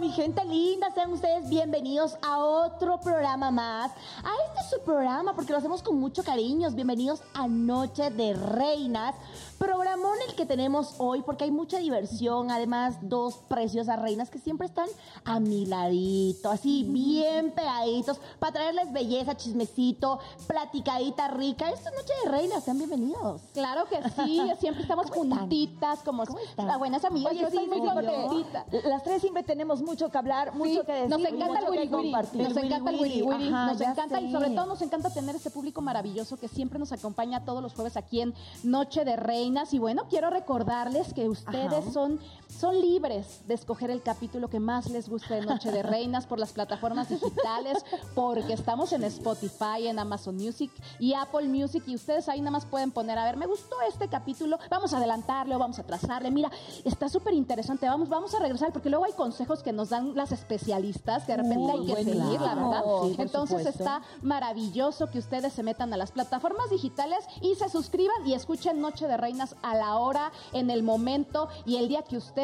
Mi 0.00 0.10
gente 0.12 0.42
linda, 0.46 0.90
sean 0.94 1.12
ustedes 1.12 1.46
bienvenidos 1.48 2.16
a 2.22 2.38
otro 2.38 2.98
programa 3.00 3.50
más. 3.50 3.90
A 4.24 4.30
este 4.46 4.76
su 4.76 4.82
programa, 4.82 5.34
porque 5.34 5.52
lo 5.52 5.58
hacemos 5.58 5.82
con 5.82 6.00
mucho 6.00 6.22
cariño. 6.22 6.70
Bienvenidos 6.70 7.22
a 7.34 7.46
Noche 7.48 8.08
de 8.08 8.32
Reinas. 8.32 9.14
Programón 9.62 10.16
el 10.28 10.34
que 10.34 10.44
tenemos 10.44 10.96
hoy, 10.98 11.22
porque 11.22 11.44
hay 11.44 11.52
mucha 11.52 11.78
diversión. 11.78 12.50
Además, 12.50 12.96
dos 13.00 13.36
preciosas 13.46 14.02
reinas 14.02 14.28
que 14.28 14.40
siempre 14.40 14.66
están 14.66 14.88
a 15.24 15.38
mi 15.38 15.66
ladito, 15.66 16.50
así 16.50 16.82
bien 16.82 17.52
pegaditos, 17.52 18.18
para 18.40 18.54
traerles 18.54 18.92
belleza, 18.92 19.36
chismecito, 19.36 20.18
platicadita 20.48 21.28
rica. 21.28 21.70
Esta 21.70 21.90
es 21.90 21.94
Noche 21.94 22.12
de 22.24 22.30
Reinas, 22.32 22.64
sean 22.64 22.76
bienvenidos. 22.78 23.40
Claro 23.54 23.84
que 23.84 24.02
sí, 24.16 24.42
siempre 24.58 24.82
estamos 24.82 25.08
juntitas 25.12 26.00
como 26.00 26.24
las 26.56 26.78
buenas 26.80 27.04
amigas. 27.04 27.30
Oye, 27.30 27.48
sí, 27.52 27.60
muy 27.68 27.86
contenta. 27.86 28.66
Las 28.84 29.04
tres 29.04 29.20
siempre 29.20 29.44
tenemos 29.44 29.80
mucho 29.80 30.10
que 30.10 30.18
hablar, 30.18 30.56
mucho 30.56 30.80
Sí, 30.80 30.86
que 30.86 30.92
decir, 30.92 31.08
nos 31.08 31.20
encanta 31.20 31.60
mucho 31.60 31.72
el 31.72 31.94
wiri 31.94 32.10
nos 32.10 32.56
encanta 32.56 32.90
el 32.90 33.00
wiri 33.00 33.22
nos 33.22 33.80
encanta 33.80 34.20
y 34.20 34.32
sobre 34.32 34.50
todo 34.50 34.66
nos 34.66 34.82
encanta 34.82 35.10
tener 35.10 35.36
este 35.36 35.50
público 35.50 35.80
maravilloso 35.80 36.36
que 36.36 36.48
siempre 36.48 36.80
nos 36.80 36.90
acompaña 36.90 37.44
todos 37.44 37.62
los 37.62 37.74
jueves 37.74 37.96
aquí 37.96 38.22
en 38.22 38.34
Noche 38.64 39.04
de 39.04 39.14
Reinas 39.14 39.51
y 39.72 39.78
bueno, 39.78 40.04
quiero 40.08 40.30
recordarles 40.30 41.12
que 41.12 41.28
ustedes 41.28 41.72
Ajá. 41.72 41.92
son 41.92 42.18
son 42.58 42.80
libres 42.80 43.42
de 43.46 43.54
escoger 43.54 43.90
el 43.90 44.02
capítulo 44.02 44.48
que 44.48 44.60
más 44.60 44.90
les 44.90 45.08
guste 45.08 45.34
de 45.34 45.46
Noche 45.46 45.70
de 45.70 45.82
Reinas 45.82 46.26
por 46.26 46.38
las 46.38 46.52
plataformas 46.52 47.08
digitales, 47.08 47.84
porque 48.14 48.52
estamos 48.52 48.92
en 48.92 49.04
Spotify, 49.04 49.86
en 49.86 49.98
Amazon 49.98 50.36
Music 50.36 50.70
y 50.98 51.14
Apple 51.14 51.48
Music 51.48 51.82
y 51.86 51.94
ustedes 51.94 52.28
ahí 52.28 52.40
nada 52.40 52.52
más 52.52 52.66
pueden 52.66 52.90
poner, 52.90 53.18
a 53.18 53.24
ver, 53.24 53.36
me 53.36 53.46
gustó 53.46 53.76
este 53.88 54.08
capítulo, 54.08 54.58
vamos 54.70 54.92
a 54.92 54.98
adelantarle 54.98 55.56
o 55.56 55.58
vamos 55.58 55.78
a 55.78 55.82
atrasarle, 55.82 56.30
mira, 56.30 56.50
está 56.84 57.08
súper 57.08 57.34
interesante, 57.34 57.86
vamos, 57.86 58.08
vamos 58.08 58.34
a 58.34 58.38
regresar, 58.38 58.72
porque 58.72 58.90
luego 58.90 59.04
hay 59.04 59.12
consejos 59.12 59.62
que 59.62 59.72
nos 59.72 59.88
dan 59.88 60.14
las 60.14 60.32
especialistas 60.32 61.24
que 61.24 61.32
de 61.32 61.38
repente 61.38 61.72
Uy, 61.72 61.90
hay 61.90 61.96
que 61.96 62.04
seguir, 62.04 62.40
la 62.40 62.54
verdad. 62.54 62.82
Sí, 63.02 63.16
Entonces 63.18 63.58
supuesto. 63.58 63.70
está 63.70 64.02
maravilloso 64.22 65.10
que 65.10 65.18
ustedes 65.18 65.52
se 65.52 65.62
metan 65.62 65.92
a 65.92 65.96
las 65.96 66.12
plataformas 66.12 66.70
digitales 66.70 67.24
y 67.40 67.54
se 67.54 67.68
suscriban 67.68 68.26
y 68.26 68.34
escuchen 68.34 68.80
Noche 68.80 69.06
de 69.06 69.16
Reinas 69.16 69.56
a 69.62 69.74
la 69.74 69.96
hora, 69.96 70.32
en 70.52 70.70
el 70.70 70.82
momento 70.82 71.48
y 71.64 71.76
el 71.76 71.88
día 71.88 72.02
que 72.02 72.16
ustedes 72.16 72.41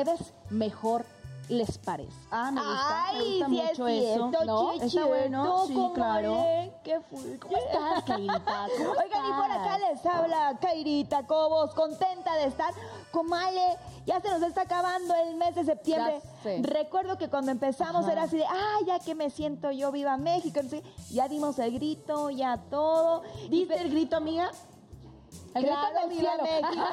mejor 0.51 1.05
les 1.49 1.79
parezca. 1.79 2.15
Ah, 2.31 2.51
me 2.51 2.61
gusta, 2.61 3.13
me 3.13 3.19
Ay, 3.19 3.31
gusta 3.31 3.47
sí 3.49 3.59
es 3.61 3.69
mucho 3.79 3.89
eso. 3.89 4.31
cierto, 4.31 4.45
¿No? 4.45 4.73
chichi, 4.75 4.87
Está 4.87 5.05
bueno, 5.07 5.67
sí, 5.67 5.75
¿cómo 5.75 5.93
claro. 5.95 6.37
¿Qué 6.85 7.01
fue? 7.01 7.39
¿Cómo 7.39 7.57
estás, 7.57 8.05
Kairita? 8.05 8.67
¿Cómo 8.77 8.91
Oigan, 9.03 9.27
y 9.27 9.33
por 9.33 9.51
acá 9.51 9.79
les 9.79 10.05
habla 10.07 10.59
Kairita 10.61 11.27
Cobos, 11.27 11.73
contenta 11.75 12.37
de 12.37 12.45
estar. 12.45 12.75
Comale, 13.11 13.79
ya 14.05 14.21
se 14.21 14.29
nos 14.29 14.43
está 14.43 14.63
acabando 14.63 15.15
el 15.15 15.37
mes 15.37 15.55
de 15.55 15.65
septiembre. 15.65 16.21
Recuerdo 16.61 17.17
que 17.17 17.31
cuando 17.31 17.51
empezamos 17.51 18.03
Ajá. 18.05 18.13
era 18.13 18.23
así 18.25 18.37
de, 18.37 18.45
ah, 18.47 18.77
ya 18.87 18.99
que 18.99 19.15
me 19.15 19.31
siento 19.31 19.71
yo, 19.71 19.91
viva 19.91 20.19
México. 20.19 20.61
sé, 20.69 20.83
ya 21.11 21.29
dimos 21.29 21.59
el 21.59 21.73
grito, 21.73 22.29
ya 22.29 22.59
todo. 22.71 23.23
¿Diste 23.49 23.81
el 23.81 23.89
grito, 23.91 24.17
amiga? 24.19 24.51
Claro, 25.59 26.09
viva. 26.09 26.33
México. 26.43 26.85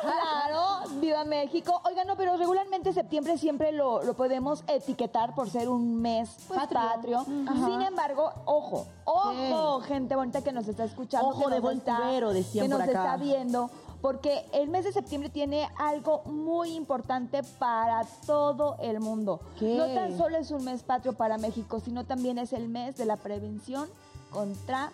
claro, 0.00 1.00
viva 1.00 1.24
México. 1.24 1.80
Oigan, 1.84 2.06
no, 2.06 2.16
pero 2.16 2.36
regularmente 2.36 2.92
septiembre 2.92 3.38
siempre 3.38 3.72
lo, 3.72 4.02
lo 4.02 4.14
podemos 4.14 4.64
etiquetar 4.68 5.34
por 5.34 5.48
ser 5.50 5.68
un 5.68 6.00
mes 6.00 6.30
pues, 6.48 6.60
patrio. 6.68 7.24
Sin 7.24 7.82
embargo, 7.82 8.32
ojo, 8.44 8.86
ojo, 9.04 9.80
gente 9.80 10.14
bonita 10.16 10.42
que 10.42 10.52
nos 10.52 10.68
está 10.68 10.84
escuchando. 10.84 11.28
Ojo 11.28 11.48
de 11.48 11.60
buen 11.60 11.78
está- 11.78 11.96
cubero, 11.96 12.32
decían 12.32 12.64
Que 12.66 12.68
nos 12.68 12.80
acá. 12.80 12.90
está 12.92 13.16
viendo. 13.16 13.70
Porque 14.02 14.44
el 14.52 14.68
mes 14.68 14.84
de 14.84 14.92
septiembre 14.92 15.30
tiene 15.30 15.68
algo 15.78 16.22
muy 16.26 16.74
importante 16.76 17.42
para 17.58 18.04
todo 18.26 18.76
el 18.80 19.00
mundo. 19.00 19.40
¿Qué? 19.58 19.74
No 19.76 19.86
tan 19.86 20.16
solo 20.18 20.36
es 20.36 20.50
un 20.50 20.64
mes 20.64 20.82
patrio 20.82 21.14
para 21.14 21.38
México, 21.38 21.80
sino 21.80 22.04
también 22.04 22.38
es 22.38 22.52
el 22.52 22.68
mes 22.68 22.96
de 22.98 23.06
la 23.06 23.16
prevención 23.16 23.88
contra 24.30 24.92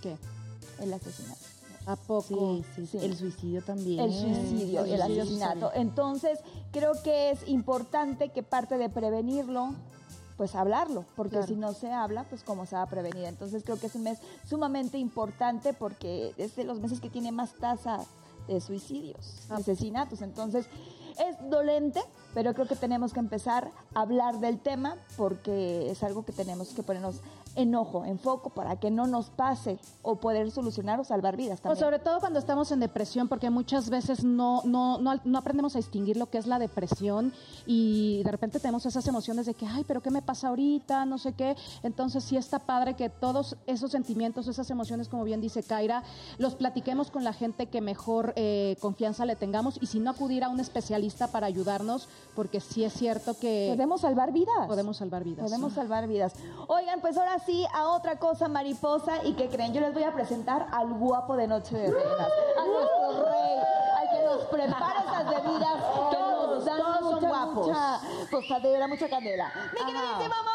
¿Qué? 0.00 0.16
el 0.80 0.92
asesinato. 0.94 1.40
¿A 1.86 1.94
poco? 1.96 2.22
Sí, 2.24 2.64
sí, 2.74 2.86
Sí. 2.86 2.98
El 3.00 3.16
suicidio 3.16 3.62
también. 3.62 4.00
El 4.00 4.12
suicidio, 4.12 4.84
el, 4.84 4.98
suicidio, 4.98 5.22
asesinato. 5.22 5.70
sí. 5.72 5.80
Entonces, 5.80 6.40
creo 6.72 6.92
que 7.02 7.30
es 7.30 7.46
importante 7.48 8.30
que 8.30 8.42
parte 8.42 8.76
de 8.76 8.88
prevenirlo, 8.88 9.70
pues 10.36 10.54
hablarlo, 10.54 11.04
porque 11.16 11.36
Claro. 11.36 11.46
si 11.46 11.54
no 11.56 11.72
se 11.72 11.90
habla, 11.92 12.24
pues 12.28 12.42
cómo 12.42 12.66
se 12.66 12.74
va 12.76 12.82
a 12.82 12.86
prevenir. 12.88 13.24
Entonces, 13.24 13.62
creo 13.64 13.78
que 13.78 13.86
es 13.86 13.94
un 13.94 14.02
mes 14.02 14.18
sumamente 14.48 14.98
importante 14.98 15.72
porque 15.72 16.34
es 16.36 16.56
de 16.56 16.64
los 16.64 16.78
meses 16.80 17.00
que 17.00 17.08
tiene 17.08 17.32
más 17.32 17.52
tasa 17.54 18.00
de 18.48 18.60
suicidios, 18.60 19.38
Ah. 19.48 19.56
asesinatos. 19.56 20.20
Entonces, 20.22 20.66
es 21.18 21.50
dolente, 21.50 22.00
pero 22.34 22.52
creo 22.52 22.66
que 22.68 22.76
tenemos 22.76 23.14
que 23.14 23.20
empezar 23.20 23.70
a 23.94 24.00
hablar 24.02 24.38
del 24.40 24.58
tema 24.60 24.96
porque 25.16 25.90
es 25.90 26.02
algo 26.02 26.24
que 26.26 26.32
tenemos 26.32 26.68
que 26.74 26.82
ponernos 26.82 27.20
en 27.56 27.74
ojo, 27.74 28.04
en 28.04 28.18
foco, 28.18 28.50
para 28.50 28.76
que 28.76 28.90
no 28.90 29.06
nos 29.06 29.30
pase 29.30 29.78
o 30.02 30.16
poder 30.16 30.50
solucionar 30.50 31.00
o 31.00 31.04
salvar 31.04 31.36
vidas 31.36 31.58
O 31.60 31.62
también. 31.62 31.84
sobre 31.84 31.98
todo 31.98 32.20
cuando 32.20 32.38
estamos 32.38 32.70
en 32.72 32.80
depresión, 32.80 33.28
porque 33.28 33.50
muchas 33.50 33.90
veces 33.90 34.24
no, 34.24 34.62
no, 34.64 34.98
no, 34.98 35.20
no 35.24 35.38
aprendemos 35.38 35.74
a 35.74 35.78
distinguir 35.78 36.16
lo 36.16 36.26
que 36.30 36.38
es 36.38 36.46
la 36.46 36.58
depresión 36.58 37.32
y 37.66 38.22
de 38.22 38.30
repente 38.30 38.60
tenemos 38.60 38.86
esas 38.86 39.06
emociones 39.06 39.46
de 39.46 39.54
que, 39.54 39.66
ay, 39.66 39.84
pero 39.84 40.00
¿qué 40.02 40.10
me 40.10 40.22
pasa 40.22 40.48
ahorita? 40.48 41.04
No 41.06 41.18
sé 41.18 41.32
qué. 41.32 41.56
Entonces 41.82 42.24
sí 42.24 42.36
está 42.36 42.58
padre 42.60 42.94
que 42.94 43.08
todos 43.10 43.56
esos 43.66 43.90
sentimientos, 43.90 44.46
esas 44.48 44.70
emociones, 44.70 45.08
como 45.08 45.24
bien 45.24 45.40
dice 45.40 45.62
Kaira, 45.62 46.02
los 46.38 46.54
platiquemos 46.54 47.10
con 47.10 47.24
la 47.24 47.32
gente 47.32 47.66
que 47.66 47.80
mejor 47.80 48.32
eh, 48.36 48.76
confianza 48.80 49.24
le 49.24 49.36
tengamos 49.36 49.78
y 49.80 49.86
si 49.86 49.98
no 50.00 50.10
acudir 50.10 50.44
a 50.44 50.48
un 50.48 50.60
especialista 50.60 51.28
para 51.28 51.46
ayudarnos, 51.46 52.08
porque 52.34 52.60
sí 52.60 52.84
es 52.84 52.92
cierto 52.92 53.38
que 53.38 53.72
Podemos 53.74 54.00
salvar 54.02 54.32
vidas. 54.32 54.66
podemos 54.66 54.96
salvar 54.96 55.24
vidas. 55.24 55.44
Podemos 55.44 55.72
salvar 55.72 56.06
vidas. 56.08 56.34
Oigan, 56.68 57.00
pues 57.00 57.16
ahora 57.16 57.38
sí, 57.46 57.64
a 57.72 57.88
otra 57.88 58.16
cosa 58.16 58.48
mariposa. 58.48 59.22
¿Y 59.24 59.32
que 59.34 59.48
creen? 59.48 59.72
Yo 59.72 59.80
les 59.80 59.94
voy 59.94 60.02
a 60.02 60.12
presentar 60.12 60.66
al 60.72 60.92
guapo 60.94 61.36
de 61.36 61.46
Noche 61.46 61.76
de 61.76 61.90
Reinas. 61.90 62.28
A 62.58 62.66
nuestro 62.66 63.24
rey, 63.24 63.58
al 63.98 64.10
que 64.10 64.24
nos 64.26 64.42
prepara 64.48 65.00
esas 65.00 65.24
bebidas 65.30 65.82
que 66.10 66.18
nos 66.18 66.64
dan 66.64 66.78
todos 66.78 67.14
mucha, 67.14 67.28
guapos. 67.28 67.66
mucha 67.68 68.00
posadera, 68.30 68.86
mucha 68.88 69.08
candela. 69.08 69.52
¡Mi 69.72 69.78
queridísimo 69.78 70.34
amor! 70.34 70.52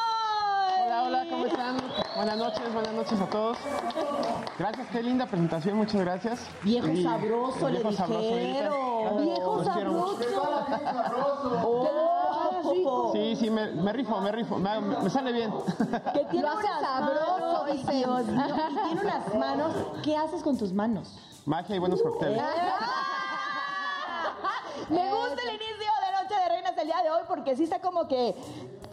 Hola, 0.84 1.04
hola, 1.04 1.26
¿cómo 1.30 1.46
están? 1.46 1.78
Buenas 2.16 2.38
noches, 2.38 2.74
buenas 2.74 2.94
noches 2.94 3.22
a 3.22 3.26
todos. 3.28 3.58
Gracias, 4.60 4.88
qué 4.92 5.02
linda 5.04 5.26
presentación, 5.26 5.78
muchas 5.78 6.02
gracias. 6.02 6.40
Viejo 6.64 6.88
Y- 6.90 7.04
sabroso, 7.04 7.70
le 7.70 7.80
viejo 7.80 7.92
sabroso, 7.94 8.20
dijeron. 8.36 8.74
ahorita. 8.74 9.22
Viejo 9.22 9.64
quiero 9.74 9.92
Sí, 13.14 13.36
sí, 13.36 13.50
me, 13.50 13.72
me 13.72 13.94
rifo, 13.94 14.20
me 14.22 14.32
rifo, 14.32 14.58
me, 14.58 14.80
me 14.80 15.10
sale 15.10 15.32
bien. 15.32 15.52
Que 16.14 16.26
tiene 16.32 16.48
unas 16.48 16.66
sabroso, 16.82 17.38
manos, 17.40 17.66
dicen. 17.72 17.98
Dios 17.98 18.26
mío. 18.28 18.46
Y 18.72 18.76
tiene 18.88 19.02
unas 19.02 19.36
manos. 19.36 19.74
¿Qué 20.04 20.16
haces 20.18 20.42
con 20.44 20.58
tus 20.58 20.74
manos? 20.74 21.18
Magia 21.46 21.76
y 21.76 21.80
buenos 21.80 22.02
cócteles. 22.02 22.42
Me 24.90 25.10
gusta 25.14 25.42
el 25.44 25.56
inicio 25.56 25.92
de 26.06 26.24
Noche 26.24 26.36
de 26.36 26.50
Reinas 26.50 26.78
el 26.78 26.88
día 26.88 27.02
de 27.04 27.12
hoy 27.12 27.22
porque 27.28 27.56
sí 27.56 27.64
está 27.64 27.80
como 27.80 28.08
que 28.08 28.36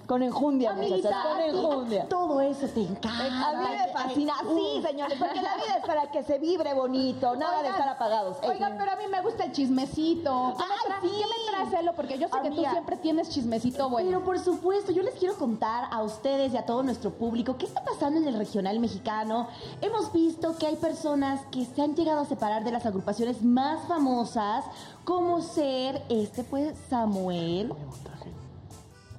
con 0.09 0.23
enjundia, 0.23 0.71
Amiguita, 0.71 1.23
con 1.23 1.41
enjundia. 1.43 2.09
todo 2.09 2.41
eso 2.41 2.67
te 2.69 2.81
encanta. 2.81 3.51
A 3.51 3.53
mí 3.53 3.69
me 3.69 3.93
fascina, 3.93 4.33
sí, 4.41 4.83
señores, 4.83 5.19
porque 5.19 5.43
la 5.43 5.55
vida 5.57 5.77
es 5.77 5.85
para 5.87 6.11
que 6.11 6.23
se 6.23 6.39
vibre 6.39 6.73
bonito, 6.73 7.37
nada 7.37 7.63
de 7.63 7.69
estar 7.69 7.87
apagados. 7.87 8.39
Oigan, 8.43 8.77
pero 8.79 8.91
a 8.91 8.97
mí 8.97 9.05
me 9.11 9.21
gusta 9.21 9.45
el 9.45 9.53
chismecito. 9.53 10.55
¿Qué, 10.57 10.65
me, 10.65 10.95
Ay, 10.95 11.01
sí. 11.03 11.17
¿qué 11.19 11.27
me? 11.27 11.93
Porque 11.95 12.19
yo 12.19 12.29
sé 12.29 12.41
que 12.43 12.51
tú 12.51 12.65
siempre 12.71 12.97
tienes 12.97 13.29
chismecito 13.29 13.91
bueno. 13.91 14.09
Pero 14.09 14.25
por 14.25 14.39
supuesto, 14.39 14.93
yo 14.93 15.03
les 15.03 15.15
quiero 15.15 15.37
contar 15.37 15.89
a 15.91 16.03
ustedes 16.03 16.55
y 16.55 16.57
a 16.57 16.65
todo 16.65 16.83
nuestro 16.83 17.11
público 17.11 17.57
qué 17.59 17.67
está 17.67 17.85
pasando 17.85 18.19
en 18.19 18.27
el 18.27 18.39
regional 18.39 18.81
mexicano. 18.81 19.49
Hemos 19.83 20.11
visto 20.13 20.57
que 20.57 20.67
hay 20.67 20.77
personas 20.77 21.41
que 21.51 21.67
se 21.67 21.83
han 21.83 21.95
llegado 21.95 22.21
a 22.21 22.25
separar 22.25 22.65
de 22.65 22.73
las 22.73 22.87
agrupaciones 22.87 23.43
más 23.43 23.87
famosas, 23.87 24.65
como 25.05 25.43
ser 25.43 26.03
este, 26.09 26.45
pues, 26.45 26.75
Samuel. 26.89 27.75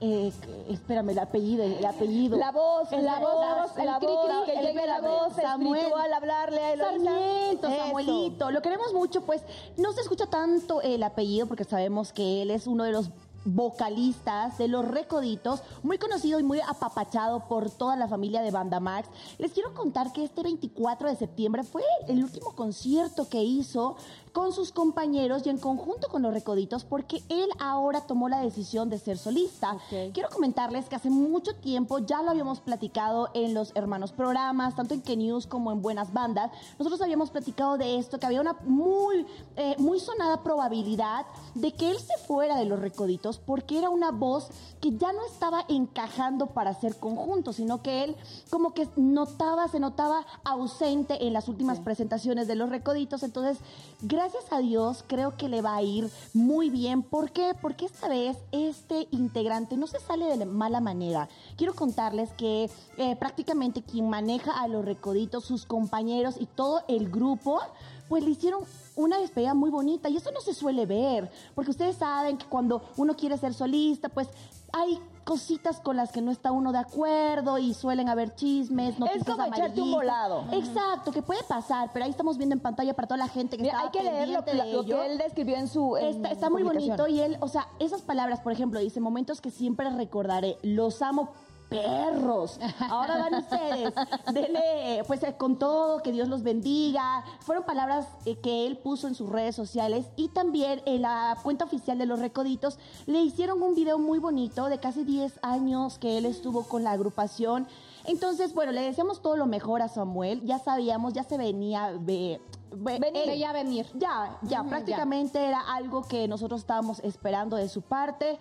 Eh, 0.01 0.31
espérame, 0.69 1.09
el 1.09 1.19
apellido, 1.19 1.63
el 1.63 1.85
apellido. 1.85 2.37
La 2.37 2.51
voz, 2.53 2.89
El- 2.93 3.03
la 3.03 3.19
voz, 3.19 3.77
el 3.77 3.85
la 3.85 3.97
cri, 3.99 4.07
voz, 4.07 4.25
cri, 4.45 4.53
que 4.53 4.59
el- 4.59 4.65
llegue 4.67 4.87
la 4.87 5.01
voz 5.01 5.33
Samuel. 5.35 5.75
espiritual 5.75 6.13
hablarle 6.13 6.61
a 6.63 6.73
Eloisa. 6.73 6.91
Sarmiento, 6.93 7.67
Eso. 7.67 7.77
Samuelito. 7.85 8.51
Lo 8.51 8.61
queremos 8.61 8.93
mucho, 8.93 9.21
pues 9.25 9.41
no 9.75 9.91
se 9.91 9.99
escucha 10.01 10.27
tanto 10.27 10.81
el 10.81 11.03
apellido 11.03 11.47
porque 11.47 11.65
sabemos 11.65 12.13
que 12.13 12.41
él 12.43 12.51
es 12.51 12.65
uno 12.65 12.85
de 12.85 12.93
los 12.93 13.09
vocalistas 13.43 14.57
de 14.57 14.67
Los 14.67 14.85
Recoditos, 14.85 15.63
muy 15.83 15.97
conocido 15.97 16.39
y 16.39 16.43
muy 16.43 16.59
apapachado 16.61 17.47
por 17.47 17.69
toda 17.69 17.95
la 17.95 18.07
familia 18.07 18.41
de 18.41 18.51
Banda 18.51 18.79
Max. 18.79 19.07
Les 19.37 19.51
quiero 19.51 19.73
contar 19.73 20.11
que 20.13 20.23
este 20.23 20.43
24 20.43 21.09
de 21.09 21.15
septiembre 21.15 21.63
fue 21.63 21.83
el 22.07 22.23
último 22.23 22.53
concierto 22.55 23.27
que 23.29 23.41
hizo 23.43 23.95
con 24.31 24.53
sus 24.53 24.71
compañeros 24.71 25.43
y 25.45 25.49
en 25.49 25.57
conjunto 25.57 26.07
con 26.07 26.21
los 26.21 26.33
Recoditos 26.33 26.83
porque 26.83 27.23
él 27.29 27.49
ahora 27.59 28.01
tomó 28.01 28.29
la 28.29 28.41
decisión 28.41 28.89
de 28.89 28.99
ser 28.99 29.17
solista. 29.17 29.77
Quiero 30.13 30.29
comentarles 30.29 30.87
que 30.87 30.95
hace 30.95 31.09
mucho 31.09 31.55
tiempo 31.55 31.99
ya 31.99 32.21
lo 32.21 32.31
habíamos 32.31 32.59
platicado 32.59 33.29
en 33.33 33.53
los 33.53 33.71
hermanos 33.75 34.11
programas, 34.11 34.75
tanto 34.75 34.93
en 34.93 35.01
Que 35.01 35.17
News 35.17 35.47
como 35.47 35.71
en 35.71 35.81
Buenas 35.81 36.13
Bandas. 36.13 36.51
Nosotros 36.77 37.01
habíamos 37.01 37.31
platicado 37.31 37.77
de 37.77 37.97
esto, 37.97 38.19
que 38.19 38.25
había 38.25 38.41
una 38.41 38.55
muy, 38.63 39.25
eh, 39.55 39.75
muy 39.77 39.99
sonada 39.99 40.43
probabilidad 40.43 41.25
de 41.55 41.73
que 41.73 41.91
él 41.91 41.97
se 41.99 42.17
fuera 42.25 42.57
de 42.57 42.65
los 42.65 42.79
Recoditos 42.79 43.39
porque 43.39 43.77
era 43.77 43.89
una 43.89 44.11
voz 44.11 44.49
que 44.79 44.91
ya 44.97 45.11
no 45.11 45.25
estaba 45.25 45.65
encajando 45.67 46.47
para 46.47 46.73
ser 46.73 46.97
conjunto, 46.97 47.53
sino 47.53 47.81
que 47.81 48.03
él 48.03 48.15
como 48.49 48.73
que 48.73 48.87
notaba, 48.95 49.67
se 49.67 49.79
notaba 49.79 50.25
ausente 50.43 51.25
en 51.25 51.33
las 51.33 51.47
últimas 51.47 51.79
presentaciones 51.79 52.47
de 52.47 52.55
los 52.55 52.69
Recoditos. 52.69 53.23
Entonces, 53.23 53.57
gracias 54.01 54.28
a 54.51 54.59
Dios, 54.59 55.03
creo 55.07 55.37
que 55.37 55.49
le 55.49 55.61
va 55.61 55.75
a 55.75 55.81
ir 55.81 56.09
muy 56.33 56.69
bien. 56.69 57.03
¿Por 57.03 57.31
qué? 57.31 57.53
Porque 57.61 57.85
esta 57.85 58.07
vez 58.07 58.37
este 58.51 59.07
integrante 59.11 59.77
no 59.77 59.87
se 59.87 59.99
sale 59.99 60.37
de 60.37 60.45
mala 60.45 60.79
manera. 60.79 61.29
Quiero 61.57 61.73
contarles 61.73 62.31
que 62.33 62.69
eh, 62.97 63.15
prácticamente 63.15 63.81
quien 63.81 64.09
maneja 64.09 64.59
a 64.59 64.67
los 64.67 64.85
Recoditos, 64.85 65.45
sus 65.45 65.65
compañeros 65.65 66.35
y 66.39 66.45
todo 66.45 66.83
el 66.87 67.09
grupo, 67.09 67.59
pues 68.07 68.23
le 68.23 68.31
hicieron 68.31 68.63
una 68.95 69.19
despedida 69.19 69.53
muy 69.53 69.69
bonita 69.69 70.09
y 70.09 70.17
eso 70.17 70.31
no 70.31 70.41
se 70.41 70.53
suele 70.53 70.85
ver, 70.85 71.31
porque 71.53 71.71
ustedes 71.71 71.97
saben 71.97 72.37
que 72.37 72.45
cuando 72.45 72.81
uno 72.97 73.15
quiere 73.15 73.37
ser 73.37 73.53
solista, 73.53 74.09
pues 74.09 74.27
hay 74.73 74.99
cositas 75.29 75.79
con 75.79 75.95
las 75.95 76.11
que 76.11 76.23
no 76.23 76.31
está 76.31 76.51
uno 76.51 76.71
de 76.71 76.79
acuerdo 76.79 77.59
y 77.59 77.75
suelen 77.75 78.09
haber 78.09 78.33
chismes, 78.33 78.97
noticias 78.97 79.27
Es 79.27 79.35
como 79.35 79.45
echarte 79.45 79.79
un 79.79 79.91
volado. 79.91 80.45
Exacto, 80.51 81.11
que 81.11 81.21
puede 81.21 81.43
pasar, 81.43 81.91
pero 81.93 82.05
ahí 82.05 82.09
estamos 82.09 82.39
viendo 82.39 82.55
en 82.55 82.59
pantalla 82.59 82.95
para 82.95 83.07
toda 83.07 83.19
la 83.19 83.27
gente 83.27 83.55
que 83.55 83.61
Mira, 83.61 83.75
está 83.75 83.85
hay 83.85 83.91
que 83.91 84.03
leer 84.03 84.29
lo, 84.29 84.41
de 84.41 84.73
lo 84.73 84.83
que 84.83 85.05
él 85.05 85.19
describió 85.19 85.55
en 85.55 85.67
su 85.67 85.97
en 85.97 86.15
Está, 86.15 86.31
está 86.31 86.49
muy 86.49 86.63
bonito 86.63 87.07
y 87.07 87.19
él, 87.19 87.37
o 87.41 87.47
sea, 87.47 87.67
esas 87.77 88.01
palabras, 88.01 88.39
por 88.39 88.53
ejemplo, 88.53 88.79
dice 88.79 88.99
momentos 89.01 89.39
que 89.39 89.51
siempre 89.51 89.87
recordaré, 89.91 90.57
los 90.63 90.99
amo 91.03 91.29
perros. 91.69 92.59
Ahora 92.89 93.17
van 93.17 93.35
ustedes. 93.35 93.93
Dele, 94.33 95.03
pues 95.07 95.23
eh, 95.23 95.35
con 95.37 95.57
todo, 95.57 96.01
que 96.01 96.11
Dios 96.11 96.27
los 96.27 96.43
bendiga. 96.43 97.23
Fueron 97.41 97.63
palabras 97.63 98.07
eh, 98.25 98.37
que 98.37 98.65
él 98.67 98.77
puso 98.77 99.07
en 99.07 99.15
sus 99.15 99.29
redes 99.29 99.55
sociales 99.55 100.07
y 100.15 100.29
también 100.29 100.81
en 100.85 101.03
la 101.03 101.37
cuenta 101.43 101.65
oficial 101.65 101.97
de 101.97 102.05
Los 102.05 102.19
Recoditos 102.19 102.79
le 103.05 103.21
hicieron 103.21 103.61
un 103.61 103.75
video 103.75 103.99
muy 103.99 104.19
bonito 104.19 104.65
de 104.65 104.79
casi 104.79 105.03
10 105.03 105.39
años 105.43 105.99
que 105.99 106.17
él 106.17 106.25
estuvo 106.25 106.63
con 106.63 106.83
la 106.83 106.91
agrupación. 106.91 107.67
Entonces, 108.05 108.53
bueno, 108.53 108.71
le 108.71 108.81
deseamos 108.81 109.21
todo 109.21 109.35
lo 109.37 109.45
mejor 109.45 109.81
a 109.81 109.87
Samuel. 109.87 110.41
Ya 110.45 110.57
sabíamos, 110.59 111.13
ya 111.13 111.23
se 111.23 111.37
venía 111.37 111.91
ve- 111.99 112.41
ve- 112.71 112.97
Venir. 112.99 113.27
Veía 113.27 113.51
venir. 113.51 113.85
ya, 113.93 114.37
ya, 114.41 114.63
prácticamente 114.63 115.43
era 115.45 115.59
algo 115.61 116.01
que 116.07 116.27
nosotros 116.27 116.61
estábamos 116.61 116.99
esperando 117.01 117.55
de 117.57 117.67
su 117.69 117.81
parte. 117.81 118.39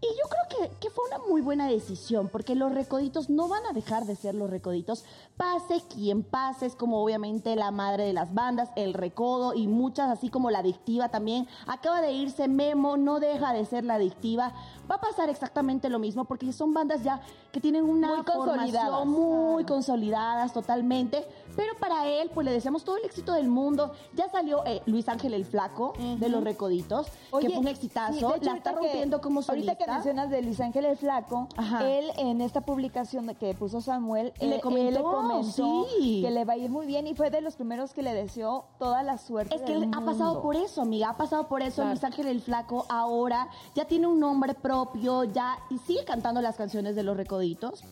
Y 0.00 0.06
yo 0.06 0.28
creo 0.28 0.68
que, 0.68 0.76
que 0.80 0.90
fue 0.90 1.04
una 1.06 1.18
muy 1.26 1.40
buena 1.40 1.66
decisión, 1.66 2.28
porque 2.28 2.54
los 2.54 2.72
recoditos 2.74 3.30
no 3.30 3.48
van 3.48 3.64
a 3.64 3.72
dejar 3.72 4.04
de 4.04 4.16
ser 4.16 4.34
los 4.34 4.50
recoditos. 4.50 5.04
Pase 5.38 5.82
quien 5.88 6.22
pase, 6.22 6.66
es 6.66 6.76
como 6.76 7.02
obviamente 7.02 7.56
la 7.56 7.70
madre 7.70 8.04
de 8.04 8.12
las 8.12 8.34
bandas, 8.34 8.68
el 8.76 8.92
recodo 8.92 9.54
y 9.54 9.66
muchas, 9.66 10.10
así 10.10 10.28
como 10.28 10.50
la 10.50 10.58
adictiva 10.58 11.08
también. 11.08 11.48
Acaba 11.66 12.02
de 12.02 12.12
irse 12.12 12.48
Memo, 12.48 12.98
no 12.98 13.18
deja 13.18 13.54
de 13.54 13.64
ser 13.64 13.84
la 13.84 13.94
adictiva. 13.94 14.52
Va 14.90 14.96
a 14.96 15.00
pasar 15.00 15.30
exactamente 15.30 15.88
lo 15.88 15.98
mismo, 15.98 16.26
porque 16.26 16.52
son 16.52 16.74
bandas 16.74 17.02
ya 17.02 17.22
que 17.50 17.60
tienen 17.60 17.84
una 17.84 18.08
Muy 18.16 18.24
consolidadas. 18.24 18.90
formación 18.90 19.08
muy 19.08 19.64
consolidadas 19.64 20.52
totalmente. 20.52 21.26
Pero 21.56 21.74
para 21.78 22.08
él, 22.08 22.30
pues 22.34 22.44
le 22.44 22.52
deseamos 22.52 22.84
todo 22.84 22.96
el 22.96 23.04
éxito 23.04 23.32
del 23.32 23.48
mundo. 23.48 23.92
Ya 24.14 24.28
salió 24.30 24.64
eh, 24.66 24.82
Luis 24.86 25.08
Ángel 25.08 25.34
el 25.34 25.44
Flaco 25.44 25.94
de 26.18 26.28
los 26.28 26.42
Recoditos, 26.42 27.06
que 27.40 27.48
fue 27.50 27.58
un 27.58 27.68
exitazo. 27.68 28.12
sí, 28.12 28.18
hecho, 28.18 28.38
la 28.42 28.56
está 28.56 28.70
que- 28.70 28.76
rompiendo 28.76 29.20
como 29.20 29.42
solista. 29.42 29.72
Ahorita 29.72 29.84
que 29.84 29.90
mencionas 29.90 30.30
de 30.30 30.42
Luis 30.42 30.60
Ángel 30.60 30.84
el 30.84 30.96
Flaco, 30.96 31.48
Ajá. 31.56 31.88
él 31.88 32.10
en 32.18 32.40
esta 32.40 32.60
publicación 32.60 33.26
que 33.38 33.54
puso 33.54 33.80
Samuel, 33.80 34.32
Le 34.40 34.56
eh, 34.56 34.60
comentó, 34.60 34.88
él 34.88 34.94
le 34.94 35.02
comentó 35.02 35.86
sí. 35.98 36.20
que 36.24 36.30
le 36.30 36.44
va 36.44 36.54
a 36.54 36.56
ir 36.56 36.70
muy 36.70 36.86
bien 36.86 37.06
y 37.06 37.14
fue 37.14 37.30
de 37.30 37.40
los 37.40 37.54
primeros 37.56 37.92
que 37.92 38.02
le 38.02 38.12
deseó 38.14 38.66
toda 38.78 39.02
la 39.02 39.18
suerte 39.18 39.54
Es 39.54 39.62
que 39.62 39.74
del 39.74 39.84
él 39.84 39.90
ha 39.94 40.00
pasado 40.00 40.42
por 40.42 40.56
eso, 40.56 40.82
amiga, 40.82 41.10
ha 41.10 41.16
pasado 41.16 41.46
por 41.48 41.62
eso. 41.62 41.76
Claro. 41.76 41.90
Luis 41.90 42.04
Ángel 42.04 42.26
el 42.26 42.40
Flaco 42.40 42.86
ahora 42.88 43.48
ya 43.74 43.84
tiene 43.84 44.06
un 44.06 44.20
nombre 44.20 44.54
propio, 44.54 45.24
ya 45.24 45.58
y 45.70 45.78
sigue 45.78 46.04
cantando 46.04 46.40
las 46.40 46.56
canciones 46.56 46.96
de 46.96 47.02
los 47.02 47.16
Recoditos. 47.16 47.84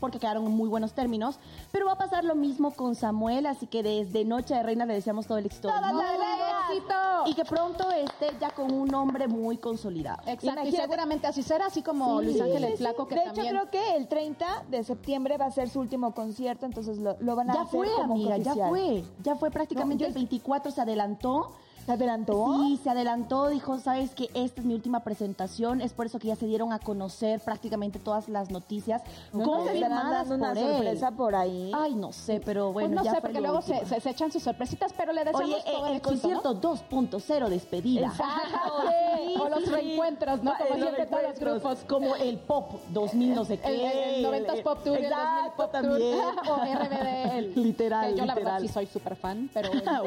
Porque 0.00 0.18
quedaron 0.18 0.44
en 0.46 0.52
muy 0.52 0.68
buenos 0.68 0.92
términos. 0.92 1.38
Pero 1.72 1.86
va 1.86 1.92
a 1.92 1.98
pasar 1.98 2.24
lo 2.24 2.34
mismo 2.34 2.72
con 2.72 2.94
Samuel. 2.94 3.46
Así 3.46 3.66
que 3.66 3.82
desde 3.82 4.24
Noche 4.24 4.54
de 4.54 4.62
Reina 4.62 4.84
le 4.86 4.94
deseamos 4.94 5.26
todo 5.26 5.38
el 5.38 5.46
éxito. 5.46 5.68
¡Todas 5.68 5.92
las. 5.94 6.16
Y 7.26 7.34
que 7.34 7.44
pronto 7.44 7.90
esté 7.90 8.28
ya 8.40 8.50
con 8.50 8.72
un 8.72 8.88
nombre 8.88 9.26
muy 9.28 9.56
consolidado. 9.56 10.18
Exacto, 10.26 10.44
y 10.44 10.48
Imagínate- 10.68 10.76
seguramente 10.82 11.26
así 11.26 11.42
será, 11.42 11.66
así 11.66 11.82
como 11.82 12.20
Sí, 12.20 12.26
Luis 12.26 12.40
Ángel 12.40 12.58
sí, 12.58 12.64
el 12.64 12.70
sí. 12.72 12.76
Flaco, 12.78 13.06
que 13.08 13.14
de 13.16 13.20
también... 13.22 13.46
hecho, 13.46 13.68
creo 13.68 13.70
que 13.70 13.96
el 13.96 14.08
30 14.08 14.64
de 14.70 14.84
septiembre 14.84 15.36
va 15.36 15.46
a 15.46 15.50
ser 15.50 15.68
su 15.68 15.80
último 15.80 16.14
concierto, 16.14 16.66
entonces 16.66 16.98
lo, 16.98 17.16
lo 17.20 17.34
van 17.36 17.50
a 17.50 17.54
Ya 17.54 17.60
hacer 17.62 17.70
fue, 17.78 17.88
como 17.96 18.14
amiga, 18.14 18.36
ya 18.38 18.54
fue. 18.68 19.02
Ya 19.22 19.34
fue 19.36 19.50
prácticamente 19.50 20.04
No, 20.04 20.08
yo- 20.08 20.08
el 20.08 20.14
24, 20.14 20.70
se 20.70 20.80
adelantó. 20.80 21.52
¿Se 21.86 21.92
adelantó? 21.92 22.56
Sí, 22.66 22.80
se 22.82 22.90
adelantó, 22.90 23.48
dijo, 23.48 23.78
sabes 23.78 24.10
que 24.10 24.28
esta 24.34 24.60
es 24.60 24.66
mi 24.66 24.74
última 24.74 25.00
presentación, 25.04 25.80
es 25.80 25.92
por 25.92 26.06
eso 26.06 26.18
que 26.18 26.26
ya 26.26 26.34
se 26.34 26.46
dieron 26.46 26.72
a 26.72 26.80
conocer 26.80 27.38
prácticamente 27.38 28.00
todas 28.00 28.28
las 28.28 28.50
noticias 28.50 29.02
No, 29.32 29.38
no, 29.38 29.44
confirmadas 29.52 30.28
una 30.28 30.48
por 30.48 30.58
él. 30.58 30.64
sorpresa 30.74 31.10
por 31.12 31.34
ahí. 31.36 31.70
Ay, 31.72 31.94
no 31.94 32.12
sé, 32.12 32.40
pero 32.44 32.72
Pues 32.72 32.88
bueno, 32.88 32.96
no 32.96 33.04
ya 33.04 33.12
sé, 33.12 33.20
fue 33.20 33.28
porque 33.30 33.40
luego 33.40 33.62
se, 33.62 33.72
último. 33.74 33.88
se- 33.88 34.00
se 34.00 34.10
echan 34.10 34.32
sus 34.32 34.42
sorpresitas, 34.42 34.92
pero 34.96 35.12
le 35.12 35.24
deseamos 35.24 35.54
Oye, 35.54 35.62
todo 35.64 35.86
eh, 35.86 35.90
el 35.90 35.96
¿no? 35.96 36.02
concierto 36.02 36.60
2.0 36.60 37.48
despedida. 37.48 38.06
Exacto, 38.08 38.58
o 39.40 39.48
los 39.48 39.70
reencuentros, 39.70 40.42
¿no? 40.42 40.52
Ah, 40.52 40.58
Como 40.58 40.70
los 40.70 40.80
siempre 40.80 41.06
todos 41.06 41.22
los 41.22 41.38
grupos. 41.40 41.78
Como 41.88 42.16
el 42.16 42.38
Pop 42.38 42.80
2000 42.90 43.34
no 43.34 43.44
sé 43.44 43.58
qué. 43.58 44.18
El, 44.18 44.24
el 44.24 44.46
90s 44.46 44.62
Pop 44.62 44.82
Tour, 44.84 44.98
Exacto, 44.98 45.16
el 45.38 45.46
2000 45.46 45.52
Pop 45.56 45.72
también. 45.72 46.18
Tour, 46.18 46.48
o 46.48 46.56
RBD. 46.56 47.56
Literal, 47.56 48.10
que 48.12 48.18
yo 48.18 48.26
la 48.26 48.34
verdad 48.34 48.60
sí 48.60 48.68
soy 48.68 48.86
súper 48.86 49.16
fan, 49.16 49.50
pero. 49.52 49.70
Ah. 49.86 50.02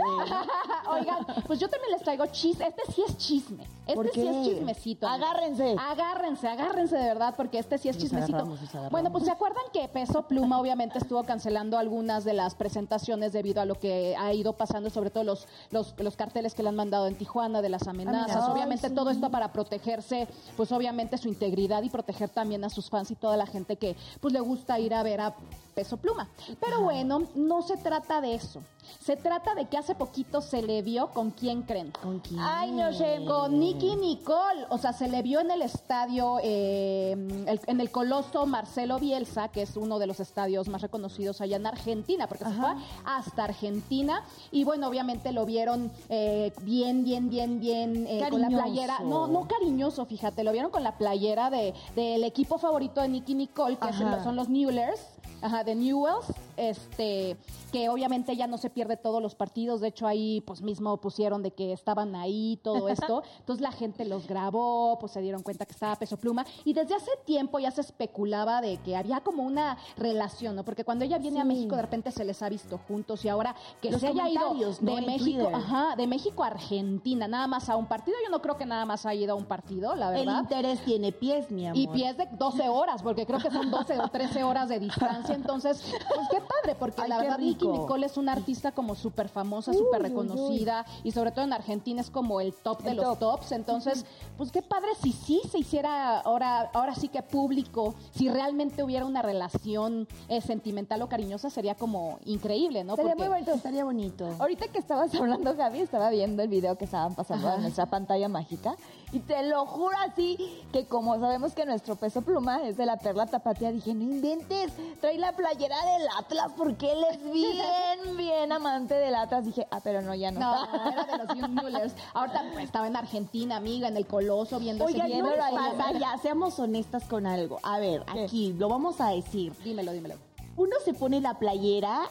Oigan, 0.99 1.25
pues 1.47 1.59
yo 1.59 1.67
también 1.69 1.91
les 1.91 2.01
traigo 2.01 2.25
chisme. 2.27 2.67
Este 2.67 2.81
sí 2.91 3.03
es 3.07 3.17
chisme. 3.17 3.63
Este 3.81 3.95
¿Por 3.95 4.11
sí 4.11 4.27
es 4.27 4.45
chismecito. 4.45 5.07
Agárrense. 5.07 5.75
Agárrense, 5.79 6.47
agárrense 6.47 6.95
de 6.97 7.05
verdad, 7.05 7.33
porque 7.35 7.59
este 7.59 7.77
sí 7.77 7.89
es 7.89 7.95
Nos 7.95 8.03
chismecito. 8.03 8.35
agarramos, 8.35 8.61
nos 8.61 8.69
agarramos. 8.69 8.91
Bueno, 8.91 9.11
pues 9.11 9.23
se 9.25 9.31
acuerdan 9.31 9.63
que 9.73 9.87
Peso 9.87 10.23
Pluma 10.27 10.59
obviamente 10.59 10.97
estuvo 10.99 11.23
cancelando 11.23 11.77
algunas 11.77 12.23
de 12.23 12.33
las 12.33 12.55
presentaciones 12.55 13.33
debido 13.33 13.61
a 13.61 13.65
lo 13.65 13.75
que 13.75 14.15
ha 14.17 14.33
ido 14.33 14.53
pasando, 14.53 14.89
sobre 14.89 15.09
todo 15.09 15.23
los, 15.23 15.47
los, 15.71 15.95
los 15.97 16.15
carteles 16.15 16.53
que 16.53 16.63
le 16.63 16.69
han 16.69 16.75
mandado 16.75 17.07
en 17.07 17.15
Tijuana, 17.15 17.61
de 17.61 17.69
las 17.69 17.87
amenazas. 17.87 18.43
Ay, 18.45 18.51
obviamente 18.51 18.89
sí. 18.89 18.95
todo 18.95 19.09
esto 19.09 19.18
para 19.27 19.51
protegerse, 19.51 20.27
pues 20.55 20.71
obviamente 20.71 21.17
su 21.17 21.27
integridad 21.27 21.83
y 21.83 21.89
proteger 21.89 22.29
también 22.29 22.63
a 22.63 22.69
sus 22.69 22.89
fans 22.89 23.11
y 23.11 23.15
toda 23.15 23.35
la 23.35 23.45
gente 23.45 23.75
que 23.75 23.97
pues 24.21 24.33
le 24.33 24.39
gusta 24.39 24.79
ir 24.79 24.93
a 24.93 25.03
ver 25.03 25.19
a 25.19 25.35
Peso 25.79 25.95
Pluma. 25.97 26.27
Pero 26.59 26.81
bueno, 26.81 27.23
no 27.35 27.61
se 27.61 27.77
trata 27.77 28.19
de 28.19 28.35
eso. 28.35 28.61
Se 28.99 29.15
trata 29.15 29.53
de 29.55 29.65
que 29.65 29.77
hace 29.77 29.93
poquito 29.95 30.41
se 30.41 30.61
le 30.61 30.81
vio 30.81 31.09
con 31.09 31.29
quién 31.31 31.61
creen. 31.61 31.91
¿Con 32.01 32.19
quién? 32.19 32.39
Ay, 32.41 32.71
no 32.71 32.91
sé. 32.91 33.23
Con 33.25 33.57
Nicky 33.59 33.95
Nicole, 33.95 34.65
o 34.69 34.77
sea, 34.77 34.91
se 34.93 35.07
le 35.07 35.21
vio 35.21 35.39
en 35.39 35.51
el 35.51 35.61
estadio, 35.61 36.39
eh, 36.43 37.11
el- 37.47 37.61
en 37.67 37.79
el 37.79 37.91
Coloso 37.91 38.45
Marcelo 38.45 38.99
Bielsa, 38.99 39.49
que 39.49 39.61
es 39.61 39.77
uno 39.77 39.99
de 39.99 40.07
los 40.07 40.19
estadios 40.19 40.67
más 40.67 40.81
reconocidos 40.81 41.39
allá 41.39 41.55
en 41.57 41.67
Argentina, 41.67 42.27
porque 42.27 42.43
se 42.45 42.51
fue 42.51 42.73
hasta 43.05 43.43
Argentina. 43.45 44.23
Y 44.51 44.63
bueno, 44.63 44.87
obviamente 44.87 45.31
lo 45.31 45.45
vieron 45.45 45.91
eh, 46.09 46.51
bien, 46.63 47.03
bien, 47.03 47.29
bien, 47.29 47.59
bien, 47.59 48.05
eh, 48.07 48.25
con 48.29 48.41
la 48.41 48.47
playera. 48.49 48.99
No, 49.01 49.27
no 49.27 49.47
cariñoso, 49.47 50.05
fíjate, 50.05 50.43
lo 50.43 50.51
vieron 50.51 50.71
con 50.71 50.83
la 50.83 50.97
playera 50.97 51.49
de, 51.51 51.73
del 51.95 52.23
equipo 52.23 52.57
favorito 52.57 53.01
de 53.01 53.07
Nicky 53.09 53.35
Nicole, 53.35 53.77
que 53.77 53.87
Ajá. 53.89 54.23
son 54.23 54.35
los 54.35 54.49
Newlers. 54.49 54.99
Ajá, 55.41 55.63
de 55.63 55.73
Newells, 55.73 56.25
este, 56.59 57.37
que 57.71 57.89
obviamente 57.89 58.35
ya 58.35 58.47
no 58.47 58.57
se 58.57 58.69
pierde 58.69 58.97
todos 58.97 59.21
los 59.21 59.35
partidos, 59.35 59.81
de 59.81 59.87
hecho 59.87 60.07
ahí 60.07 60.41
pues 60.41 60.61
mismo 60.61 60.97
pusieron 60.97 61.41
de 61.41 61.51
que 61.51 61.71
estaban 61.71 62.15
ahí, 62.15 62.59
todo 62.63 62.89
esto, 62.89 63.23
entonces 63.39 63.61
la 63.61 63.71
gente 63.71 64.05
los 64.05 64.27
grabó, 64.27 64.97
pues 64.99 65.13
se 65.13 65.21
dieron 65.21 65.41
cuenta 65.41 65.65
que 65.65 65.73
estaba 65.73 65.95
Peso 65.95 66.17
Pluma, 66.17 66.45
y 66.65 66.73
desde 66.73 66.95
hace 66.95 67.11
tiempo 67.25 67.59
ya 67.59 67.71
se 67.71 67.81
especulaba 67.81 68.61
de 68.61 68.77
que 68.77 68.95
había 68.95 69.21
como 69.21 69.43
una 69.43 69.77
relación, 69.97 70.55
¿no? 70.55 70.63
Porque 70.63 70.83
cuando 70.83 71.05
ella 71.05 71.17
viene 71.17 71.41
a. 71.41 71.49
México 71.49 71.75
de 71.75 71.81
repente 71.81 72.11
se 72.11 72.23
les 72.23 72.43
ha 72.43 72.49
visto 72.49 72.77
juntos 72.87 73.25
y 73.25 73.29
ahora 73.29 73.55
que 73.81 73.89
Los 73.89 74.01
se 74.01 74.09
haya 74.09 74.29
ido 74.29 74.53
¿no? 74.53 74.95
de 74.95 75.01
México, 75.01 75.49
ajá, 75.51 75.95
de 75.95 76.05
México 76.05 76.43
a 76.43 76.47
Argentina, 76.47 77.27
nada 77.27 77.47
más 77.47 77.69
a 77.69 77.75
un 77.75 77.87
partido, 77.87 78.17
yo 78.23 78.29
no 78.29 78.41
creo 78.41 78.55
que 78.55 78.67
nada 78.67 78.85
más 78.85 79.05
ha 79.05 79.15
ido 79.15 79.33
a 79.33 79.35
un 79.35 79.45
partido, 79.45 79.95
la 79.95 80.09
El 80.09 80.25
verdad. 80.25 80.41
interés 80.41 80.83
tiene 80.85 81.11
pies, 81.11 81.49
mi 81.49 81.65
amor. 81.65 81.77
Y 81.77 81.87
pies 81.87 82.17
de 82.17 82.27
12 82.27 82.69
horas, 82.69 83.01
porque 83.01 83.25
creo 83.25 83.39
que 83.39 83.49
son 83.49 83.71
12 83.71 83.99
o 83.99 84.07
13 84.09 84.43
horas 84.43 84.69
de 84.69 84.79
distancia 84.79 85.33
entonces, 85.33 85.81
pues 86.15 86.27
qué 86.29 86.41
padre, 86.49 86.75
porque 86.77 87.01
Ay, 87.01 87.09
la 87.09 87.17
verdad. 87.19 87.37
Nicole 87.39 88.05
es 88.05 88.17
una 88.17 88.33
artista 88.33 88.71
como 88.71 88.95
súper 88.95 89.29
famosa, 89.29 89.71
súper 89.73 90.01
uy, 90.01 90.07
uy. 90.07 90.09
reconocida, 90.09 90.85
y 91.03 91.11
sobre 91.11 91.31
todo 91.31 91.45
en 91.45 91.53
Argentina 91.53 92.01
es 92.01 92.09
como 92.09 92.41
el 92.41 92.53
top 92.53 92.81
de 92.81 92.91
El 92.91 92.97
los 92.97 93.05
top. 93.05 93.19
tops, 93.19 93.51
entonces, 93.51 94.05
pues 94.37 94.51
qué 94.51 94.61
padre 94.61 94.89
si 95.01 95.11
sí 95.11 95.41
se 95.51 95.59
hiciera 95.59 96.19
ahora, 96.21 96.69
ahora 96.73 96.95
sí 96.95 97.07
que 97.07 97.21
público, 97.21 97.93
si 98.11 98.29
realmente 98.29 98.83
hubiera 98.83 99.05
una 99.05 99.21
relación 99.21 100.07
eh, 100.27 100.41
sentimental 100.41 101.01
o 101.01 101.07
cariñosa, 101.09 101.49
sería 101.49 101.75
como 101.75 102.19
increíble, 102.25 102.83
¿no? 102.83 102.95
Sería 102.95 103.11
Porque- 103.11 103.23
muy 103.29 103.33
bonito. 103.39 103.53
Estaría 103.53 103.83
bonito. 103.85 104.27
Ahorita 104.39 104.67
que 104.67 104.79
estabas 104.79 105.13
hablando, 105.15 105.55
Gaby, 105.55 105.79
estaba 105.79 106.09
viendo 106.09 106.41
el 106.43 106.49
video 106.49 106.77
que 106.77 106.85
estaban 106.85 107.13
pasando 107.15 107.53
en 107.53 107.61
nuestra 107.61 107.85
pantalla 107.85 108.27
mágica. 108.27 108.75
Y 109.11 109.19
te 109.19 109.43
lo 109.43 109.65
juro 109.65 109.95
así, 110.07 110.37
que 110.71 110.85
como 110.85 111.19
sabemos 111.19 111.53
que 111.53 111.65
nuestro 111.65 111.95
peso 111.95 112.21
pluma 112.21 112.63
es 112.63 112.77
de 112.77 112.85
la 112.85 112.97
perla 112.97 113.25
tapatía, 113.25 113.71
dije, 113.71 113.93
no 113.95 114.03
inventes, 114.03 114.71
trae 115.01 115.17
la 115.17 115.35
playera 115.35 115.77
del 115.93 116.07
Atlas, 116.19 116.51
porque 116.55 116.91
él 116.91 117.03
es 117.11 117.23
bien, 117.23 118.17
bien 118.17 118.51
amante 118.51 118.93
del 118.93 119.15
Atlas. 119.15 119.45
Dije, 119.45 119.65
ah, 119.71 119.79
pero 119.83 120.01
no, 120.01 120.13
ya 120.13 120.31
no. 120.31 120.39
No, 120.39 120.91
era 120.91 121.05
de 121.05 121.17
los 121.25 121.37
Young. 121.37 121.91
Ahorita 122.13 122.45
pues, 122.53 122.65
estaba 122.65 122.87
en 122.87 122.95
Argentina, 122.95 123.55
amiga, 123.55 123.87
en 123.87 123.97
el 123.97 124.05
Coloso, 124.05 124.59
viendo 124.59 124.85
Oigan, 124.85 125.11
ese 125.11 125.21
no 125.21 125.29
pasa, 125.29 125.91
ya 125.93 126.17
seamos 126.21 126.59
honestas 126.59 127.05
con 127.05 127.25
algo. 127.25 127.59
A 127.63 127.79
ver, 127.79 128.03
¿Qué? 128.13 128.25
aquí 128.25 128.53
lo 128.53 128.69
vamos 128.69 129.01
a 129.01 129.09
decir. 129.09 129.53
Dímelo, 129.63 129.91
dímelo. 129.91 130.15
Uno 130.55 130.75
se 130.83 130.93
pone 130.93 131.19
la 131.21 131.39
playera 131.39 132.01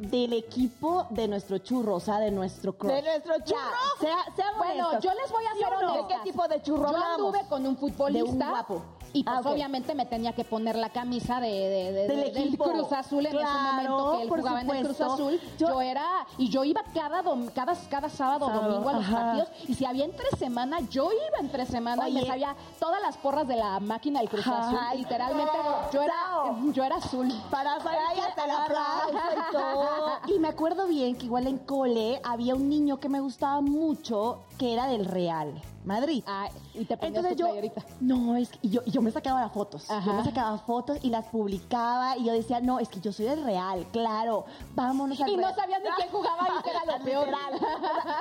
del 0.00 0.32
equipo 0.32 1.06
de 1.10 1.28
nuestro 1.28 1.58
churro, 1.58 1.96
o 1.96 2.00
sea, 2.00 2.18
de 2.20 2.30
nuestro 2.30 2.72
crush. 2.72 2.92
¿De 2.92 3.02
nuestro 3.02 3.34
Ya, 3.38 3.44
churro? 3.44 3.60
sea, 4.00 4.16
sean 4.34 4.56
Bueno, 4.56 4.88
honestos. 4.88 5.04
yo 5.04 5.20
les 5.20 5.30
voy 5.30 5.44
a 5.44 5.52
¿Sí 5.52 5.58
ser 5.58 5.72
o 5.74 5.80
no? 5.82 5.92
¿De 5.94 6.08
qué 6.08 6.14
tipo 6.24 6.48
de 6.48 6.62
churro 6.62 6.82
Yo 6.82 6.96
hablamos? 6.96 7.34
anduve 7.34 7.48
con 7.48 7.66
un 7.66 7.76
futbolista. 7.76 8.24
De 8.24 8.30
un 8.32 8.38
guapo. 8.38 8.82
Y 9.12 9.24
pues 9.24 9.36
Ah, 9.44 9.50
obviamente 9.50 9.94
me 9.94 10.06
tenía 10.06 10.32
que 10.32 10.44
poner 10.44 10.76
la 10.76 10.90
camisa 10.90 11.40
de, 11.40 11.48
de- 11.50 11.92
de- 11.92 12.08
Del 12.08 12.32
de- 12.32 12.42
equipo. 12.44 12.64
Cruz 12.64 12.92
Azul 12.92 13.26
en 13.26 13.36
ese 13.36 13.44
momento 13.44 14.12
que 14.16 14.22
él 14.22 14.28
jugaba 14.30 14.60
en 14.60 14.70
el 14.70 14.84
Cruz. 14.84 15.00
Azul. 15.00 15.40
Yo- 15.58 15.68
Yo, 15.68 15.80
era, 15.80 16.04
y 16.38 16.48
yo 16.48 16.64
iba 16.64 16.82
cada 16.94 17.22
dom- 17.22 17.52
cada, 17.52 17.74
cada 17.88 18.08
sábado, 18.08 18.46
Sábado, 18.46 18.68
domingo 18.68 18.88
a 18.88 18.92
los 18.94 19.02
ajá. 19.04 19.16
partidos. 19.16 19.48
Y 19.68 19.74
si 19.74 19.84
había 19.84 20.04
entre 20.04 20.26
semana, 20.38 20.78
yo 20.90 21.10
iba 21.12 21.38
entre 21.40 21.66
semana 21.66 22.08
y 22.08 22.12
me 22.12 22.24
sabía 22.26 22.54
todas 22.78 23.00
las 23.02 23.16
porras 23.16 23.46
de 23.48 23.56
la 23.56 23.80
máquina 23.80 24.20
del 24.20 24.28
Cruz 24.28 24.46
Azul. 24.46 24.78
Literalmente, 24.96 25.52
yo 25.92 26.02
era, 26.02 26.14
no. 26.44 26.72
yo 26.72 26.84
era 26.84 26.96
azul. 26.96 27.28
Para 27.50 27.80
salir 27.80 28.22
hasta 28.22 28.46
la 28.46 28.64
plaza. 28.66 30.20
Y 30.28 30.38
me 30.38 30.48
acuerdo 30.48 30.86
bien 30.86 31.16
que 31.16 31.26
igual 31.26 31.46
en 31.46 31.58
cole 31.58 32.20
había 32.24 32.54
un 32.54 32.68
niño 32.68 33.00
que 33.00 33.08
me 33.08 33.20
gustaba 33.20 33.60
mucho 33.60 34.42
que 34.58 34.72
era 34.72 34.86
del 34.86 35.04
Real 35.06 35.60
Madrid. 35.84 36.22
Ah, 36.26 36.48
y 36.74 36.84
te 36.84 36.96
ponías 36.96 37.16
Entonces 37.24 37.32
tu 37.32 37.38
yo, 37.38 37.46
playerita. 37.46 37.82
no, 38.00 38.36
es 38.36 38.50
que 38.50 38.58
y 38.62 38.70
yo, 38.70 38.82
y 38.84 38.90
yo 38.90 39.00
me 39.02 39.10
sacaba 39.10 39.40
las 39.40 39.52
fotos. 39.52 39.86
Yo 39.88 40.12
me 40.12 40.24
sacaba 40.24 40.58
fotos 40.58 40.98
y 41.02 41.08
las 41.10 41.26
publicaba 41.26 42.16
y 42.16 42.24
yo 42.24 42.32
decía, 42.32 42.60
no, 42.60 42.78
es 42.78 42.88
que 42.88 43.00
yo 43.00 43.12
soy 43.12 43.26
del 43.26 43.42
Real, 43.44 43.86
claro, 43.92 44.44
vámonos 44.74 45.20
al 45.20 45.28
Y 45.30 45.36
no 45.36 45.54
sabías 45.54 45.80
ni 45.82 45.88
quién 45.90 46.08
jugaba 46.10 46.44
ahí, 46.44 46.62
que 46.62 46.70
era 46.70 46.98
lo 46.98 47.04
peor. 47.04 47.28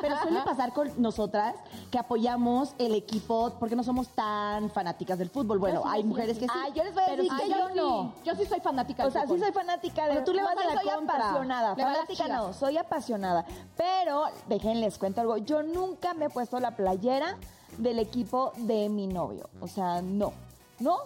Pero 0.01 0.21
suele 0.21 0.41
pasar 0.41 0.73
con 0.73 0.89
nosotras 1.01 1.55
que 1.91 1.97
apoyamos 1.99 2.73
el 2.77 2.93
equipo 2.95 3.53
porque 3.59 3.75
no 3.75 3.83
somos 3.83 4.07
tan 4.09 4.69
fanáticas 4.69 5.17
del 5.19 5.29
fútbol. 5.29 5.59
Bueno, 5.59 5.83
hay 5.85 6.03
mujeres 6.03 6.37
que 6.39 6.45
sí. 6.45 6.51
Ay, 6.63 6.71
yo 6.73 6.83
les 6.83 6.93
voy 6.93 7.03
a 7.03 7.15
decir 7.15 7.31
que 7.41 7.49
yo 7.49 7.69
no. 7.75 8.13
Yo 8.23 8.35
sí 8.35 8.45
soy 8.45 8.59
fanática 8.61 9.03
O 9.03 9.05
del 9.05 9.13
sea, 9.13 9.27
sí 9.27 9.37
soy 9.39 9.51
fanática 9.51 10.05
de 10.05 10.13
Pero 10.13 10.23
tú 10.23 10.33
le 10.33 10.43
vas 10.43 10.55
a 10.57 10.63
la 10.75 10.81
soy 10.81 10.91
contra. 10.91 11.15
apasionada. 11.15 11.75
Le 11.75 11.83
Fanática 11.83 12.27
no, 12.29 12.53
soy 12.53 12.77
apasionada. 12.77 13.45
Pero 13.75 14.23
déjenles 14.47 14.97
cuento 14.97 15.21
algo. 15.21 15.37
Yo 15.37 15.63
nunca 15.63 16.13
me 16.13 16.25
he 16.25 16.29
puesto 16.29 16.59
la 16.59 16.75
playera 16.75 17.37
del 17.79 17.99
equipo 17.99 18.51
de 18.57 18.87
mi 18.89 19.07
novio. 19.07 19.49
O 19.61 19.67
sea, 19.67 20.01
no. 20.01 20.33
¿No? 20.79 20.97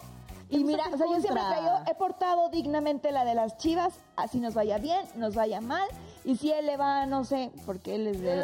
Y 0.50 0.64
mira, 0.64 0.84
o 0.94 0.98
sea, 0.98 1.08
yo 1.08 1.20
siempre 1.20 1.42
he, 1.88 1.92
he 1.92 1.96
portado 1.96 2.50
dignamente 2.50 3.12
la 3.12 3.26
de 3.26 3.34
las 3.34 3.58
chivas, 3.58 3.94
así 4.16 4.40
nos 4.40 4.54
vaya 4.54 4.78
bien, 4.78 5.04
nos 5.16 5.34
vaya 5.34 5.62
mal. 5.62 5.88
Y 6.26 6.36
si 6.38 6.52
él 6.52 6.68
le 6.68 6.78
va, 6.78 7.06
no 7.08 7.24
sé, 7.24 7.52
porque 7.66 7.96
él 7.96 8.08
es 8.08 8.22
de- 8.22 8.42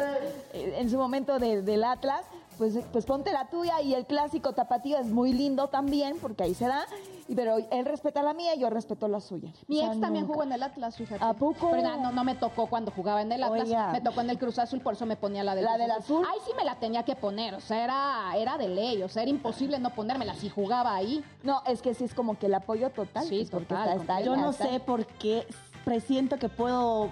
eh, 0.54 0.74
en 0.78 0.90
su 0.90 0.98
momento 0.98 1.38
de- 1.38 1.62
del 1.62 1.84
Atlas, 1.84 2.22
pues, 2.58 2.74
pues 2.92 3.06
ponte 3.06 3.32
la 3.32 3.48
tuya 3.48 3.80
y 3.80 3.94
el 3.94 4.06
clásico 4.06 4.52
tapatío 4.54 4.98
es 4.98 5.06
muy 5.06 5.32
lindo 5.32 5.68
también, 5.68 6.18
porque 6.20 6.42
ahí 6.44 6.54
se 6.54 6.66
da. 6.66 6.84
Y- 7.30 7.34
Pero 7.36 7.58
él 7.70 7.84
respeta 7.86 8.22
la 8.22 8.34
mía 8.34 8.56
y 8.56 8.58
yo 8.58 8.68
respeto 8.70 9.06
la 9.06 9.20
suya. 9.20 9.52
Mi 9.68 9.76
O 9.78 9.82
sea, 9.82 9.92
ex 9.92 10.00
también 10.00 10.24
nunca. 10.24 10.32
jugó 10.34 10.42
en 10.44 10.52
el 10.52 10.62
Atlas, 10.64 10.96
fíjate. 10.96 11.24
¿A 11.24 11.32
poco? 11.32 11.70
Pero 11.70 11.96
no, 11.98 12.10
no 12.10 12.24
me 12.24 12.34
tocó 12.34 12.66
cuando 12.66 12.90
jugaba 12.90 13.22
en 13.22 13.30
el 13.30 13.42
Atlas, 13.44 13.68
Oiga. 13.68 13.92
me 13.92 14.00
tocó 14.00 14.20
en 14.20 14.30
el 14.30 14.38
Cruz 14.38 14.58
Azul, 14.58 14.80
por 14.80 14.94
eso 14.94 15.06
me 15.06 15.14
ponía 15.16 15.44
la 15.44 15.54
del 15.54 15.64
¿La 15.64 15.78
del 15.78 15.92
azul? 15.92 16.26
Ahí 16.28 16.38
sí 16.44 16.50
me 16.56 16.64
la 16.64 16.74
tenía 16.80 17.04
que 17.04 17.14
poner, 17.14 17.54
o 17.54 17.60
sea, 17.60 17.84
era, 17.84 18.36
era 18.36 18.58
de 18.58 18.68
ley, 18.68 19.00
o 19.04 19.08
sea, 19.08 19.22
era 19.22 19.30
imposible 19.30 19.78
no 19.78 19.90
ponérmela 19.90 20.34
si 20.34 20.48
jugaba 20.48 20.92
ahí. 20.94 21.24
No, 21.44 21.62
es 21.66 21.82
que 21.82 21.94
sí 21.94 22.02
es 22.02 22.14
como 22.14 22.36
que 22.36 22.46
el 22.46 22.54
apoyo 22.54 22.90
total. 22.90 23.22
Sí, 23.24 23.36
pues, 23.38 23.50
porque 23.50 23.66
total, 23.66 23.88
está- 23.90 24.00
está 24.00 24.16
ahí, 24.16 24.24
Yo 24.24 24.36
no 24.36 24.52
sé 24.52 24.80
por 24.80 25.06
qué 25.06 25.46
presiento 25.84 26.36
que 26.36 26.48
puedo 26.48 27.10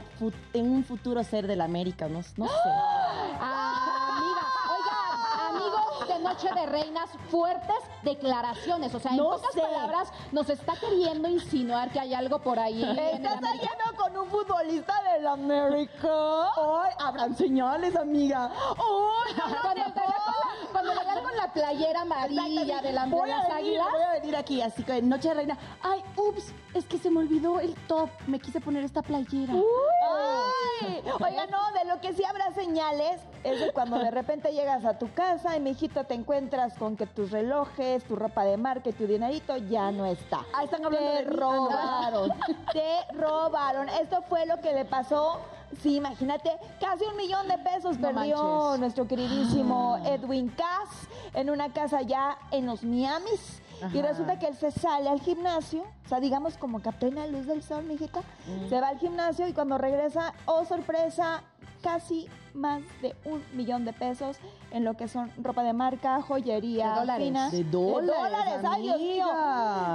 en 0.53 0.71
un 0.71 0.83
futuro 0.85 1.23
ser 1.23 1.47
del 1.47 1.61
América, 1.61 2.09
no, 2.09 2.19
no 2.19 2.23
sé. 2.23 2.33
Amigos 3.41 3.78
de 6.09 6.19
Noche 6.21 6.49
de 6.55 6.67
Reinas, 6.67 7.11
fuertes 7.31 7.77
declaraciones, 8.03 8.95
o 8.95 9.01
sea, 9.01 9.13
en 9.13 9.19
No 9.19 9.31
pocas 9.31 9.53
sé. 9.53 9.61
palabras 9.61 10.13
nos 10.33 10.49
está 10.51 10.75
queriendo 10.77 11.29
insinuar 11.29 11.91
que 11.91 12.01
hay 12.01 12.15
algo 12.15 12.39
por 12.41 12.59
ahí. 12.59 12.83
¿Estás 12.83 13.41
saliendo 13.41 13.85
con 13.97 14.17
un 14.17 14.29
futbolista 14.29 14.95
del 15.13 15.27
América? 15.27 16.09
¡Ay! 16.57 16.93
Habrán 16.99 17.37
señales, 17.37 17.95
amiga. 17.97 18.51
¡Ay! 18.53 19.35
Cuando 19.63 19.85
te 19.93 20.01
Cuando 20.73 20.95
le 20.95 21.23
con 21.23 21.37
la 21.37 21.53
playera 21.53 22.01
amarilla 22.03 22.81
de, 22.81 22.93
la, 22.93 23.05
de 23.05 23.11
voy 23.11 23.31
a 23.31 23.37
las 23.39 23.49
venir, 23.49 23.59
águilas. 23.59 23.87
voy 23.93 24.03
a 24.03 24.13
venir 24.13 24.37
aquí, 24.37 24.63
así 24.63 24.83
que 24.83 25.03
Noche 25.03 25.29
de 25.29 25.35
Reina. 25.35 25.59
Ay, 25.83 26.03
ups, 26.17 26.53
es 26.75 26.85
que 26.87 26.99
se 26.99 27.11
me 27.11 27.21
olvidó 27.21 27.61
el 27.61 27.75
top. 27.87 28.09
Me 28.27 28.39
quise 28.39 28.61
poner 28.61 28.85
esta 28.85 29.03
playera. 29.03 29.53
Oiga, 31.21 31.47
no, 31.47 31.59
de 31.79 31.85
lo 31.87 32.01
que 32.01 32.13
sí 32.13 32.23
habrá 32.25 32.53
señales 32.53 33.21
es 33.45 33.61
de 33.61 33.73
cuando 33.73 33.99
de 33.99 34.11
repente 34.11 34.53
llegas 34.53 34.85
a 34.85 34.99
tu 34.99 35.13
casa 35.13 35.57
y, 35.57 35.61
mijito, 35.61 36.05
te 36.05 36.15
encuentras 36.15 36.75
con 36.79 36.97
que 36.97 37.07
tus 37.07 37.31
relojes, 37.31 38.05
tu 38.05 38.17
ropa 38.17 38.45
de 38.45 38.57
marca 38.57 38.91
y 38.91 38.93
tu 38.93 39.07
dinerito 39.07 39.57
ya 39.57 39.91
no 39.91 40.07
está. 40.07 40.45
Ah, 40.55 40.65
están 40.65 40.85
hablando 40.85 41.11
te 41.11 41.25
de 41.25 41.31
robaron, 41.31 42.33
te 42.73 43.15
robaron. 43.15 43.89
Esto 43.89 44.23
fue 44.29 44.47
lo 44.47 44.61
que 44.61 44.73
le 44.73 44.85
pasó. 44.85 45.41
Sí, 45.83 45.97
imagínate, 45.97 46.51
casi 46.81 47.05
un 47.05 47.17
millón 47.17 47.47
de 47.47 47.59
pesos 47.59 47.99
No 47.99 48.09
perdió 48.09 48.37
manches. 48.43 48.81
nuestro 48.81 49.07
queridísimo 49.07 49.99
Edwin 50.07 50.49
Cass 50.49 51.09
en 51.35 51.51
una 51.51 51.73
casa 51.73 52.01
ya 52.03 52.39
en 52.51 52.67
los 52.67 52.83
Miamis. 52.83 53.63
Y 53.93 54.03
resulta 54.03 54.39
que 54.39 54.47
él 54.47 54.57
se 54.57 54.71
sale 54.71 55.09
al 55.09 55.21
gimnasio, 55.21 55.83
o 56.05 56.09
sea, 56.09 56.21
digamos 56.21 56.57
como 56.57 56.81
que 56.83 56.89
luz 57.27 57.47
del 57.47 57.63
sol, 57.63 57.85
mijita, 57.85 58.23
se 58.69 58.81
va 58.81 58.89
al 58.89 58.99
gimnasio 58.99 59.47
y 59.47 59.53
cuando 59.53 59.79
regresa, 59.79 60.35
oh 60.47 60.65
sorpresa, 60.65 61.43
casi 61.83 62.29
más 62.55 62.83
de 63.03 63.15
un 63.25 63.43
millón 63.55 63.85
de 63.85 63.93
pesos 63.93 64.39
en 64.71 64.85
lo 64.85 64.95
que 64.95 65.09
son 65.09 65.31
ropa 65.43 65.63
de 65.63 65.73
marca, 65.73 66.21
joyería, 66.23 66.91
De 66.95 67.01
dólares. 67.01 67.27
fina. 67.27 67.51
De 67.51 67.65
dólares, 67.65 68.65
ay 68.65 68.83
Dios 68.83 69.01
mío. 69.01 69.27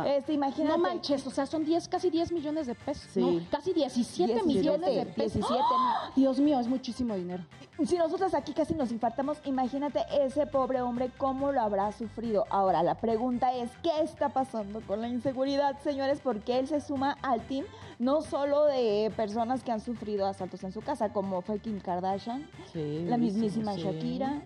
Este, 0.06 0.34
imagínate. 0.34 0.78
No 0.78 0.84
manches, 0.84 1.26
o 1.28 1.32
sea, 1.32 1.46
son 1.46 1.66
10, 1.66 1.88
casi 1.88 2.10
10 2.10 2.32
millones 2.32 2.68
de 2.68 2.76
pesos. 2.76 3.10
Sí. 3.12 3.22
¿no? 3.22 3.46
Casi 3.50 3.74
17 3.74 4.34
17, 4.34 4.44
millones 4.46 4.96
de 4.96 5.06
pesos. 5.06 5.34
17 5.34 5.60
¡Ah! 5.72 6.12
Dios 6.16 6.40
mío, 6.40 6.60
es 6.60 6.68
muchísimo 6.68 7.16
dinero. 7.16 7.44
Si 7.86 7.98
nosotros 7.98 8.34
aquí 8.36 8.54
casi 8.54 8.76
nos 8.76 8.92
infartamos, 8.92 9.40
imagínate 9.46 10.04
ese 10.22 10.46
pobre 10.46 10.82
hombre 10.82 11.10
cómo 11.18 11.52
lo 11.52 11.62
habrá 11.62 11.92
sufrido. 11.92 12.46
Ahora, 12.50 12.84
la 12.84 12.96
pregunta 12.96 13.52
es, 13.54 13.72
¿qué 13.82 14.02
está 14.02 14.30
pasando 14.30 14.82
con 14.82 15.02
la 15.02 15.08
inseguridad, 15.08 15.80
señores? 15.82 16.20
Porque 16.24 16.60
él 16.60 16.68
se 16.68 16.82
suma 16.82 17.18
al 17.24 17.42
team 17.48 17.66
no 18.00 18.22
solo 18.22 18.66
de 18.66 19.12
personas 19.16 19.64
que 19.64 19.72
han 19.72 19.80
sufrido 19.80 20.28
asaltos 20.28 20.64
en 20.64 20.72
su 20.72 20.82
casa, 20.82 21.12
como 21.14 21.42
fue 21.42 21.60
Kim 21.60 21.80
Kardashian, 21.80 22.43
Sí, 22.72 23.06
la 23.08 23.18
mismísima 23.18 23.74
sí. 23.76 23.82
Shakira, 23.82 24.42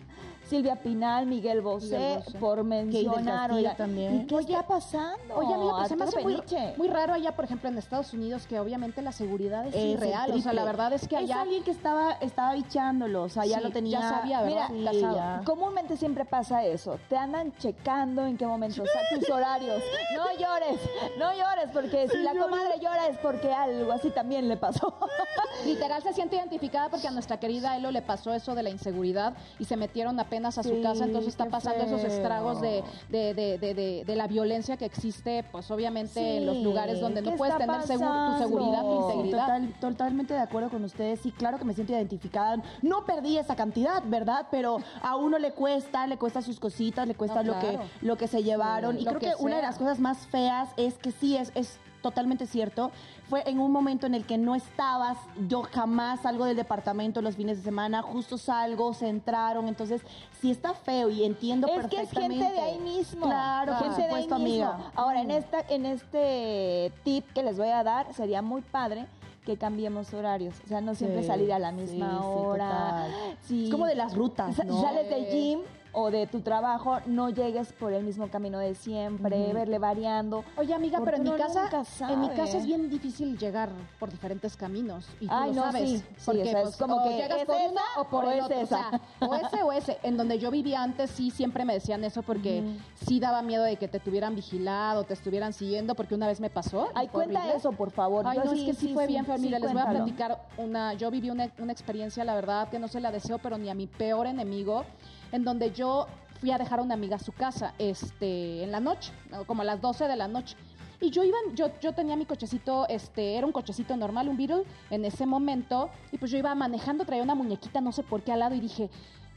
Silvia 0.47 0.75
Pinal, 0.77 1.25
Miguel 1.25 1.61
Bosé, 1.61 1.97
Miguel 1.97 2.23
Bosé. 2.25 2.37
por 2.39 2.63
mencionar. 2.63 3.51
Oiga, 3.51 3.75
también. 3.75 4.21
¿Y 4.21 4.25
qué 4.25 4.37
está 4.39 4.65
pasando? 4.65 5.35
Oye, 5.35 5.53
amigo, 5.53 5.75
pues 5.77 5.87
se 5.89 5.95
me 5.95 6.03
hace 6.05 6.23
muy, 6.77 6.87
raro 6.87 7.13
allá, 7.13 7.35
por 7.35 7.45
ejemplo, 7.45 7.69
en 7.69 7.77
Estados 7.77 8.13
Unidos, 8.13 8.45
que 8.47 8.59
obviamente 8.59 9.01
la 9.01 9.11
seguridad 9.11 9.65
es, 9.67 9.75
Es 9.75 9.81
irreal. 9.83 10.31
O 10.33 10.39
sea, 10.39 10.53
la 10.53 10.63
verdad 10.63 10.93
es 10.93 11.07
que 11.07 11.15
Es 11.15 11.21
allá... 11.23 11.41
alguien 11.41 11.63
que 11.63 11.71
estaba, 11.71 12.13
estaba 12.13 12.53
bichándolo, 12.53 13.23
o 13.23 13.29
sea, 13.29 13.45
ya 13.45 13.57
Sí, 13.57 13.63
lo 13.63 13.71
tenía. 13.71 13.99
ya 13.99 14.09
sabía, 14.09 14.41
¿verdad? 14.41 14.69
Mira, 14.69 14.91
Sí, 14.91 15.01
Casado. 15.01 15.15
ya. 15.17 15.41
Comúnmente 15.45 15.97
siempre 15.97 16.25
pasa 16.25 16.63
eso. 16.63 16.97
Te 17.09 17.17
andan 17.17 17.53
checando 17.57 18.25
en 18.25 18.37
qué 18.37 18.45
momento 18.47 18.83
están 18.83 19.03
tus 19.19 19.29
horarios. 19.29 19.81
No 20.15 20.25
llores, 20.39 20.79
no 21.19 21.31
llores, 21.33 21.69
porque 21.73 22.07
si 22.09 22.17
la 22.19 22.31
comadre 22.33 22.79
llora 22.79 23.07
es 23.07 23.17
porque 23.17 23.51
algo 23.51 23.91
así 23.91 24.09
también 24.11 24.47
le 24.47 24.57
pasó. 24.57 24.93
Literal 25.65 26.01
se 26.03 26.13
siente 26.13 26.35
identificada 26.35 26.89
porque 26.89 27.07
a 27.07 27.11
nuestra 27.11 27.37
querida 27.39 27.75
Elo 27.77 27.91
le 27.91 28.01
pasó 28.01 28.33
eso 28.33 28.55
de 28.55 28.63
la 28.63 28.69
inseguridad 28.69 29.33
y 29.59 29.65
se 29.65 29.75
metieron 29.75 30.19
apenas 30.37 30.57
a 30.59 30.63
su 30.63 30.69
Sí, 30.75 30.81
casa, 30.83 31.05
entonces 31.05 31.29
está 31.29 31.45
pasando 31.47 31.83
esos 31.83 32.03
estragos 32.03 32.61
de, 32.61 32.83
de, 33.09 33.33
de, 33.33 34.03
de, 34.05 34.15
la 34.15 34.27
violencia 34.27 34.77
que 34.77 34.85
existe, 34.85 35.43
pues 35.51 35.69
obviamente 35.71 36.37
en 36.37 36.45
los 36.45 36.57
lugares 36.57 36.99
donde 37.01 37.21
no 37.23 37.31
¿qué 37.31 37.37
puedes 37.37 37.57
tener 37.57 37.81
segu- 37.81 38.33
tu 38.33 38.43
seguridad, 38.43 38.81
tu 38.81 39.01
integridad. 39.01 39.39
Total- 39.45 39.73
totalmente 39.79 40.33
de 40.35 40.39
acuerdo 40.39 40.69
con 40.69 40.83
ustedes. 40.83 41.19
Sí, 41.21 41.31
claro 41.31 41.57
que 41.57 41.65
me 41.65 41.73
siento 41.73 41.93
identificada. 41.93 42.57
No 42.83 43.05
perdí 43.05 43.37
esa 43.37 43.55
cantidad, 43.55 44.03
¿verdad? 44.05 44.47
Pero 44.51 44.77
a 45.01 45.15
uno 45.15 45.39
le 45.39 45.51
cuesta, 45.53 46.05
le 46.05 46.17
cuesta 46.17 46.41
sus 46.43 46.59
cositas, 46.59 47.07
le 47.07 47.15
cuesta 47.15 47.41
No, 47.41 47.53
lo 47.53 47.59
que 47.59 47.79
lo 48.01 48.15
que 48.17 48.27
se 48.27 48.43
llevaron. 48.43 48.95
Sí, 48.97 49.01
y 49.01 49.05
creo 49.05 49.19
que 49.19 49.27
que, 49.27 49.35
una 49.43 49.55
de 49.55 49.63
las 49.63 49.77
cosas 49.77 49.99
más 49.99 50.27
feas 50.27 50.69
es 50.77 50.95
que 50.99 51.11
sí 51.11 51.35
es, 51.35 51.51
es 51.55 51.79
totalmente 52.01 52.45
cierto. 52.47 52.91
Fue 53.29 53.43
en 53.49 53.59
un 53.59 53.71
momento 53.71 54.05
en 54.07 54.13
el 54.15 54.25
que 54.25 54.37
no 54.37 54.55
estabas, 54.55 55.17
yo 55.47 55.63
jamás 55.63 56.21
salgo 56.21 56.45
del 56.45 56.55
departamento 56.55 57.21
los 57.21 57.35
fines 57.35 57.57
de 57.57 57.63
semana, 57.63 58.01
justo 58.01 58.37
salgo, 58.37 58.93
se 58.93 59.09
entraron, 59.09 59.67
entonces 59.67 60.01
sí 60.41 60.51
está 60.51 60.73
feo 60.73 61.09
y 61.09 61.23
entiendo 61.23 61.67
Es 61.67 61.73
que 61.87 62.01
es 62.01 62.09
perfectamente. 62.09 62.45
gente 62.45 62.53
de 62.53 62.61
ahí 62.61 62.79
mismo. 62.79 63.25
Claro, 63.25 63.75
gente 63.75 64.01
de 64.01 64.03
ahí 64.03 64.23
supuesto, 64.23 64.39
mismo. 64.39 64.65
amiga. 64.65 64.91
Ahora, 64.95 65.21
en 65.21 65.31
esta, 65.31 65.59
en 65.69 65.85
este 65.85 66.91
tip 67.03 67.25
que 67.33 67.43
les 67.43 67.57
voy 67.57 67.69
a 67.69 67.83
dar, 67.83 68.13
sería 68.13 68.41
muy 68.41 68.61
padre 68.61 69.05
que 69.45 69.57
cambiemos 69.57 70.13
horarios. 70.13 70.55
O 70.65 70.67
sea, 70.67 70.81
no 70.81 70.93
siempre 70.93 71.21
Sí, 71.21 71.27
salir 71.27 71.53
a 71.53 71.59
la 71.59 71.71
misma 71.71 72.19
sí, 72.19 72.25
hora. 72.25 73.07
Sí. 73.43 73.65
Es 73.65 73.71
como 73.71 73.85
de 73.85 73.95
las 73.95 74.13
rutas, 74.13 74.63
¿no? 74.65 74.81
Sales 74.81 75.09
del 75.09 75.25
gym 75.31 75.59
o 75.91 76.11
de 76.11 76.27
tu 76.27 76.41
trabajo, 76.41 76.99
no 77.05 77.29
llegues 77.29 77.73
por 77.73 77.93
el 77.93 78.03
mismo 78.03 78.29
camino 78.29 78.59
de 78.59 78.75
siempre, 78.75 79.51
verle 79.53 79.79
variando. 79.79 80.43
Oye, 80.57 80.73
amiga, 80.73 80.99
pero 81.03 81.17
en 81.17 81.23
mi 81.23 81.31
casa, 81.31 81.69
en 82.09 82.21
mi 82.21 82.29
casa 82.29 82.57
es 82.57 82.65
bien 82.65 82.89
difícil 82.89 83.37
llegar 83.37 83.69
por 83.99 84.11
diferentes 84.11 84.55
caminos. 84.55 85.07
Y 85.19 85.27
tú 85.27 85.33
Ay, 85.33 85.53
lo 85.53 85.65
no, 85.65 85.71
sabes. 85.71 85.89
sí, 85.89 86.03
porque 86.25 86.43
sea, 86.45 86.59
es 86.59 86.63
pues, 86.63 86.77
como 86.77 86.97
o 86.97 87.03
que, 87.03 87.15
llegas 87.15 87.39
¿es 87.39 87.45
por 87.45 87.55
esa 87.55 87.69
uno 87.69 87.81
o 87.97 88.03
por 88.05 88.25
o 88.25 88.31
el 88.31 88.39
es 88.39 88.45
otro. 88.45 88.59
esa? 88.59 88.87
O, 88.87 88.89
sea, 88.89 89.27
o 89.29 89.35
ese 89.35 89.63
o 89.63 89.71
ese. 89.71 89.97
En 90.03 90.17
donde 90.17 90.39
yo 90.39 90.51
vivía 90.51 90.83
antes, 90.83 91.09
sí, 91.11 91.31
siempre 91.31 91.65
me 91.65 91.73
decían 91.73 92.03
eso 92.03 92.21
porque 92.21 92.63
sí 92.95 93.19
daba 93.19 93.41
miedo 93.41 93.63
de 93.63 93.77
que 93.77 93.87
te 93.87 93.99
tuvieran 93.99 94.35
vigilado, 94.35 95.03
te 95.03 95.13
estuvieran 95.13 95.53
siguiendo, 95.53 95.95
porque 95.95 96.15
una 96.15 96.27
vez 96.27 96.39
me 96.39 96.49
pasó. 96.49 96.89
Ay, 96.93 97.07
fue 97.07 97.23
cuenta 97.23 97.39
horrible. 97.39 97.57
eso, 97.57 97.71
por 97.71 97.91
favor. 97.91 98.25
Ay, 98.27 98.39
no, 98.43 98.51
es 98.51 98.63
que 98.63 98.73
sí, 98.73 98.93
fue 98.93 99.07
bien 99.07 99.25
sí, 99.25 99.31
Mire, 99.39 99.59
les 99.59 99.73
voy 99.73 99.81
a 99.81 99.89
platicar 99.89 100.41
una. 100.57 100.93
Yo 100.93 101.09
viví 101.11 101.29
una, 101.29 101.49
una 101.59 101.71
experiencia, 101.71 102.23
la 102.23 102.35
verdad, 102.35 102.69
que 102.69 102.79
no 102.79 102.87
se 102.87 102.99
la 102.99 103.11
deseo, 103.11 103.39
pero 103.39 103.57
ni 103.57 103.69
a 103.69 103.73
mi 103.73 103.87
peor 103.87 104.27
enemigo, 104.27 104.85
en 105.31 105.43
donde 105.43 105.71
yo 105.71 106.07
fui 106.39 106.51
a 106.51 106.57
dejar 106.57 106.79
a 106.79 106.81
una 106.83 106.93
amiga 106.93 107.15
a 107.15 107.19
su 107.19 107.31
casa 107.31 107.73
este, 107.77 108.63
en 108.63 108.71
la 108.71 108.79
noche, 108.79 109.11
¿no? 109.31 109.45
como 109.45 109.61
a 109.61 109.65
las 109.65 109.81
12 109.81 110.07
de 110.07 110.15
la 110.15 110.27
noche. 110.27 110.55
Y 110.99 111.11
yo 111.11 111.23
iba, 111.23 111.37
yo, 111.53 111.69
yo 111.79 111.93
tenía 111.93 112.15
mi 112.15 112.25
cochecito, 112.25 112.87
este, 112.87 113.35
era 113.35 113.45
un 113.45 113.51
cochecito 113.51 113.95
normal, 113.95 114.29
un 114.29 114.37
Beetle, 114.37 114.63
en 114.89 115.05
ese 115.05 115.27
momento, 115.27 115.91
y 116.11 116.17
pues 116.17 116.31
yo 116.31 116.39
iba 116.39 116.53
manejando, 116.55 117.05
traía 117.05 117.21
una 117.21 117.35
muñequita, 117.35 117.81
no 117.81 117.91
sé 117.91 118.01
por 118.01 118.23
qué 118.23 118.31
al 118.31 118.39
lado, 118.39 118.55
y 118.55 118.59
dije, 118.59 118.89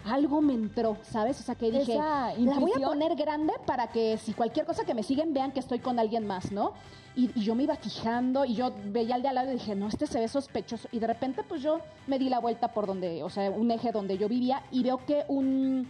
algo 0.05 0.41
me 0.41 0.55
entró, 0.55 0.97
¿sabes? 1.03 1.39
O 1.41 1.43
sea, 1.43 1.55
que 1.55 1.71
dije, 1.71 1.95
Esa 1.95 2.35
la 2.37 2.59
voy 2.59 2.73
a 2.75 2.87
poner 2.87 3.15
grande 3.17 3.53
para 3.67 3.89
que 3.89 4.17
si 4.17 4.33
cualquier 4.33 4.65
cosa 4.65 4.85
que 4.85 4.95
me 4.95 5.03
siguen 5.03 5.35
vean 5.35 5.53
que 5.53 5.61
estoy 5.61 5.79
con 5.79 5.99
alguien 5.99 6.27
más, 6.27 6.53
¿no? 6.53 6.73
Y, 7.17 7.31
y 7.35 7.45
yo 7.45 7.55
me 7.55 7.65
iba 7.65 7.77
fijando 7.77 8.45
y 8.45 8.55
yo 8.55 8.73
veía 8.87 9.17
al 9.17 9.23
de 9.23 9.29
al 9.29 9.35
lado 9.35 9.51
y 9.51 9.55
dije, 9.55 9.75
no, 9.75 9.89
este 9.89 10.07
se 10.07 10.19
ve 10.21 10.29
sospechoso. 10.29 10.89
Y 10.93 11.01
de 11.01 11.07
repente, 11.07 11.43
pues 11.43 11.63
yo 11.63 11.81
me 12.07 12.19
di 12.19 12.29
la 12.29 12.39
vuelta 12.39 12.69
por 12.69 12.87
donde, 12.87 13.23
o 13.23 13.29
sea, 13.29 13.51
un 13.51 13.71
eje 13.71 13.93
donde 13.93 14.17
yo 14.17 14.29
vivía 14.29 14.63
y 14.71 14.83
veo 14.83 15.05
que 15.05 15.25
un, 15.29 15.87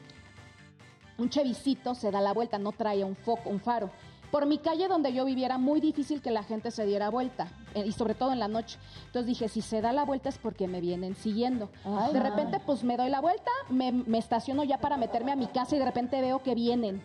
un 1.19 1.29
chevisito 1.31 1.95
se 1.95 2.11
da 2.11 2.21
la 2.21 2.33
vuelta, 2.33 2.59
no 2.59 2.73
traía 2.73 3.07
un 3.07 3.17
foco, 3.17 3.49
un 3.51 3.61
faro. 3.61 3.91
Por 4.31 4.47
mi 4.47 4.59
calle 4.59 4.87
donde 4.89 5.13
yo 5.13 5.25
vivía 5.25 5.47
era 5.47 5.59
muy 5.59 5.81
difícil 5.81 6.23
que 6.23 6.31
la 6.31 6.43
gente 6.43 6.71
se 6.71 6.87
diera 6.87 7.11
vuelta, 7.11 7.49
eh, 7.75 7.85
y 7.87 7.93
sobre 7.93 8.15
todo 8.15 8.33
en 8.33 8.39
la 8.39 8.49
noche. 8.49 8.79
Entonces 9.07 9.27
dije, 9.27 9.49
si 9.49 9.61
se 9.61 9.81
da 9.81 9.93
la 9.93 10.05
vuelta 10.05 10.29
es 10.29 10.39
porque 10.39 10.69
me 10.69 10.81
vienen 10.81 11.17
siguiendo. 11.17 11.71
Ay, 11.85 12.13
de 12.13 12.19
ay. 12.19 12.31
repente, 12.31 12.61
pues 12.65 12.85
me 12.85 12.97
doy 12.97 13.11
la 13.11 13.21
vuelta, 13.21 13.51
me, 13.69 13.93
me 13.93 14.19
estaciono 14.19 14.65
ya 14.65 14.79
para 14.79 14.97
meterme 14.97 15.33
a 15.33 15.37
mi 15.37 15.47
casa 15.47 15.75
y 15.77 15.79
de 15.79 15.85
repente 15.85 16.21
veo 16.21 16.43
que 16.43 16.55
vienen. 16.55 17.03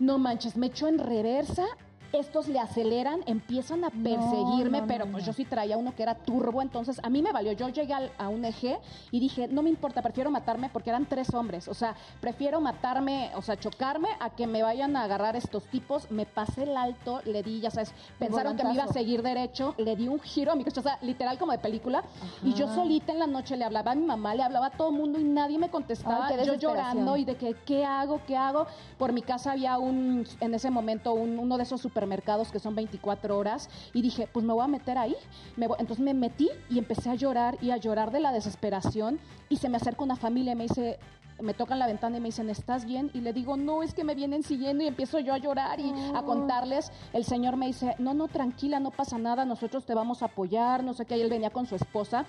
No 0.00 0.18
manches, 0.18 0.56
me 0.56 0.66
echo 0.66 0.88
en 0.88 0.98
reversa. 0.98 1.66
Estos 2.14 2.46
le 2.46 2.60
aceleran, 2.60 3.22
empiezan 3.26 3.82
a 3.84 3.90
perseguirme, 3.90 4.80
no, 4.80 4.86
pero 4.86 5.06
pues 5.10 5.24
yo 5.26 5.32
sí 5.32 5.44
traía 5.44 5.76
uno 5.76 5.94
que 5.96 6.04
era 6.04 6.14
turbo, 6.14 6.62
entonces 6.62 7.00
a 7.02 7.10
mí 7.10 7.22
me 7.22 7.32
valió. 7.32 7.50
Yo 7.52 7.68
llegué 7.70 7.92
al- 7.92 8.12
a 8.18 8.28
un 8.28 8.44
eje 8.44 8.78
y 9.10 9.18
dije, 9.18 9.48
no 9.48 9.62
me 9.62 9.68
importa, 9.70 10.00
prefiero 10.00 10.30
matarme 10.30 10.68
porque 10.72 10.90
eran 10.90 11.06
tres 11.06 11.34
hombres. 11.34 11.66
O 11.66 11.74
sea, 11.74 11.96
prefiero 12.20 12.60
matarme, 12.60 13.32
o 13.34 13.42
sea, 13.42 13.56
chocarme 13.58 14.08
a 14.20 14.30
que 14.30 14.46
me 14.46 14.62
vayan 14.62 14.94
a 14.96 15.02
agarrar 15.02 15.34
estos 15.34 15.64
tipos. 15.64 16.08
Me 16.12 16.24
pasé 16.24 16.62
el 16.62 16.76
alto, 16.76 17.20
le 17.24 17.42
di, 17.42 17.60
ya 17.60 17.72
sabes, 17.72 17.92
pensaron 18.20 18.56
que 18.56 18.62
me 18.62 18.74
iba 18.74 18.84
a 18.84 18.92
seguir 18.92 19.22
derecho, 19.22 19.74
le 19.78 19.96
di 19.96 20.06
un 20.06 20.20
giro 20.20 20.52
a 20.52 20.54
mi 20.54 20.62
coche, 20.62 20.78
o 20.78 20.82
sea, 20.84 20.98
literal 21.02 21.36
como 21.36 21.50
de 21.50 21.58
película. 21.58 22.04
Y 22.44 22.54
yo 22.54 22.68
solita 22.74 23.12
en 23.12 23.18
la 23.18 23.26
noche 23.26 23.56
le 23.56 23.64
hablaba 23.64 23.90
a 23.90 23.94
mi 23.96 24.04
mamá, 24.06 24.36
le 24.36 24.44
hablaba 24.44 24.66
a 24.66 24.70
todo 24.70 24.90
el 24.90 24.94
mundo 24.94 25.18
y 25.18 25.24
nadie 25.24 25.58
me 25.58 25.68
contestaba. 25.68 26.26
Ay, 26.28 26.46
yo 26.46 26.52
llorando 26.60 27.16
y 27.16 27.24
de 27.24 27.36
que, 27.36 27.54
¿qué 27.66 27.84
hago? 27.84 28.20
¿Qué 28.24 28.36
hago? 28.36 28.66
Por 28.98 29.12
mi 29.12 29.22
casa 29.22 29.50
había 29.50 29.78
un, 29.78 30.24
en 30.40 30.54
ese 30.54 30.70
momento, 30.70 31.12
un- 31.12 31.40
uno 31.40 31.56
de 31.56 31.64
esos 31.64 31.80
supermercados 32.08 32.52
que 32.52 32.58
son 32.58 32.74
24 32.74 33.36
horas 33.38 33.68
y 33.94 34.02
dije, 34.02 34.28
pues 34.30 34.44
me 34.44 34.52
voy 34.52 34.62
a 34.64 34.68
meter 34.68 34.98
ahí. 34.98 35.16
Me 35.56 35.66
voy- 35.66 35.76
Entonces 35.80 36.04
me 36.04 36.12
metí 36.14 36.48
y 36.68 36.78
empecé 36.78 37.08
a 37.10 37.14
llorar 37.14 37.56
y 37.62 37.70
a 37.70 37.76
llorar 37.78 38.10
de 38.12 38.20
la 38.20 38.30
desesperación 38.32 39.18
y 39.48 39.56
se 39.56 39.68
me 39.70 39.78
acerca 39.78 40.04
una 40.04 40.16
familia 40.16 40.52
y 40.52 40.56
me 40.56 40.64
dice, 40.64 40.98
me 41.40 41.54
tocan 41.54 41.78
la 41.78 41.86
ventana 41.86 42.18
y 42.18 42.20
me 42.20 42.28
dicen, 42.28 42.48
¿estás 42.50 42.84
bien? 42.84 43.10
Y 43.14 43.20
le 43.22 43.32
digo, 43.32 43.56
no, 43.56 43.82
es 43.82 43.94
que 43.94 44.04
me 44.04 44.14
vienen 44.14 44.42
siguiendo 44.42 44.84
y 44.84 44.86
empiezo 44.86 45.18
yo 45.18 45.32
a 45.34 45.38
llorar 45.38 45.80
y 45.80 45.92
a 46.14 46.22
contarles. 46.22 46.92
El 47.14 47.24
señor 47.24 47.56
me 47.56 47.66
dice, 47.66 47.94
no, 47.98 48.12
no, 48.14 48.28
tranquila, 48.28 48.78
no 48.80 48.90
pasa 48.90 49.16
nada, 49.18 49.44
nosotros 49.46 49.84
te 49.86 49.94
vamos 49.94 50.22
a 50.22 50.26
apoyar, 50.26 50.84
no 50.84 50.92
sé 50.94 51.06
qué. 51.06 51.16
Y 51.16 51.22
él 51.22 51.30
venía 51.30 51.50
con 51.50 51.66
su 51.66 51.74
esposa. 51.74 52.24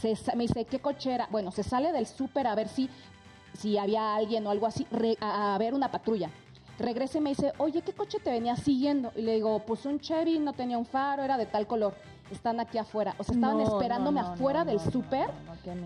Se 0.00 0.16
me 0.36 0.44
dice, 0.44 0.64
¿qué 0.64 0.78
cochera? 0.80 1.28
Bueno, 1.30 1.50
se 1.50 1.62
sale 1.62 1.92
del 1.92 2.06
súper 2.06 2.46
a 2.46 2.54
ver 2.54 2.68
si, 2.68 2.88
si 3.52 3.76
había 3.78 4.14
alguien 4.16 4.46
o 4.46 4.50
algo 4.50 4.66
así, 4.66 4.86
re- 4.90 5.18
a, 5.20 5.54
a 5.54 5.58
ver 5.58 5.74
una 5.74 5.90
patrulla. 5.90 6.30
Regresa 6.78 7.18
y 7.18 7.20
me 7.20 7.30
dice, 7.30 7.52
oye, 7.58 7.82
¿qué 7.82 7.92
coche 7.92 8.18
te 8.22 8.30
venía 8.30 8.54
siguiendo? 8.54 9.10
Y 9.16 9.22
le 9.22 9.34
digo, 9.34 9.58
pues 9.66 9.84
un 9.84 9.98
Chevy, 9.98 10.38
no 10.38 10.52
tenía 10.52 10.78
un 10.78 10.86
faro, 10.86 11.24
era 11.24 11.36
de 11.36 11.46
tal 11.46 11.66
color. 11.66 11.94
Están 12.30 12.60
aquí 12.60 12.78
afuera. 12.78 13.14
O 13.18 13.24
sea, 13.24 13.34
estaban 13.34 13.58
No, 13.58 13.64
esperándome 13.64 14.20
no, 14.20 14.28
no, 14.28 14.32
afuera 14.34 14.64
no, 14.64 14.70
del 14.70 14.80
súper 14.80 15.30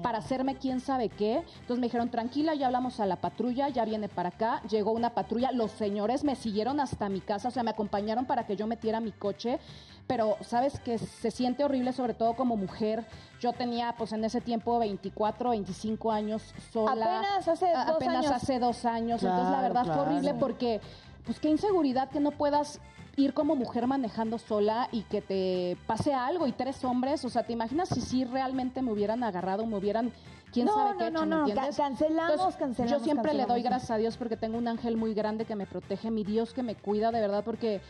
para 0.03 0.19
hacerme 0.19 0.57
quién 0.57 0.81
sabe 0.81 1.09
qué. 1.09 1.37
Entonces 1.61 1.79
me 1.79 1.87
dijeron, 1.87 2.09
tranquila, 2.11 2.55
ya 2.55 2.67
hablamos 2.67 3.01
a 3.01 3.07
la 3.07 3.17
patrulla, 3.17 3.69
ya 3.69 3.85
viene 3.85 4.09
para 4.09 4.31
acá. 4.31 4.61
Llegó 4.69 4.93
una 4.93 5.11
patrulla, 5.11 5.53
los 5.53 5.71
señores 5.73 6.25
me 6.25 6.37
siguieron 6.37 6.81
hasta 6.81 7.09
mi 7.09 7.21
casa, 7.21 7.49
o 7.49 7.51
sea, 7.51 7.63
me 7.63 7.71
acompañaron 7.71 8.25
para 8.27 8.45
que 8.47 8.57
yo 8.57 8.67
metiera 8.67 9.01
mi 9.01 9.13
coche. 9.13 9.59
Pero, 10.07 10.37
¿sabes 10.41 10.81
que 10.81 10.99
Se 10.99 11.31
siente 11.31 11.65
horrible, 11.65 11.93
sobre 11.93 12.15
todo 12.15 12.35
como 12.35 12.57
mujer. 12.57 13.05
Yo 13.41 13.53
tenía, 13.53 13.95
pues 13.97 14.13
en 14.13 14.25
ese 14.25 14.41
tiempo, 14.41 14.79
24, 14.79 15.51
25 15.51 16.13
años 16.13 16.43
sola. 16.73 16.93
Apenas 16.93 17.49
hace 17.49 17.67
dos 17.73 17.89
apenas 17.97 18.17
años. 18.27 18.31
hace 18.33 18.59
dos 18.59 18.85
años. 18.85 19.23
Entonces, 19.23 19.51
la 19.51 19.59
Claro, 19.59 19.75
verdad 19.75 19.95
fue 19.95 20.03
horrible 20.03 20.35
porque, 20.35 20.81
pues 21.25 21.39
qué 21.41 21.49
inseguridad 21.51 22.09
que 22.11 22.21
no 22.21 22.33
puedas 22.33 22.81
ir 23.17 23.35
como 23.35 23.55
mujer 23.57 23.87
manejando 23.87 24.39
sola 24.39 24.89
y 24.93 25.03
que 25.03 25.21
te 25.21 25.77
pase 25.87 26.15
algo 26.15 26.47
y 26.47 26.53
tres 26.53 26.83
hombres, 26.85 27.25
o 27.25 27.29
sea, 27.29 27.43
¿te 27.43 27.53
imaginas 27.53 27.89
si 27.91 28.01
sí 28.01 28.25
realmente 28.25 28.81
me 28.83 28.91
hubieran 28.93 29.23
agarrado, 29.23 29.67
me 29.67 29.77
hubieran 29.77 30.13
quién 30.53 30.67
No, 30.67 30.75
sabe 30.75 30.91
no, 30.93 30.99
qué 30.99 31.05
no, 31.05 31.09
hecho, 31.11 31.21
¿me 31.21 31.27
no, 31.27 31.39
entiendes? 31.47 31.77
ca- 31.77 31.83
cancelamos, 31.83 32.31
Entonces, 32.33 32.57
cancelamos, 32.59 32.99
Yo 33.01 33.05
siempre 33.05 33.35
le 33.35 33.45
doy 33.47 33.63
gracias 33.63 33.91
a 33.91 33.97
Dios 33.97 34.17
porque 34.17 34.37
tengo 34.37 34.57
un 34.57 34.67
ángel 34.69 34.97
muy 34.97 35.13
grande 35.15 35.45
que 35.45 35.57
me 35.57 35.67
protege, 35.67 36.11
mi 36.11 36.25
Dios 36.25 36.55
que 36.55 36.63
me 36.63 36.75
cuida 36.75 37.11
de 37.11 37.21
verdad 37.21 37.45
porque 37.45 37.81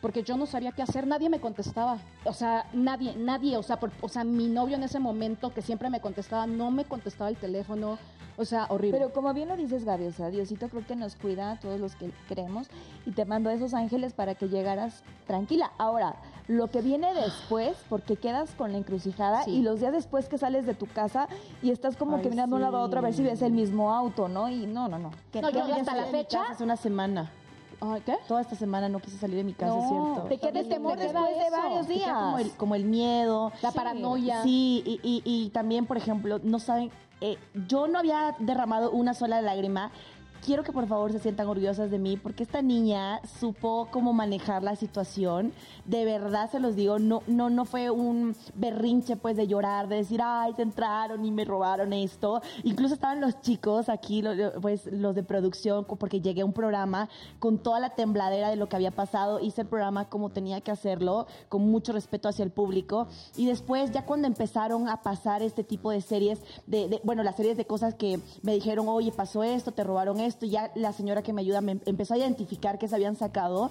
porque 0.00 0.22
yo 0.22 0.36
no 0.36 0.46
sabía 0.46 0.70
qué 0.70 0.80
hacer, 0.82 1.08
nadie 1.08 1.28
me 1.28 1.40
contestaba, 1.40 1.98
o 2.24 2.32
sea, 2.32 2.66
nadie, 2.72 3.16
nadie, 3.16 3.56
o 3.56 3.64
sea, 3.64 3.80
por- 3.80 3.90
o 4.00 4.08
sea, 4.08 4.22
mi 4.22 4.46
novio 4.46 4.76
en 4.76 4.84
ese 4.84 5.00
momento 5.00 5.52
que 5.52 5.60
siempre 5.60 5.90
me 5.90 5.98
contestaba, 6.00 6.46
no 6.46 6.70
me 6.70 6.84
contestaba 6.84 7.28
el 7.30 7.36
teléfono, 7.36 7.98
o 8.38 8.44
sea, 8.44 8.66
horrible. 8.70 8.98
Pero 8.98 9.12
como 9.12 9.34
bien 9.34 9.48
lo 9.48 9.56
dices, 9.56 9.84
Gaby, 9.84 10.06
o 10.06 10.12
sea, 10.12 10.30
Diosito 10.30 10.68
creo 10.68 10.86
que 10.86 10.96
nos 10.96 11.16
cuida 11.16 11.50
a 11.52 11.60
todos 11.60 11.78
los 11.80 11.94
que 11.96 12.10
creemos 12.28 12.68
y 13.04 13.10
te 13.10 13.24
mandó 13.24 13.50
esos 13.50 13.74
ángeles 13.74 14.12
para 14.14 14.34
que 14.36 14.48
llegaras 14.48 15.02
tranquila. 15.26 15.72
Ahora, 15.76 16.14
lo 16.46 16.68
que 16.68 16.80
viene 16.80 17.12
después, 17.14 17.76
porque 17.88 18.16
quedas 18.16 18.52
con 18.54 18.72
la 18.72 18.78
encrucijada 18.78 19.42
Sí. 19.44 19.50
y 19.50 19.62
los 19.62 19.80
días 19.80 19.92
después 19.92 20.28
que 20.28 20.38
sales 20.38 20.64
de 20.66 20.74
tu 20.74 20.86
casa 20.86 21.28
y 21.62 21.70
estás 21.70 21.96
como 21.96 22.16
Ay, 22.16 22.22
que 22.22 22.30
mirando 22.30 22.56
de 22.56 22.62
un 22.62 22.62
lado 22.70 22.78
a 22.78 22.82
otro 22.86 23.00
a 23.00 23.02
ver 23.02 23.12
si 23.12 23.18
sí. 23.18 23.24
ves 23.24 23.42
el 23.42 23.52
mismo 23.52 23.92
auto, 23.92 24.28
¿no? 24.28 24.48
Y 24.48 24.66
no, 24.66 24.88
no, 24.88 24.98
no. 24.98 25.10
Que 25.32 25.42
No, 25.42 25.50
yo 25.50 25.62
hasta 25.64 25.94
la 25.94 26.04
fecha- 26.06 26.42
Hace 26.50 26.64
una 26.64 26.76
semana. 26.76 27.30
¿Qué? 28.04 28.16
Toda 28.26 28.40
esta 28.40 28.56
semana 28.56 28.88
no 28.88 28.98
quise 28.98 29.18
salir 29.18 29.36
de 29.36 29.44
mi 29.44 29.52
casa, 29.52 29.72
No, 29.72 29.82
es 29.82 29.88
cierto. 29.88 30.22
Te 30.28 30.38
queda 30.38 30.60
el 30.60 30.68
Te 30.68 30.74
temor 30.74 30.98
después 30.98 31.36
de 31.38 31.50
varios 31.50 31.86
días. 31.86 32.12
Como 32.12 32.38
el, 32.40 32.50
como 32.52 32.74
el 32.74 32.84
miedo. 32.84 33.52
La 33.62 33.70
Sí. 33.70 33.76
paranoia. 33.76 34.42
Sí, 34.42 34.82
y, 34.84 35.00
y- 35.04 35.22
y 35.24 35.50
también, 35.50 35.86
por 35.86 35.96
ejemplo, 35.96 36.40
no 36.42 36.58
saben, 36.58 36.90
eh, 37.20 37.36
yo 37.66 37.88
no 37.88 37.98
había 37.98 38.36
derramado 38.38 38.90
una 38.90 39.14
sola 39.14 39.40
lágrima. 39.42 39.90
Quiero 40.48 40.64
que 40.64 40.72
por 40.72 40.86
favor 40.86 41.12
se 41.12 41.18
sientan 41.18 41.46
orgullosas 41.46 41.90
de 41.90 41.98
mí 41.98 42.16
porque 42.16 42.42
esta 42.42 42.62
niña 42.62 43.20
supo 43.38 43.86
cómo 43.90 44.14
manejar 44.14 44.62
la 44.62 44.76
situación. 44.76 45.52
De 45.84 46.06
verdad 46.06 46.50
se 46.50 46.58
los 46.58 46.74
digo, 46.74 46.98
no, 46.98 47.22
no, 47.26 47.50
no 47.50 47.66
fue 47.66 47.90
un 47.90 48.34
berrinche 48.54 49.16
pues 49.16 49.36
de 49.36 49.46
llorar, 49.46 49.88
de 49.88 49.96
decir, 49.96 50.22
ay, 50.24 50.54
se 50.56 50.62
entraron 50.62 51.22
y 51.26 51.30
me 51.30 51.44
robaron 51.44 51.92
esto. 51.92 52.40
Incluso 52.64 52.94
estaban 52.94 53.20
los 53.20 53.42
chicos 53.42 53.90
aquí, 53.90 54.24
pues 54.62 54.86
los 54.86 55.14
de 55.14 55.22
producción, 55.22 55.84
porque 55.84 56.22
llegué 56.22 56.40
a 56.40 56.46
un 56.46 56.54
programa 56.54 57.10
con 57.40 57.58
toda 57.58 57.78
la 57.78 57.90
tembladera 57.90 58.48
de 58.48 58.56
lo 58.56 58.70
que 58.70 58.76
había 58.76 58.90
pasado. 58.90 59.40
Hice 59.40 59.60
el 59.60 59.66
programa 59.66 60.08
como 60.08 60.30
tenía 60.30 60.62
que 60.62 60.70
hacerlo, 60.70 61.26
con 61.50 61.70
mucho 61.70 61.92
respeto 61.92 62.26
hacia 62.26 62.42
el 62.42 62.52
público. 62.52 63.06
Y 63.36 63.44
después, 63.44 63.90
ya 63.92 64.06
cuando 64.06 64.26
empezaron 64.26 64.88
a 64.88 65.02
pasar 65.02 65.42
este 65.42 65.62
tipo 65.62 65.90
de 65.90 66.00
series, 66.00 66.40
de, 66.66 66.88
de- 66.88 67.00
bueno, 67.04 67.22
las 67.22 67.36
series 67.36 67.58
de 67.58 67.66
cosas 67.66 67.94
que 67.96 68.18
me 68.40 68.54
dijeron, 68.54 68.88
oye, 68.88 69.12
pasó 69.12 69.42
esto, 69.42 69.72
te 69.72 69.84
robaron 69.84 70.20
esto, 70.20 70.37
ya 70.46 70.70
la 70.74 70.92
señora 70.92 71.22
que 71.22 71.32
me 71.32 71.40
ayuda 71.42 71.60
me 71.60 71.80
empezó 71.86 72.14
a 72.14 72.18
identificar 72.18 72.78
que 72.78 72.88
se 72.88 72.94
habían 72.94 73.16
sacado. 73.16 73.70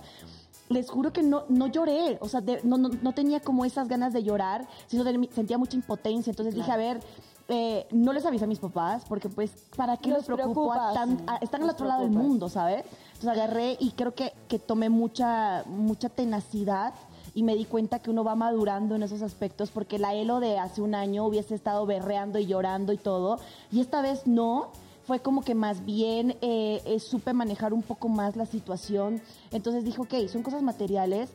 Les 0.70 0.90
juro 0.90 1.14
que 1.14 1.24
no, 1.24 1.44
no 1.48 1.68
lloré, 1.68 2.18
o 2.20 2.28
sea, 2.28 2.42
de- 2.42 2.60
no, 2.64 2.78
no, 2.78 2.90
no 3.02 3.14
tenía 3.14 3.40
como 3.40 3.64
esas 3.64 3.88
ganas 3.88 4.12
de 4.12 4.24
llorar, 4.24 4.68
sino 4.88 5.04
de- 5.06 5.30
sentía 5.34 5.58
mucha 5.58 5.78
impotencia. 5.78 6.30
Entonces 6.32 6.54
dije, 6.56 6.70
a 6.72 6.76
ver, 6.76 7.00
eh, 7.48 7.88
no 7.92 8.12
les 8.12 8.26
avisé 8.26 8.44
a 8.44 8.48
mis 8.48 8.60
papás, 8.60 9.04
porque 9.08 9.30
pues, 9.30 9.52
¿para 9.78 9.96
qué 9.96 10.10
Los 10.10 10.18
les 10.20 10.26
preocupa 10.28 10.92
preocupas. 10.92 10.94
tan- 10.94 11.24
a- 11.26 11.38
Están 11.38 11.64
al 11.64 11.70
otro 11.70 11.88
lado 11.88 12.02
del 12.02 12.12
mundo, 12.12 12.50
¿sabes? 12.50 12.84
Entonces 13.14 13.30
agarré 13.30 13.78
y 13.80 13.92
creo 13.92 14.14
que, 14.14 14.34
que 14.50 14.60
tomé 14.60 14.90
mucha, 14.90 15.64
mucha 15.68 16.10
tenacidad 16.10 16.94
y 17.34 17.44
me 17.44 17.56
di 17.56 17.64
cuenta 17.64 18.00
que 18.00 18.10
uno 18.10 18.26
va 18.26 18.36
madurando 18.36 18.96
en 18.96 19.04
esos 19.04 19.22
aspectos 19.22 19.72
porque 19.72 20.00
la 20.00 20.14
Elo 20.16 20.42
de 20.42 20.60
hace 20.60 20.82
un 20.82 20.96
año 20.96 21.24
hubiese 21.26 21.56
estado 21.56 21.86
berreando 21.86 22.40
y 22.40 22.46
llorando 22.48 22.92
y 22.92 22.98
todo 22.98 23.40
y 23.72 23.80
esta 23.80 24.02
vez 24.02 24.26
no 24.28 24.70
fue 25.08 25.22
como 25.22 25.42
que 25.42 25.56
más 25.56 25.86
bien 25.86 26.32
eh, 26.42 26.82
eh, 26.86 27.00
supe 27.00 27.32
manejar 27.32 27.74
un 27.74 27.82
poco 27.82 28.10
más 28.10 28.36
la 28.36 28.46
situación. 28.46 29.22
Entonces 29.52 29.86
dijo, 29.86 30.04
ok, 30.04 30.28
son 30.28 30.44
cosas 30.44 30.62
materiales. 30.62 31.30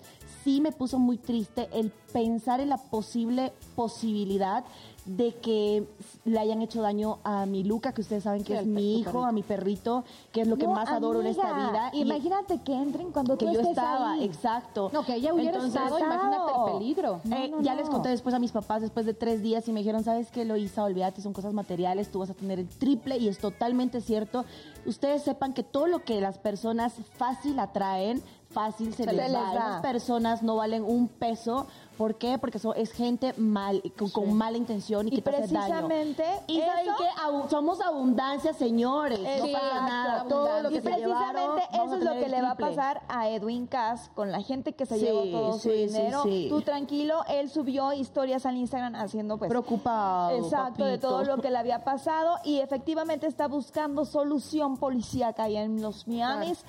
Sí 0.44 0.60
me 0.60 0.72
puso 0.72 0.98
muy 0.98 1.16
triste 1.16 1.70
el 1.72 1.90
pensar 2.12 2.60
en 2.60 2.68
la 2.68 2.76
posible 2.76 3.50
posibilidad 3.74 4.62
de 5.04 5.34
que 5.34 5.84
le 6.24 6.38
hayan 6.38 6.62
hecho 6.62 6.80
daño 6.80 7.18
a 7.24 7.44
mi 7.44 7.64
Luca, 7.64 7.92
que 7.92 8.02
ustedes 8.02 8.22
saben 8.22 8.44
que 8.44 8.52
Sí, 8.54 8.58
es 8.60 8.66
mi 8.66 8.98
hijo, 9.00 9.10
perrito. 9.10 9.24
a 9.26 9.32
mi 9.32 9.42
perrito, 9.42 10.04
que 10.30 10.42
es 10.42 10.46
lo 10.46 10.56
que 10.56 10.66
No, 10.68 10.74
más 10.74 10.88
adoro 10.88 11.20
en 11.20 11.26
esta 11.26 11.52
vida. 11.52 11.90
Y- 11.92 12.02
Imagínate 12.02 12.60
que 12.62 12.72
entren 12.72 13.10
cuando 13.10 13.36
que 13.36 13.46
tú 13.46 13.52
yo 13.52 13.60
estés 13.60 13.76
estaba, 13.76 14.12
ahí. 14.12 14.24
exacto. 14.24 14.90
No, 14.92 15.04
que 15.04 15.16
ella 15.16 15.34
hubiera 15.34 15.50
Entonces, 15.54 15.74
estado, 15.74 15.98
imagínate 15.98 16.52
el 16.56 16.72
peligro. 16.78 17.20
No, 17.24 17.36
eh, 17.36 17.48
no, 17.48 17.60
ya 17.62 17.74
les 17.74 17.88
conté 17.88 18.10
después 18.10 18.32
a 18.34 18.38
mis 18.38 18.52
papás, 18.52 18.80
después 18.82 19.04
de 19.04 19.14
tres 19.14 19.42
días, 19.42 19.66
y 19.66 19.72
me 19.72 19.80
dijeron, 19.80 20.04
¿sabes 20.04 20.30
qué, 20.30 20.44
Loisa? 20.44 20.84
Olvídate, 20.84 21.20
son 21.20 21.32
cosas 21.32 21.52
materiales, 21.52 22.10
tú 22.12 22.20
vas 22.20 22.30
a 22.30 22.34
tener 22.34 22.60
el 22.60 22.68
triple, 22.68 23.16
y 23.18 23.26
es 23.28 23.38
totalmente 23.38 24.00
cierto. 24.00 24.44
Ustedes 24.86 25.22
sepan 25.22 25.52
que 25.52 25.64
todo 25.64 25.88
lo 25.88 26.04
que 26.04 26.20
las 26.20 26.38
personas 26.38 26.94
fácil 27.16 27.58
atraen, 27.58 28.22
fácil 28.50 28.94
se, 28.94 29.04
Se 29.04 29.12
les, 29.12 29.30
les 29.30 29.34
va. 29.34 29.52
da. 29.52 29.52
Esas 29.54 29.80
personas 29.82 30.42
no 30.42 30.56
valen 30.56 30.84
un 30.84 31.08
peso. 31.08 31.66
¿Por 31.98 32.14
qué? 32.16 32.38
Porque 32.38 32.58
so- 32.58 32.74
es 32.74 32.90
gente 32.92 33.34
mal, 33.36 33.82
con, 33.98 34.10
con 34.10 34.32
mala 34.32 34.56
intención 34.56 35.06
y, 35.08 35.12
Y 35.12 35.14
que 35.16 35.22
te 35.22 35.36
hace 35.36 35.54
daño. 35.54 35.88
precisamente 35.88 36.24
Y 36.46 36.60
saben 36.60 36.86
eso- 36.88 36.96
que 37.44 37.48
somos 37.50 37.80
abundancia, 37.80 38.54
señores. 38.54 39.20
no 39.20 39.52
pasa 39.52 39.80
nada. 39.86 40.24
Todo 40.28 40.62
lo 40.62 40.70
y 40.70 40.74
que 40.74 40.80
se 40.80 40.88
precisamente 40.90 41.40
llevaron, 41.40 41.58
eso 41.86 41.94
es 41.96 42.04
lo 42.04 42.12
que 42.12 42.28
le 42.28 42.42
va 42.42 42.50
a 42.52 42.56
pasar 42.56 43.02
a 43.08 43.28
Edwin 43.28 43.66
Cass 43.66 44.10
con 44.14 44.32
la 44.32 44.40
gente 44.42 44.72
que 44.72 44.86
se 44.86 44.98
Sí, 44.98 45.04
llevó 45.04 45.22
todo 45.24 45.52
su 45.54 45.58
sí, 45.60 45.68
sí, 45.70 45.94
dinero. 45.94 46.22
sí. 46.22 46.46
Tú 46.48 46.62
tranquilo, 46.62 47.24
él 47.28 47.50
subió 47.50 47.92
historias 47.92 48.46
al 48.46 48.56
Instagram 48.56 48.94
haciendo 48.94 49.36
pues 49.38 49.48
Preocupado, 49.50 50.36
Exacto, 50.36 50.84
de 50.84 50.98
todo 50.98 51.22
lo 51.24 51.38
que 51.42 51.50
le 51.50 51.58
había 51.58 51.84
pasado 51.84 52.36
y 52.44 52.60
efectivamente 52.60 53.26
está 53.26 53.48
buscando 53.48 54.04
solución 54.06 54.76
policíaca 54.78 55.44
allá 55.44 55.62
en 55.62 55.82
los 55.82 56.08
Miamis. 56.08 56.64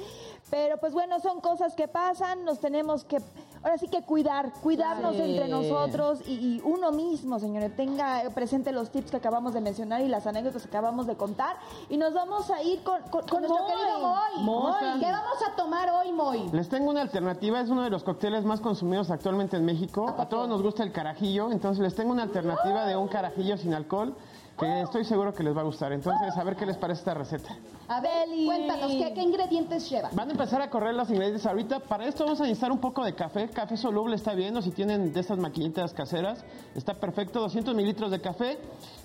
Pero 0.50 0.78
pues 0.78 0.94
bueno, 0.94 1.20
son 1.20 1.40
cosas 1.42 1.74
que 1.74 1.88
pasan, 1.88 2.44
nos 2.46 2.60
tenemos 2.60 3.04
que, 3.06 3.20
ahora 3.64 3.78
sí 3.78 3.88
que 3.88 4.02
cuidar, 4.04 4.52
cuidarnos 4.62 5.16
Sí. 5.16 5.22
entre 5.22 5.48
nosotros 5.48 6.20
y, 6.28 6.34
y 6.34 6.62
uno 6.64 6.92
mismo, 6.92 7.40
señores, 7.40 7.76
tenga 7.76 8.24
presente 8.36 8.72
los 8.72 8.90
tips 8.92 9.12
que 9.12 9.18
acabamos 9.18 9.54
de 9.54 9.62
mencionar 9.62 10.02
y 10.02 10.08
las 10.08 10.28
anécdotas 10.28 10.64
que 10.64 10.68
acabamos 10.68 11.08
de 11.08 11.16
contar. 11.16 11.56
Y 11.90 11.98
nos 11.98 12.14
vamos 12.14 12.50
a 12.52 12.62
ir 12.62 12.84
con, 12.84 13.02
con, 13.04 13.26
Con 13.28 13.42
nuestro 13.42 13.64
Moy. 13.64 13.72
querido 13.72 14.00
Moy. 14.00 14.44
Moy. 14.44 15.00
¿Qué 15.00 15.06
vamos 15.12 15.38
a 15.52 15.56
tomar 15.56 15.90
hoy, 15.90 16.12
Moy? 16.12 16.50
Les 16.52 16.68
tengo 16.70 16.90
una 16.90 17.02
alternativa, 17.02 17.62
es 17.62 17.70
uno 17.70 17.84
de 17.84 17.90
los 17.90 18.04
cócteles 18.04 18.44
más 18.44 18.60
consumidos 18.62 19.10
actualmente 19.12 19.58
en 19.58 19.66
México. 19.66 20.14
A 20.18 20.28
todos 20.28 20.48
nos 20.50 20.62
gusta 20.62 20.84
el 20.84 20.92
carajillo, 20.92 21.52
entonces 21.52 21.82
les 21.82 21.96
tengo 21.96 22.12
una 22.12 22.24
alternativa 22.24 22.86
de 22.86 22.96
un 22.98 23.08
carajillo 23.08 23.58
sin 23.58 23.74
alcohol 23.74 24.16
que 24.58 24.82
estoy 24.82 25.04
seguro 25.04 25.34
que 25.34 25.44
les 25.44 25.56
va 25.56 25.62
a 25.62 25.64
gustar. 25.64 25.92
Entonces, 25.92 26.36
a 26.38 26.44
ver 26.44 26.56
qué 26.56 26.66
les 26.66 26.78
parece 26.78 27.00
esta 27.00 27.14
receta. 27.14 27.56
A 27.88 28.00
ver, 28.02 28.28
cuéntanos, 28.46 28.92
¿qué, 28.92 29.14
qué 29.14 29.22
ingredientes 29.22 29.90
lleva? 29.90 30.10
Van 30.14 30.30
a 30.30 30.32
empezar 30.32 30.62
a 30.62 30.70
correr 30.70 30.94
los 30.94 31.10
ingredientes 31.10 31.46
ahorita. 31.46 31.80
Para 31.80 32.08
esto 32.08 32.24
vamos 32.24 32.40
a 32.40 32.44
necesitar 32.44 32.72
un 32.72 32.80
poco 32.80 33.04
de 33.04 33.14
café. 33.14 33.50
Café 33.50 33.78
soluble 33.78 34.16
está 34.16 34.34
bien, 34.34 34.56
o 34.56 34.62
si 34.62 34.72
tienen 34.72 35.12
de 35.12 35.20
estas 35.20 35.38
maquinitas 35.38 35.94
caseras, 35.94 36.46
está 36.76 36.94
perfecto. 36.94 37.42
200 37.42 37.76
mililitros 37.76 38.12
de 38.12 38.22
café, 38.22 38.58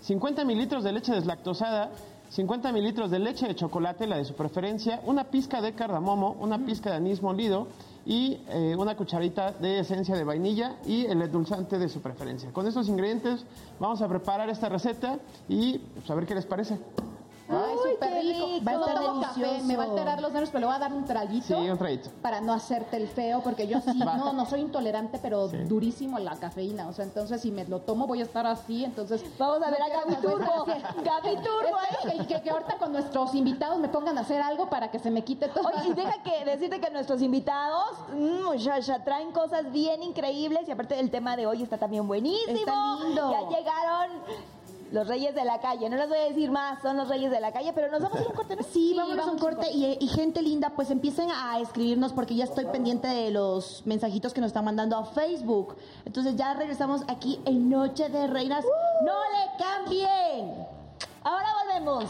50 0.03 0.45
mililitros 0.45 0.85
de 0.85 0.93
leche 0.93 1.13
deslactosada, 1.13 1.91
50 2.31 2.73
mililitros 2.73 3.11
de 3.11 3.19
leche 3.19 3.47
de 3.47 3.55
chocolate, 3.55 4.07
la 4.07 4.19
de 4.19 4.25
su 4.25 4.35
preferencia, 4.35 5.01
una 5.07 5.25
pizca 5.25 5.61
de 5.61 5.73
cardamomo, 5.73 6.37
una 6.41 6.59
pizca 6.59 6.91
de 6.91 6.97
anís 6.97 7.23
molido 7.23 7.69
y 8.09 8.41
eh, 8.49 8.75
una 8.77 8.97
cucharita 8.97 9.53
de 9.53 9.81
esencia 9.81 10.17
de 10.17 10.25
vainilla 10.25 10.77
y 10.87 11.05
el 11.05 11.21
endulzante 11.21 11.79
de 11.79 11.91
su 11.91 12.01
preferencia. 12.01 12.51
Con 12.53 12.67
estos 12.67 12.89
ingredientes 12.89 13.45
vamos 13.79 14.01
a 14.01 14.09
preparar 14.09 14.49
esta 14.49 14.71
receta 14.71 15.19
y 15.47 15.77
pues, 15.77 16.11
a 16.11 16.15
ver 16.15 16.25
qué 16.25 16.35
les 16.35 16.47
parece. 16.47 16.79
Ay, 17.51 17.77
súper 17.93 18.13
rico. 18.23 18.47
rico. 18.47 18.65
Va 18.67 18.71
a 18.71 18.75
Yo 18.75 18.81
estar 18.87 19.03
tomo 19.05 19.21
café, 19.23 19.41
delicioso. 19.41 19.67
me 19.67 19.77
va 19.77 19.83
a 19.85 19.87
alterar 19.87 20.21
los 20.21 20.33
nervios, 20.33 20.51
pero 20.51 20.61
le 20.61 20.67
voy 20.67 20.75
a 20.75 20.79
dar 20.79 20.93
un 20.93 21.05
traguito. 21.05 21.47
Sí, 21.47 21.55
un 21.71 21.79
traguito. 21.79 22.11
Para 22.23 22.41
no 22.41 22.53
hacerte 22.53 22.97
el 22.97 23.09
feo, 23.09 23.41
porque 23.43 23.67
yo 23.67 23.81
sí, 23.81 23.99
no, 23.99 24.33
no 24.33 24.47
soy 24.47 24.61
intolerante, 24.61 25.19
pero 25.21 25.49
durísimo 25.49 26.17
a 26.17 26.21
la 26.21 26.37
cafeína. 26.37 26.89
O 26.89 26.93
sea, 26.93 27.05
entonces 27.05 27.41
si 27.41 27.51
me 27.51 27.65
lo 27.65 27.81
tomo 27.81 28.07
voy 28.07 28.21
a 28.21 28.25
estar 28.25 28.47
así, 28.47 28.85
entonces... 28.85 29.25
Vamos 29.39 29.63
a 29.63 29.71
ver 29.71 29.79
no 29.81 29.87
a 29.87 29.89
Gaby 29.89 30.15
Turbo. 30.17 30.65
Gaby 30.65 31.37
Turbo, 31.37 31.79
Espero 31.91 32.19
que, 32.27 32.35
que- 32.35 32.43
que 32.43 32.51
ahorita 32.51 32.77
con 32.79 32.93
nuestros 32.93 33.35
invitados 33.35 33.79
me 33.79 33.89
pongan 33.89 34.19
a 34.19 34.21
hacer 34.23 34.41
algo 34.43 34.69
para 34.69 34.91
que 34.91 34.99
se 34.99 35.11
me 35.11 35.23
quite 35.25 35.49
todo. 35.49 35.69
Oye, 35.69 35.89
y 35.89 35.93
deja 35.95 36.23
que 36.23 36.45
decirte 36.45 36.81
que 36.81 36.91
nuestros 36.91 37.23
invitados, 37.23 37.91
mm, 38.15 38.45
muchacha, 38.45 39.03
traen 39.05 39.33
cosas 39.33 39.71
bien 39.73 40.03
increíbles 40.03 40.69
y 40.69 40.71
aparte 40.73 40.99
el 41.01 41.11
tema 41.11 41.37
de 41.37 41.47
hoy 41.47 41.63
está 41.63 41.79
también 41.79 42.07
buenísimo. 42.07 42.59
Está 42.59 42.97
lindo. 43.05 43.31
Ya 43.31 43.49
llegaron 43.57 44.11
los 44.93 45.07
reyes 45.09 45.35
de 45.35 45.45
la 45.45 45.61
calle. 45.61 45.89
No 45.89 45.97
les 45.97 46.09
voy 46.09 46.19
a 46.19 46.25
decir 46.25 46.51
más, 46.51 46.81
son 46.83 46.97
los 46.97 47.09
reyes 47.09 47.31
de 47.31 47.41
la 47.41 47.53
calle, 47.53 47.73
pero 47.75 47.91
nos 47.91 48.03
vamos 48.03 48.19
a 48.19 48.23
ir 48.23 48.29
un 48.29 48.35
corte. 48.35 48.57
¿no? 48.57 48.63
Sí, 48.63 48.95
vamos 48.97 49.19
a 49.19 49.31
un 49.31 49.39
corte 49.39 49.71
y, 49.71 49.99
y 50.01 50.09
gente 50.09 50.43
linda, 50.43 50.71
pues 50.75 50.91
empiecen 50.91 51.31
a 51.31 51.59
escribirnos 51.61 52.13
porque 52.13 52.35
ya 52.35 52.45
estoy 52.45 52.67
pendiente 52.67 53.09
de 53.09 53.31
los 53.31 53.83
mensajitos 53.87 54.33
que 54.33 54.41
nos 54.41 54.49
están 54.49 54.65
mandando 54.65 54.97
a 54.97 55.05
Facebook. 55.05 55.77
Entonces 56.05 56.37
ya 56.37 56.55
regresamos 56.55 57.03
aquí 57.09 57.41
en 57.45 57.71
Noche 57.71 58.09
de 58.09 58.27
Reinas. 58.27 58.65
¡No 59.05 59.15
le 59.15 59.65
cambien! 59.65 60.67
Ahora 61.23 61.49
volvemos. 61.65 62.05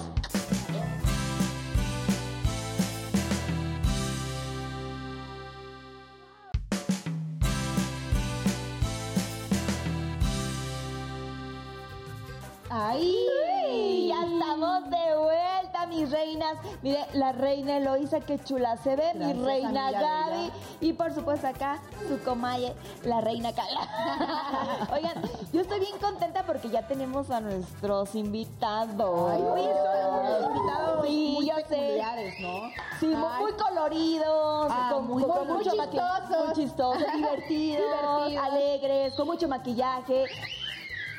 ¡Ay! 12.70 14.09
Ya 14.09 14.24
estamos 14.24 14.90
de 14.90 15.16
vuelta, 15.16 15.87
mis 15.87 16.11
reinas. 16.11 16.57
Mire, 16.83 17.07
la 17.14 17.33
reina 17.33 17.76
Eloisa, 17.78 18.20
qué 18.20 18.38
chula 18.42 18.76
se 18.78 18.96
ve. 18.96 19.14
mi 19.14 19.33
reina 19.33 19.90
Gaby. 19.90 20.50
Y 20.81 20.92
por 20.92 21.12
supuesto 21.14 21.46
acá, 21.46 21.81
su 22.09 22.18
comaye, 22.22 22.74
la 23.04 23.20
reina 23.20 23.52
Carla. 23.54 24.87
Oigan, 24.92 25.22
yo 25.52 25.61
estoy 25.61 25.81
bien 25.81 25.98
contenta 26.00 26.44
porque 26.44 26.68
ya 26.70 26.87
tenemos 26.87 27.31
a 27.31 27.40
nuestros 27.40 28.14
invitados. 28.14 29.31
Ay, 29.33 29.42
Uy, 29.42 29.62
son 29.62 30.57
invitados 30.57 31.07
Sí, 31.07 31.33
muy 31.37 31.46
yo 31.48 31.54
sé. 31.68 32.02
¿no? 32.40 32.70
Sí, 33.00 33.12
Ay. 33.14 33.42
muy 33.42 33.52
coloridos, 33.52 34.68
Ah, 34.70 34.90
con, 34.92 35.07
muy- 35.09 35.22
con 35.22 35.46
muy 35.48 35.57
mucho 35.59 35.70
chistosos. 35.70 36.44
muy 36.46 36.54
chistosos, 36.54 37.04
divertidos, 37.14 37.85
Divertidos. 38.26 38.44
alegres, 38.44 39.14
con 39.14 39.26
mucho 39.26 39.48
maquillaje. 39.48 40.24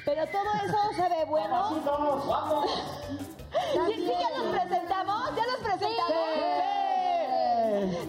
Pero 0.06 0.26
todo 0.28 0.54
eso 0.66 0.94
se 0.96 1.10
ve 1.10 1.26
bueno. 1.26 1.70
Sí, 1.70 1.76
sí, 3.96 4.08
ya 4.08 4.30
los 4.38 4.48
presentamos, 4.56 5.36
ya 5.36 5.46
los 5.46 5.58
presentamos. 5.58 6.08
Sí, 6.08 6.14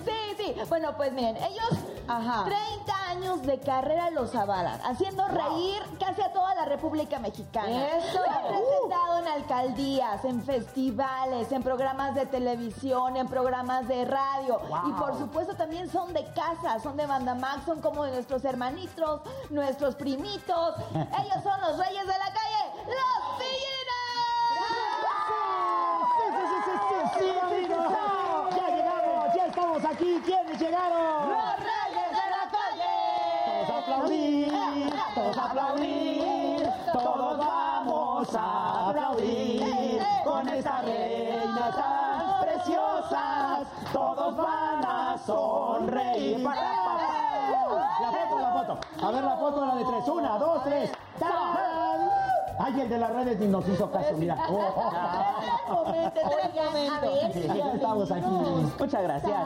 sí. 0.04 0.54
Bueno, 0.68 0.96
pues 0.96 1.12
miren, 1.12 1.36
ellos 1.36 1.70
Ajá. 2.06 2.44
30 2.44 3.08
años 3.08 3.42
de 3.42 3.60
carrera 3.60 4.10
los 4.10 4.34
avalan, 4.34 4.80
haciendo 4.84 5.26
reír 5.28 5.80
casi 5.98 6.22
a 6.22 6.32
toda 6.32 6.54
la 6.54 6.64
República 6.64 7.18
Mexicana. 7.18 7.88
Eso. 7.88 8.20
Han 8.28 8.48
presentado 8.48 9.18
en 9.20 9.28
alcaldías, 9.28 10.24
en 10.24 10.42
festivales, 10.42 11.52
en 11.52 11.62
programas 11.62 12.14
de 12.14 12.26
televisión, 12.26 13.16
en 13.16 13.28
programas 13.28 13.86
de 13.88 14.04
radio. 14.04 14.60
Y 14.88 14.92
por 14.92 15.16
supuesto 15.18 15.54
también 15.54 15.88
son 15.90 16.12
de 16.12 16.24
casa, 16.32 16.78
son 16.80 16.96
de 16.96 17.06
Bandamax, 17.06 17.64
son 17.64 17.80
como 17.80 18.04
de 18.04 18.12
nuestros 18.12 18.44
hermanitos, 18.44 19.20
nuestros 19.50 19.94
primitos. 19.94 20.74
Ellos 20.94 21.42
son 21.42 21.60
los 21.60 21.78
reyes 21.78 22.06
de 22.06 22.18
la 22.18 22.32
calle, 22.32 22.60
los 22.86 23.40
Sí, 26.20 26.26
sí, 26.26 26.46
sí, 26.48 26.56
sí, 26.64 26.72
sí, 26.88 27.18
sí, 27.18 27.38
amigos. 27.38 27.86
Ya 28.56 28.66
llegamos, 28.76 29.34
ya 29.34 29.44
¿Quiénes 30.24 30.60
llegaron? 30.60 31.30
¡Los 31.30 31.56
reyes 31.56 32.10
de 32.10 32.26
la 32.30 32.44
calle! 32.50 33.66
Todos 33.66 33.82
aplaudir, 33.82 34.52
todos 35.14 35.38
aplaudir, 35.38 36.68
todos 36.92 37.38
vamos 37.38 38.34
a 38.34 38.90
aplaudir 38.90 40.02
con 40.24 40.48
estas 40.48 40.84
reinas 40.84 41.76
tan 41.76 42.40
preciosas. 42.42 43.66
Todos 43.92 44.36
van 44.36 44.84
a 44.84 45.18
sonreír. 45.24 46.40
La 46.40 48.12
foto, 48.12 48.38
la 48.38 48.52
foto. 48.52 49.06
A 49.06 49.10
ver 49.10 49.24
la 49.24 49.36
foto, 49.36 49.66
la 49.66 49.74
de 49.76 49.84
tres. 49.84 50.08
Una, 50.08 50.38
dos, 50.38 50.64
tres. 50.64 50.92
¡Tarán! 51.18 52.10
Ay, 52.58 52.80
el 52.82 52.88
de 52.88 52.98
las 52.98 53.10
redes 53.10 53.38
ni 53.38 53.46
nos 53.46 53.66
hizo 53.68 53.90
caso, 53.90 54.14
mira. 54.16 54.36
Oh, 54.50 54.74
oh. 54.76 55.29
Estamos 57.74 58.10
aquí. 58.10 58.26
Muchas 58.78 59.02
gracias. 59.02 59.36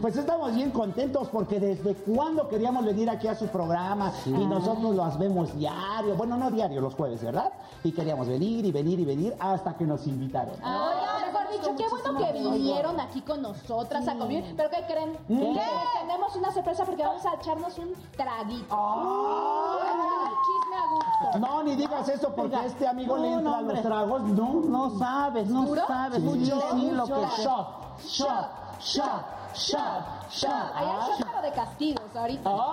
Pues 0.00 0.16
estamos 0.16 0.54
bien 0.54 0.70
contentos 0.70 1.28
porque 1.28 1.60
desde 1.60 1.94
cuando 1.94 2.48
queríamos 2.48 2.84
venir 2.84 3.08
aquí 3.10 3.28
a 3.28 3.34
su 3.34 3.46
programa 3.48 4.12
y 4.26 4.30
nosotros 4.30 4.94
los 4.94 5.18
vemos 5.18 5.56
diario, 5.56 6.14
bueno, 6.16 6.36
no 6.36 6.50
diario, 6.50 6.80
los 6.80 6.94
jueves, 6.94 7.22
¿verdad? 7.22 7.52
Y 7.84 7.92
queríamos 7.92 8.28
venir 8.28 8.64
y 8.64 8.72
venir 8.72 9.00
y 9.00 9.04
venir 9.04 9.36
hasta 9.38 9.74
que 9.74 9.84
nos 9.84 10.06
invitaron. 10.06 10.54
Oiga, 10.54 11.29
dicho, 11.50 11.74
qué 11.76 11.88
bueno 11.88 12.18
que 12.18 12.32
vinieron 12.32 13.00
aquí 13.00 13.20
con 13.22 13.42
nosotras 13.42 14.06
a 14.08 14.14
convivir. 14.16 14.54
Pero 14.56 14.70
¿qué 14.70 14.84
creen? 14.86 15.12
Que 15.26 15.62
tenemos 16.00 16.36
una 16.36 16.52
sorpresa 16.52 16.84
porque 16.84 17.02
vamos 17.04 17.24
a 17.26 17.34
echarnos 17.34 17.78
un 17.78 17.94
traguito. 18.16 18.74
Un 18.74 20.30
chisme 20.46 20.76
a 20.76 20.86
gusto. 20.90 21.38
No, 21.38 21.62
ni 21.62 21.76
digas 21.76 22.08
eso 22.08 22.32
porque 22.34 22.64
este 22.66 22.86
amigo 22.88 23.16
le 23.16 23.30
No, 23.30 23.38
entra 23.38 23.50
no, 23.50 23.56
a 23.56 23.60
los 23.62 23.68
hombre. 23.68 23.82
tragos. 23.82 24.22
No, 24.22 24.60
No 24.64 24.98
sabes, 24.98 25.46
no 25.48 25.62
¿Seguro? 25.62 25.86
sabes. 25.86 26.18
Sí, 26.20 26.24
Mucho, 26.24 26.60
sí, 26.72 26.90
lo 26.90 27.04
que 27.04 27.12
shot, 27.12 28.00
shot, 28.06 28.80
shot, 28.80 29.24
shot, 29.54 30.30
shot. 30.30 30.50
Ahí 30.74 30.86
hay 30.86 31.10
shot, 31.18 31.26
pero 31.26 31.42
de 31.42 31.52
castigos 31.52 32.16
ahorita. 32.16 32.50
No 32.50 32.72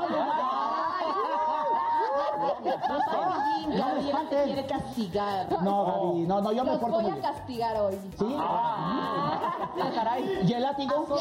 me 2.38 4.10
espantes. 4.10 4.44
quiere 4.46 4.66
castigar. 4.66 5.62
No, 5.62 5.86
Gaby, 5.86 6.28
no, 6.28 6.42
no, 6.42 6.52
yo 6.52 6.64
me 6.64 6.78
porto 6.78 6.96
voy 6.98 7.06
a 7.06 7.08
bien. 7.10 7.22
castigar 7.22 7.78
hoy. 7.78 8.00
¿Sí? 8.18 8.36
Ah, 8.38 9.68
caray. 9.94 10.40
¿Y 10.48 10.54
el 10.54 10.62
látigo? 10.62 11.06
No, 11.08 11.16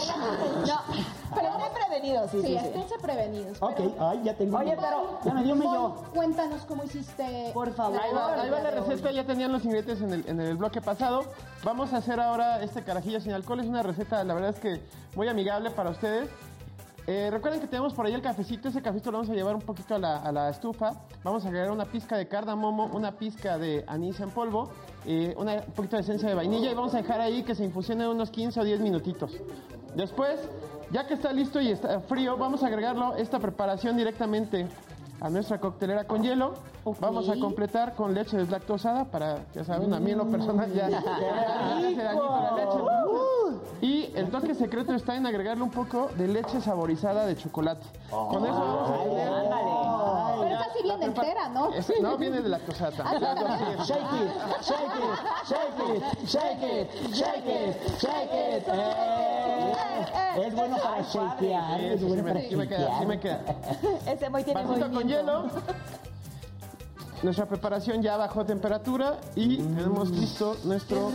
Pero 1.35 1.48
estén 1.48 1.72
prevenidos, 1.74 2.31
sí, 2.31 2.40
sí, 2.40 2.46
sí, 2.46 2.57
esténse 2.57 2.98
prevenidos. 2.98 3.59
Ok, 3.61 3.74
pero- 3.76 3.94
ay, 4.09 4.20
ya 4.24 4.35
tengo. 4.35 4.59
Oye, 4.59 4.76
pero 4.76 5.18
ya 5.24 5.35
me 5.35 5.42
dio 5.44 5.55
Paul, 5.57 5.74
yo. 5.74 5.94
Cuéntanos 6.14 6.62
cómo 6.62 6.85
hiciste. 6.85 7.50
Por 7.52 7.72
favor. 7.74 8.00
Ahí 8.00 8.12
va, 8.12 8.35
ahí 8.42 8.50
va 8.50 8.61
la 8.61 8.70
receta, 8.70 9.11
ya 9.11 9.24
tenían 9.24 9.52
los 9.52 9.64
ingredientes 9.64 10.00
en 10.02 10.12
el, 10.12 10.29
en 10.29 10.40
el 10.40 10.57
bloque 10.57 10.81
pasado. 10.81 11.24
Vamos 11.64 11.92
a 11.92 11.98
hacer 11.98 12.20
ahora 12.20 12.62
este 12.62 12.83
carajillo 12.83 13.20
sin 13.20 13.33
alcohol. 13.33 13.61
Es 13.61 13.66
una 13.66 13.83
receta, 13.83 14.22
la 14.24 14.35
verdad 14.35 14.50
es 14.50 14.61
que 14.61 14.83
muy 15.14 15.29
amigable 15.29 15.70
para 15.70 15.90
ustedes. 15.90 16.29
Eh, 17.09 17.29
recuerden 17.31 17.61
que 17.61 17.69
tenemos 17.69 17.95
por 17.95 18.05
ahí 18.05 18.14
el 18.14 18.23
cafecito. 18.23 18.69
Ese 18.69 18.83
cafecito 18.83 19.12
lo 19.12 19.19
vamos 19.19 19.31
a 19.31 19.35
llevar 19.35 19.55
un 19.55 19.62
poquito 19.62 19.95
a 19.95 19.99
la, 19.99 20.51
estufa. 20.51 20.92
Vamos 21.23 21.45
a 21.45 21.49
agregar 21.49 21.71
una 21.71 21.85
pizca 21.85 22.16
de 22.16 22.27
cardamomo, 22.27 22.87
una 22.87 23.12
pizca 23.12 23.59
de 23.59 23.85
anís 23.87 24.19
en 24.21 24.31
polvo, 24.31 24.71
eh, 25.05 25.33
una- 25.38 25.55
un 25.55 25.73
poquito 25.73 25.97
de 25.97 26.03
esencia 26.03 26.29
de 26.29 26.35
vainilla 26.35 26.69
y 26.71 26.75
vamos 26.75 26.95
a 26.95 26.99
dejar 26.99 27.21
ahí 27.21 27.45
que 27.45 27.55
se 27.55 27.64
infusione 27.64 28.09
unos 28.09 28.31
15 28.31 28.59
o 28.61 28.64
10 28.64 28.81
minutitos. 28.81 29.33
Después, 29.95 30.40
ya 30.90 31.07
que 31.07 31.14
está 31.14 31.33
listo 31.33 31.61
y 31.61 31.71
está 31.71 32.01
frío, 32.01 32.37
vamos 32.37 32.64
a 32.64 32.66
agregarlo 32.66 33.14
esta 33.16 33.38
preparación 33.38 33.97
directamente 33.97 34.66
a 35.21 35.31
nuestra 35.31 35.61
coctelera 35.61 36.05
con 36.05 36.23
hielo. 36.25 36.55
Vamos 37.01 37.29
a 37.29 37.35
completar 37.38 37.94
con 37.94 38.14
leche 38.14 38.37
deslactosada 38.37 39.05
para, 39.07 39.38
ya 39.55 39.64
saben, 39.64 39.92
a 39.92 39.99
mí 40.01 40.12
en 40.12 40.18
lo 40.18 40.27
personal 40.27 40.72
ya, 40.72 40.88
ya 40.90 41.01
me 41.01 41.87
hace 41.88 42.03
dañito 42.03 42.40
la 42.40 42.53
leche. 42.53 42.79
Y 43.81 44.11
el 44.14 44.31
toque 44.31 44.55
secreto 44.55 44.94
está 44.94 45.16
en 45.16 45.27
agregarle 45.27 45.62
un 45.62 45.70
poco 45.70 46.09
de 46.16 46.29
leche 46.29 46.61
saborizada 46.61 47.27
de 47.27 47.37
chocolate. 47.37 47.85
Con 48.11 48.44
eso 48.46 48.59
vamos 48.59 48.90
a 48.90 49.03
tener... 49.05 49.33
Pero 50.38 50.55
esa 50.55 50.64
sí 50.72 50.83
viene 50.83 51.05
entera, 51.07 51.49
¿no? 51.49 51.72
Es- 51.72 51.92
no, 52.01 52.16
viene 52.16 52.40
de 52.40 52.49
lactosada. 52.49 52.90
sí. 52.92 53.92
Shake 53.92 54.01
it, 54.22 54.31
shake 54.62 54.99
it, 55.03 55.22
shake 55.46 55.83
it, 55.83 56.03
shake 56.27 56.64
it, 56.64 56.90
shake 57.12 57.46
it, 57.46 57.99
shake 57.99 58.59
it. 58.59 58.68
Eh, 58.68 60.46
Es 60.46 60.55
bueno 60.55 60.77
para 60.77 61.01
shakear, 61.03 61.79
Sí, 61.81 61.87
es 61.87 62.01
sí, 62.01 62.07
bueno 62.07 62.22
sí 62.22 62.29
para 62.29 62.35
me, 62.35 62.49
sí 62.49 62.57
me 62.57 62.68
queda, 62.68 62.99
sí 62.99 63.07
me 63.07 63.14
shakear. 63.16 63.44
queda. 63.44 64.12
Ese 64.12 64.31
muy 64.31 64.44
tiene 64.44 64.64
Vasito 64.64 64.90
con 64.92 65.09
hielo. 65.09 65.44
Nuestra 67.22 67.46
preparación 67.46 68.02
ya 68.02 68.16
bajó 68.16 68.44
temperatura 68.44 69.18
y 69.35 69.57
tenemos 69.57 70.11
listo 70.11 70.57
nuestro... 70.64 71.11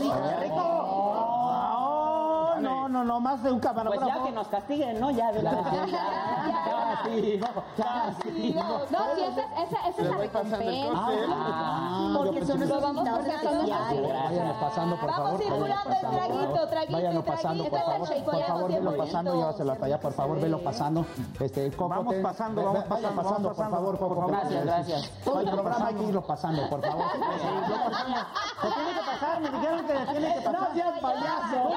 Oh, 0.53 2.55
no, 2.59 2.80
no, 2.91 3.03
no, 3.03 3.19
más 3.19 3.41
de 3.41 3.51
un 3.51 3.59
Pues 3.59 3.73
camarógrafo. 3.73 4.07
ya 4.07 4.23
que 4.23 4.31
nos 4.31 4.47
castiguen, 4.47 4.99
¿no? 4.99 5.09
Ya, 5.11 5.31
de 5.31 5.41
la 5.43 5.51
Castigo, 5.51 7.47
castigo. 7.77 8.61
No, 8.91 8.99
sí, 9.15 9.21
esa, 9.23 9.41
esa, 9.63 9.87
esa 9.89 10.01
es 10.01 10.07
la 10.09 10.17
pasando 10.17 10.57
recompensa. 10.57 10.91
Ah, 10.95 12.13
Porque 12.17 12.39
son 12.45 12.47
son 12.47 12.61
especiales. 12.61 13.07
nuestros- 13.41 14.11
Váyanos 14.11 14.57
pasando, 14.57 14.95
por 14.97 15.09
Vamos 15.09 15.23
favor. 15.25 15.41
circulando 15.41 15.89
váyanos 15.89 15.91
el 15.91 16.01
pasando, 16.01 16.11
por 16.11 16.19
traguito, 16.19 16.53
favor. 16.53 16.69
traguito, 16.69 16.93
Váyanos 16.93 17.23
traguito. 17.23 17.41
pasando, 17.41 17.63
por 17.63 17.73
Este 17.73 17.79
favor. 17.91 18.01
Por 18.31 18.43
favor, 18.45 18.71
velo 18.71 18.97
pasando, 18.97 19.35
llévaselo 19.35 19.71
hasta 19.71 19.85
allá, 19.85 19.99
por 19.99 20.13
favor, 20.13 20.39
velo 20.41 20.63
pasando. 20.63 21.05
Este, 21.39 21.69
Vamos 21.71 22.15
pasando, 22.21 22.63
vamos 22.63 22.83
pasando, 22.83 23.15
pasando, 23.15 23.23
vamos 23.23 23.41
por 23.41 23.55
favor, 23.55 23.55
pasando, 23.55 23.97
Coco. 23.97 24.07
por 24.15 24.17
favor. 24.17 24.31
Gracias, 24.31 24.63
gracias. 24.65 25.11
El 25.25 25.49
programa 25.51 25.87
hay 25.87 25.95
que 25.95 26.03
irlo 26.03 26.21
pasando, 26.21 26.69
por 26.69 26.81
favor. 26.85 27.03
Se 27.11 27.17
tiene 27.17 28.93
que 28.93 29.05
pasar, 29.11 29.39
me 29.41 29.49
dijeron 29.49 29.85
que 29.87 29.93
le 29.93 30.05
tiene 30.05 30.33
que 30.35 30.41
pasar. 30.41 30.61
No 30.61 30.73
seas 30.75 30.99
payaso. 30.99 31.69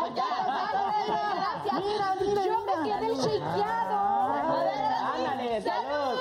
Gracias. 1.06 1.74
Mira, 1.84 2.14
mira, 2.20 2.42
Yo 2.46 2.58
me 2.64 2.76
mira. 2.82 2.98
quedé 2.98 3.14
shakeado. 3.16 3.98
Ándale, 5.14 5.62
salud. 5.62 6.16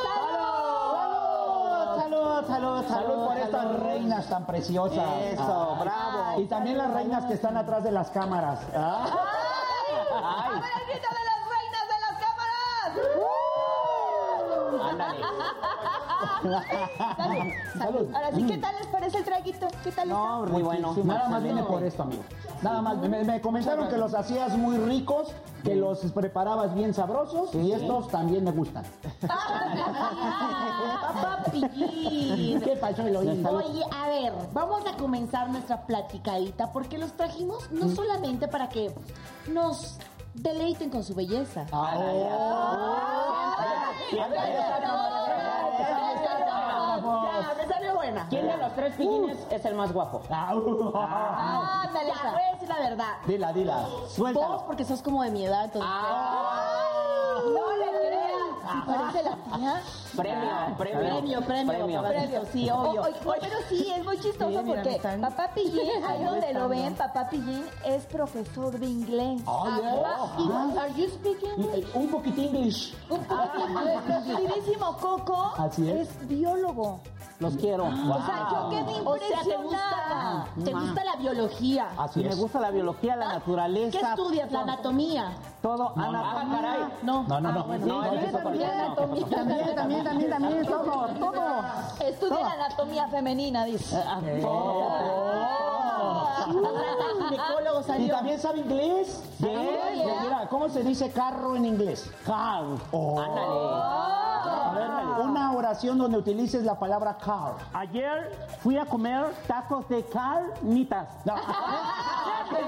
Salud, 1.95 1.95
salud, 1.95 2.47
salud, 2.47 2.83
Salud 2.87 3.25
por 3.27 3.37
estas 3.37 3.79
reinas 3.79 4.25
tan 4.27 4.45
preciosas. 4.45 5.07
Eso, 5.21 5.77
bravo. 5.79 6.39
Y 6.41 6.45
también 6.45 6.77
las 6.77 6.93
reinas 6.93 7.25
que 7.25 7.33
están 7.33 7.57
atrás 7.57 7.83
de 7.83 7.91
las 7.91 8.09
cámaras. 8.09 8.59
¿ah? 8.75 9.05
¡A 10.15 10.49
ver 10.49 10.71
el 10.81 10.85
grito 10.89 11.07
de 11.09 11.23
las 11.29 11.39
reinas 11.49 11.87
de 11.87 11.97
las 12.01 12.15
cámaras! 12.23 12.91
Ándale. 14.91 15.19
Salud. 17.77 18.05
Ahora 18.15 18.31
sí, 18.33 18.45
¿qué 18.45 18.57
tal 18.57 18.75
les 18.75 18.87
parece 18.87 19.17
el 19.17 19.23
traguito? 19.23 19.67
¿Qué 19.83 19.91
tal 19.91 20.09
No, 20.09 20.45
Muy 20.45 20.61
bueno. 20.63 20.93
Nada 21.03 21.29
más 21.29 21.43
viene 21.43 21.63
por 21.63 21.83
esto, 21.83 22.03
amigo. 22.03 22.23
Nada 22.63 22.81
más. 22.81 22.97
Me, 22.97 23.23
me 23.23 23.41
comentaron 23.41 23.89
que 23.89 23.97
los 23.97 24.13
hacías 24.13 24.57
muy 24.57 24.77
ricos, 24.77 25.33
que 25.63 25.75
los 25.75 25.99
preparabas 26.11 26.73
bien 26.73 26.93
sabrosos 26.93 27.53
y 27.55 27.73
estos 27.73 28.07
también 28.07 28.43
me 28.43 28.51
gustan. 28.51 28.85
Papá 31.01 31.43
Pillín. 31.51 32.61
¿Qué 32.61 32.75
pasó, 32.77 33.01
Eloísa? 33.01 33.49
Oye, 33.51 33.83
a 33.91 34.07
ver, 34.07 34.33
vamos 34.53 34.85
a 34.85 34.95
comenzar 34.97 35.49
nuestra 35.49 35.85
platicadita 35.85 36.71
porque 36.71 36.97
los 36.97 37.13
trajimos 37.13 37.69
no 37.71 37.89
solamente 37.89 38.47
para 38.47 38.69
que 38.69 38.93
nos 39.51 39.97
deleiten 40.33 40.89
con 40.89 41.03
su 41.03 41.13
belleza. 41.13 41.65
Buena. 48.13 48.29
¿Quién 48.29 48.47
de 48.47 48.57
los 48.57 48.73
tres 48.75 48.95
pillines 48.95 49.37
es 49.49 49.65
el 49.65 49.75
más 49.75 49.91
guapo? 49.91 50.21
Ándale, 50.29 52.11
te 52.21 52.29
voy 52.29 52.41
a 52.41 52.53
decir 52.53 52.69
la 52.69 52.79
verdad. 52.79 53.07
Dila, 53.27 53.53
dila. 53.53 53.85
Vos, 54.33 54.63
porque 54.67 54.85
sos 54.85 55.01
como 55.01 55.23
de 55.23 55.31
mi 55.31 55.45
edad, 55.45 55.65
entonces. 55.65 55.89
No 57.45 57.77
le 57.77 57.85
creas. 57.99 58.23
Si 58.71 58.77
parece 58.85 59.23
la 59.23 59.35
tía. 59.57 59.81
Premio, 60.15 60.77
premio. 60.77 60.99
Premio, 61.09 61.41
premio, 61.41 62.03
premio, 62.03 62.41
sí, 62.51 62.69
obvio. 62.69 63.01
O- 63.01 63.05
oye, 63.05 63.39
pero 63.41 63.55
sí, 63.67 63.91
es 63.91 64.05
muy 64.05 64.17
chistoso 64.19 64.61
porque 64.63 65.01
papá 65.19 65.49
Pillín, 65.55 66.03
ahí 66.07 66.23
donde 66.23 66.53
lo 66.53 66.69
ven, 66.69 66.93
papá 66.95 67.27
Pillín 67.29 67.65
es 67.83 68.05
profesor 68.05 68.77
de 68.79 68.85
inglés. 68.85 69.41
Y- 69.41 70.77
Are 70.77 70.93
you 70.95 71.09
speaking 71.09 71.49
English? 71.57 71.95
Un 71.95 72.07
poquito 72.09 72.41
English. 72.41 72.95
Nuestro 73.09 74.23
queridísimo 74.23 74.95
Coco 74.97 75.53
Así 75.57 75.89
es. 75.89 76.09
es 76.09 76.27
biólogo. 76.27 76.99
Los 77.39 77.55
quiero. 77.57 77.85
O 77.85 78.25
sea, 78.25 78.47
yo 78.51 78.69
quedé 78.69 79.01
O 79.05 79.17
sea, 79.17 79.27
te 79.43 79.57
gusta, 79.57 79.79
impresionada. 79.81 80.45
te 80.63 80.73
gusta 80.73 81.03
la 81.03 81.15
biología. 81.17 81.87
Así 81.97 82.19
Y 82.21 82.23
me 82.23 82.29
es. 82.29 82.37
gusta 82.37 82.59
la 82.59 82.71
biología, 82.71 83.15
la 83.15 83.27
¿Qué 83.27 83.33
naturaleza. 83.33 84.09
estudias? 84.09 84.51
La 84.51 84.61
anatomía. 84.61 85.31
Todo, 85.61 85.93
Ah, 85.97 86.03
anatomía. 86.07 86.55
caray. 86.61 86.79
No. 87.01 87.23
No, 87.23 87.41
no, 87.41 87.51
no. 87.51 87.63
bueno, 87.65 87.85
No, 87.85 88.01
También, 88.03 88.25
eso 88.25 88.37
también, 88.37 88.69
también, 88.95 89.29
también, 89.75 90.03
también, 90.03 90.29
también, 90.29 90.65
todo, 90.67 91.07
todo. 91.19 91.43
Estudia 91.99 92.39
la 92.39 92.53
anatomía 92.65 93.07
femenina, 93.07 93.65
dice. 93.65 93.97
ginecólogo 96.45 97.81
¿Y 97.99 98.07
también 98.09 98.39
sabe 98.39 98.59
inglés? 98.59 99.23
Mira, 99.39 100.47
¿cómo 100.49 100.69
se 100.69 100.83
dice 100.83 101.11
carro 101.11 101.55
en 101.55 101.65
inglés? 101.65 102.09
Car. 102.25 102.63
Oh. 102.91 103.21
Ver, 104.73 105.25
una 105.25 105.51
oración 105.53 105.97
donde 105.97 106.17
utilices 106.17 106.63
la 106.63 106.77
palabra 106.77 107.17
car. 107.17 107.55
Ayer 107.73 108.31
fui 108.59 108.77
a 108.77 108.85
comer 108.85 109.33
tacos 109.47 109.87
de 109.89 110.03
carnitas. 110.05 111.09
No. 111.25 111.33
A 111.33 112.47
ver, 112.51 112.63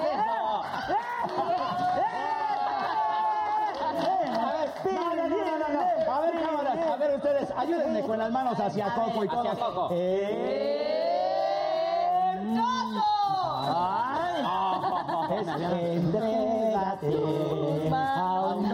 no, 4.93 5.15
no, 5.15 5.27
no, 5.27 5.37
no, 5.59 5.67
no. 5.73 5.81
Cámaras, 6.45 6.77
a 6.87 6.95
ver 6.97 7.15
ustedes, 7.15 7.49
ayúdenme 7.57 8.01
con 8.01 8.17
las 8.17 8.31
manos 8.31 8.59
hacia 8.59 8.93
Coco 8.93 9.23
y 9.23 9.27
Hacia 9.27 9.55
todos. 9.55 9.73
Coco. 9.73 9.89
Eh, 9.91 10.55
Ay, 13.77 14.43
es 15.31 15.47
entrégate 15.47 17.09
a 17.91 18.55
un 18.55 18.73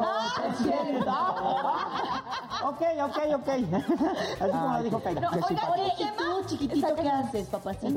ok, 2.64 2.82
ok, 3.04 3.18
ok. 3.36 3.48
Así 4.42 4.52
como 4.52 4.78
lo 4.78 4.84
dijo 4.84 5.00
Kaira. 5.02 5.30
Qué 5.30 5.42
simpático. 5.44 5.74
Oye, 5.74 5.94
¿y 5.98 6.06
tú, 6.18 6.46
chiquitito, 6.48 6.96
qué 6.96 7.10
haces, 7.10 7.48
papacito? 7.48 7.94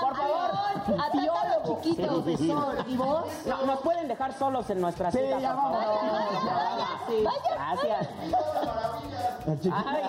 Por 0.00 0.16
favor. 0.16 1.37
Profesor. 1.96 2.84
¿Y 2.88 2.96
vos? 2.96 3.24
No, 3.46 3.62
nos 3.66 3.80
pueden 3.80 4.08
dejar 4.08 4.32
solos 4.34 4.68
en 4.70 4.80
nuestra 4.80 5.10
Sí, 5.10 5.18
cita, 5.18 5.38
ya 5.40 5.54
por 5.54 5.62
favor. 5.72 5.84
vamos. 6.02 6.88
Sí, 7.08 7.24
gracias. 7.50 8.08
El. 9.46 9.72
Ay, 9.72 10.02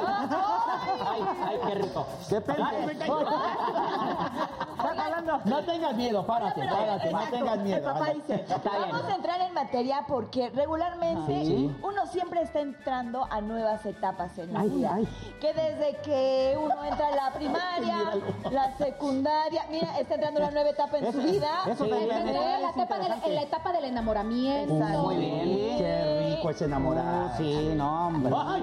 ay, 1.08 1.22
ay, 1.48 1.60
qué 1.66 1.76
rico. 1.76 2.06
Depende. 2.30 2.64
No 5.46 5.64
tengas 5.64 5.96
miedo, 5.96 6.26
párate, 6.26 6.62
párate, 6.68 7.12
no 7.12 7.20
tengas 7.30 7.54
El 7.58 7.64
miedo. 7.64 7.84
papá 7.94 8.06
anda. 8.08 8.14
dice, 8.36 8.46
vamos 8.64 9.04
a 9.06 9.16
entrar 9.16 9.42
en 9.42 9.54
materia 9.54 10.04
porque 10.08 10.50
regularmente 10.50 11.46
Sí. 11.46 11.76
uno 11.84 12.06
siempre 12.08 12.42
está 12.42 12.60
entrando 12.60 13.26
a 13.30 13.42
nuevas 13.42 13.86
etapas 13.86 14.38
en 14.38 14.54
la 14.54 14.62
Ay, 14.62 14.70
vida. 14.70 14.92
ay. 14.96 15.08
Que 15.40 15.54
desde 15.54 15.98
que 16.02 16.58
uno 16.62 16.84
entra 16.84 17.08
a 17.08 17.12
la 17.16 17.32
primaria, 17.34 17.96
la 18.52 18.76
secundaria, 18.78 19.66
mira, 19.70 19.98
está 20.00 20.16
entrando 20.16 20.40
a 20.40 20.44
una 20.44 20.52
nueva 20.52 20.70
etapa 20.70 20.98
en 20.98 21.12
su 21.12 21.20
vida. 21.20 21.50
Eso 21.72 21.84
Sí. 21.86 21.90
también 21.90 22.12
En 22.12 22.28
es 22.28 22.62
la, 22.62 22.70
etapa 22.70 23.00
del, 23.00 23.12
en 23.26 23.36
la 23.36 23.42
etapa 23.42 23.72
del 23.72 23.86
enamoramiento. 23.86 24.74
Exacto. 24.76 25.02
Muy 25.04 25.16
bien. 25.18 25.78
Qué 25.78 26.36
rico 26.36 26.50
es 26.50 26.62
enamorar. 26.62 27.38
Sí, 27.38 27.74
no, 27.76 28.08
hombre. 28.08 28.34
Ay, 28.36 28.62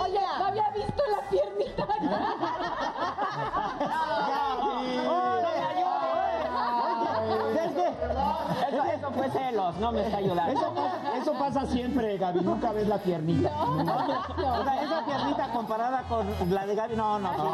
Oye, 0.00 0.20
no 0.38 0.44
había 0.46 0.70
visto 0.70 1.02
la 1.10 1.28
piernita. 1.30 1.86
Eso, 8.94 9.10
fue 9.12 9.30
celos, 9.30 9.76
no 9.76 9.92
me 9.92 10.02
está 10.02 10.16
ayudando. 10.18 10.60
Eso 10.60 10.72
eso 11.24 11.32
pasa 11.38 11.64
siempre, 11.66 12.18
Gaby. 12.18 12.40
Nunca 12.40 12.72
ves 12.72 12.86
la 12.86 12.98
piernita. 12.98 13.50
O 13.56 13.82
sea, 14.64 14.82
esa 14.82 15.04
piernita 15.06 15.48
comparada 15.52 16.02
con 16.02 16.26
la 16.50 16.66
de 16.66 16.74
Gaby, 16.74 16.96
no, 16.96 17.18
no, 17.18 17.32
no. 17.32 17.44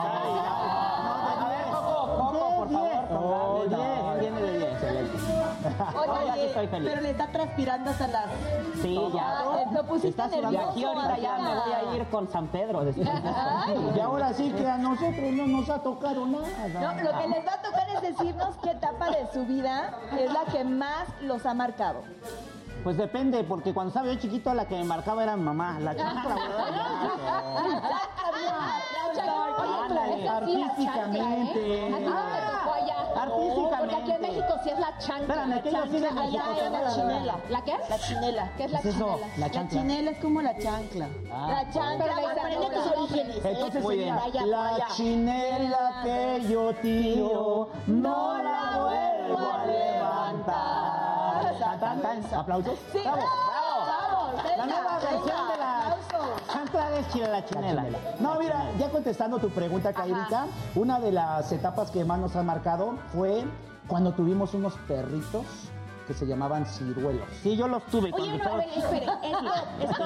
Coco, 1.71 2.57
por 2.57 2.71
favor, 2.73 3.09
con 3.09 3.17
Oh, 3.17 3.59
Gaby, 3.69 3.71
no. 3.71 3.77
diez, 3.79 4.21
viene 4.21 4.41
de 4.43 4.59
10. 4.59 4.71
Oye, 5.95 6.27
ya 6.27 6.35
que 6.35 6.47
estoy 6.47 6.67
feliz. 6.69 6.89
pero 6.91 7.01
le 7.03 7.11
está 7.11 7.27
transpirando 7.29 7.91
hasta 7.91 8.07
las... 8.09 8.25
Sí, 8.83 8.99
ya. 9.15 9.39
Ah, 9.41 9.65
lo 9.73 9.83
pusiste 9.85 10.09
Estás 10.09 10.33
Y 10.33 10.41
nervioso. 10.41 10.71
aquí 10.71 10.85
ahorita 10.85 11.19
ya 11.19 11.39
me 11.39 11.55
voy 11.55 11.73
a 11.73 11.97
ir 11.97 12.05
con 12.09 12.29
San 12.29 12.47
Pedro. 12.49 12.83
Y 13.95 14.01
ahora 14.01 14.33
sí 14.33 14.51
que 14.53 14.67
a 14.69 14.79
nosotros 14.79 15.33
no 15.33 15.47
nos 15.47 15.69
ha 15.71 15.83
tocado 15.83 16.27
nada. 16.27 16.95
No, 16.95 17.03
lo 17.03 17.19
que 17.19 17.29
les 17.29 17.47
va 17.47 17.53
a 17.55 17.63
tocar 17.63 17.89
es 17.95 18.03
decirnos 18.03 18.57
qué 18.63 18.71
etapa 18.71 19.11
de 19.11 19.29
su 19.33 19.45
vida 19.45 19.93
es 20.19 20.33
la 20.33 20.45
que 20.51 20.65
más 20.65 21.07
los 21.21 21.45
ha 21.47 21.55
marcado. 21.55 22.03
Pues 22.83 22.97
depende, 22.97 23.45
porque 23.45 23.75
cuando 23.75 23.89
estaba 23.89 24.07
yo 24.07 24.19
chiquito 24.19 24.55
la 24.55 24.67
que 24.67 24.75
me 24.77 24.85
marcaba 24.85 25.23
era 25.23 25.37
mi 25.37 25.43
mamá. 25.43 25.79
La 25.81 25.95
chancla, 25.95 26.37
Artísticamente. 30.31 30.81
chancla, 30.87 31.35
¿eh? 31.35 32.11
Artísticamente. 33.17 33.77
Porque 33.79 33.97
aquí 33.97 34.11
en 34.13 34.21
México 34.23 34.55
sí 34.63 34.71
es 34.71 34.79
la 34.79 34.99
chancla. 34.99 35.47
La 35.47 35.63
chancla. 35.63 36.23
Allá 36.23 36.43
es 36.57 36.73
la 36.73 36.81
la 36.81 36.95
chinela. 36.95 37.37
¿La 37.51 37.65
qué? 37.65 37.77
La 37.89 37.99
chinela. 37.99 38.53
¿Qué 38.57 38.65
es 38.65 38.73
la 38.73 38.81
chinela? 38.81 39.17
La 39.37 39.51
chinela 39.69 40.11
es 40.11 40.19
como 40.19 40.43
la 40.43 40.59
chancla. 40.59 41.09
La 41.29 41.71
chancla, 41.71 42.15
aprende 42.31 42.67
tus 42.71 42.87
orígenes. 42.97 43.45
Entonces 43.45 43.83
Muy 43.83 43.97
bien. 43.97 44.17
la 44.47 44.87
chinela 44.97 46.01
que 46.03 46.47
yo 46.49 46.75
tiro, 46.77 47.71
no 47.87 48.43
la 48.43 48.79
vuelvo 48.79 49.39
a 49.39 49.67
levantar. 49.67 50.90
Tan. 51.81 52.01
¿Aplausos? 52.35 52.79
Sí, 52.93 52.99
Bravo. 53.03 53.17
bravo, 53.17 54.33
La 54.37 54.43
venga, 54.43 54.67
nueva 54.67 54.99
versión 54.99 55.25
venga, 55.25 55.53
de 55.53 55.59
la 55.59 55.79
aplausos. 55.81 56.47
chancla 56.53 56.91
de 56.91 57.09
chile, 57.09 57.29
la 57.29 57.45
chinela. 57.45 57.85
No, 58.21 58.35
mira, 58.39 58.65
ya 58.79 58.89
contestando 58.91 59.39
tu 59.39 59.49
pregunta, 59.51 59.93
Kairita, 59.93 60.47
una 60.75 61.01
de 61.01 61.13
las 61.13 61.51
etapas 61.53 61.91
que 61.91 62.05
más 62.05 62.19
nos 62.19 62.37
ha 62.37 62.43
marcado 62.43 62.95
fue 63.13 63.45
cuando 63.89 64.13
tuvimos 64.13 64.55
unos 64.55 64.75
perritos 64.87 65.45
que 66.07 66.15
se 66.15 66.27
llamaban 66.27 66.67
ciruelos. 66.67 67.27
Sí, 67.43 67.57
yo 67.57 67.69
los 67.69 67.85
tuve 67.87 68.11
Oye, 68.13 68.37
no, 68.39 68.45
a 68.53 68.57
ver, 68.57 68.69
espere, 68.77 69.07
esto, 69.23 69.53
esto. 69.81 70.05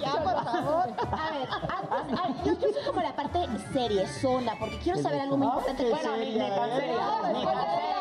Ya, 0.00 0.12
por 0.22 0.44
favor. 0.44 0.88
A 1.12 1.30
ver, 1.30 1.48
antes, 1.96 2.18
a 2.18 2.22
ver, 2.28 2.36
yo, 2.44 2.52
yo 2.54 2.72
soy 2.74 2.84
como 2.86 3.00
la 3.02 3.14
parte 3.14 3.46
serie, 3.72 4.06
zona, 4.08 4.54
porque 4.58 4.78
quiero 4.80 5.00
saber 5.00 5.20
algo 5.20 5.36
muy 5.36 5.46
Ah, 5.46 5.50
importante. 5.50 5.90
Bueno, 5.90 6.10
seria, 6.16 6.42
ni 6.48 6.56
tan 6.56 6.70
¿eh? 6.70 6.74
seria, 6.76 6.94
ni 7.32 7.44
tan 7.44 7.54
seria. 7.54 7.92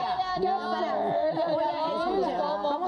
Oye, 0.41 0.49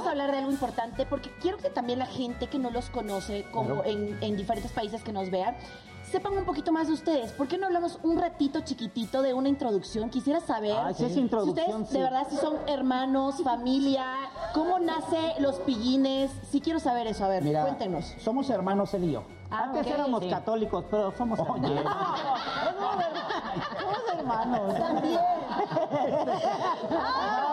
Vamos 0.04 0.18
a 0.20 0.22
hablar 0.22 0.32
de 0.34 0.40
algo 0.40 0.52
importante 0.52 1.06
porque 1.06 1.32
quiero 1.40 1.58
que 1.60 1.70
también 1.70 1.98
la 2.00 2.06
gente 2.08 2.48
que 2.48 2.60
no 2.60 2.70
los 2.72 2.90
conoce, 2.90 3.46
como 3.54 3.86
en, 3.86 4.18
en 4.22 4.36
diferentes 4.36 4.70
países 4.74 5.02
que 5.02 5.14
nos 5.14 5.32
vean, 5.32 5.56
sepan 6.12 6.38
un 6.38 6.44
poquito 6.44 6.74
más 6.74 6.88
de 6.88 6.94
ustedes. 6.94 7.32
¿Por 7.32 7.48
qué 7.48 7.58
no 7.58 7.68
hablamos 7.68 8.00
un 8.04 8.20
ratito 8.20 8.60
chiquitito 8.60 9.22
de 9.22 9.34
una 9.34 9.48
introducción? 9.48 10.10
Quisiera 10.10 10.42
saber 10.42 10.76
Ah, 10.78 10.92
sí, 10.94 11.10
si 11.10 11.22
introducción, 11.22 11.84
ustedes 11.84 11.90
sí. 11.90 11.98
de 11.98 12.04
verdad 12.04 12.28
si 12.30 12.36
son 12.36 12.58
hermanos, 12.68 13.36
familia, 13.46 14.06
cómo 14.54 14.78
nace 14.78 15.36
los 15.40 15.56
pillines. 15.62 16.32
Sí 16.52 16.60
quiero 16.60 16.82
saber 16.82 17.08
eso. 17.08 17.24
A 17.24 17.30
ver, 17.30 17.42
Mira, 17.42 17.62
cuéntenos. 17.62 18.14
somos 18.22 18.50
hermanos 18.50 18.94
él 18.96 19.06
y 19.06 19.12
yo. 19.14 19.24
Ah, 19.52 19.64
Antes 19.68 19.88
éramos 19.88 20.22
Sí. 20.22 20.30
católicos, 20.30 20.84
pero 20.92 21.16
somos 21.18 21.40
hermanos. 21.64 21.82
somos 23.80 24.04
hermanos. 24.18 24.76
También. 24.78 25.20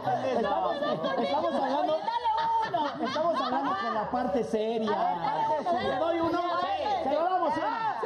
Estamos, 0.00 0.76
estamos 1.18 1.54
hablando, 1.54 1.96
estamos 3.04 3.40
hablando 3.40 3.76
con 3.82 3.94
la 3.94 4.10
parte 4.10 4.44
seria. 4.44 4.96
¿Le 5.82 5.96
doy 5.96 6.20
uno? 6.20 6.40
¿Se 7.04 7.12
lo 7.12 7.24
damos 7.24 7.56
una? 7.56 8.00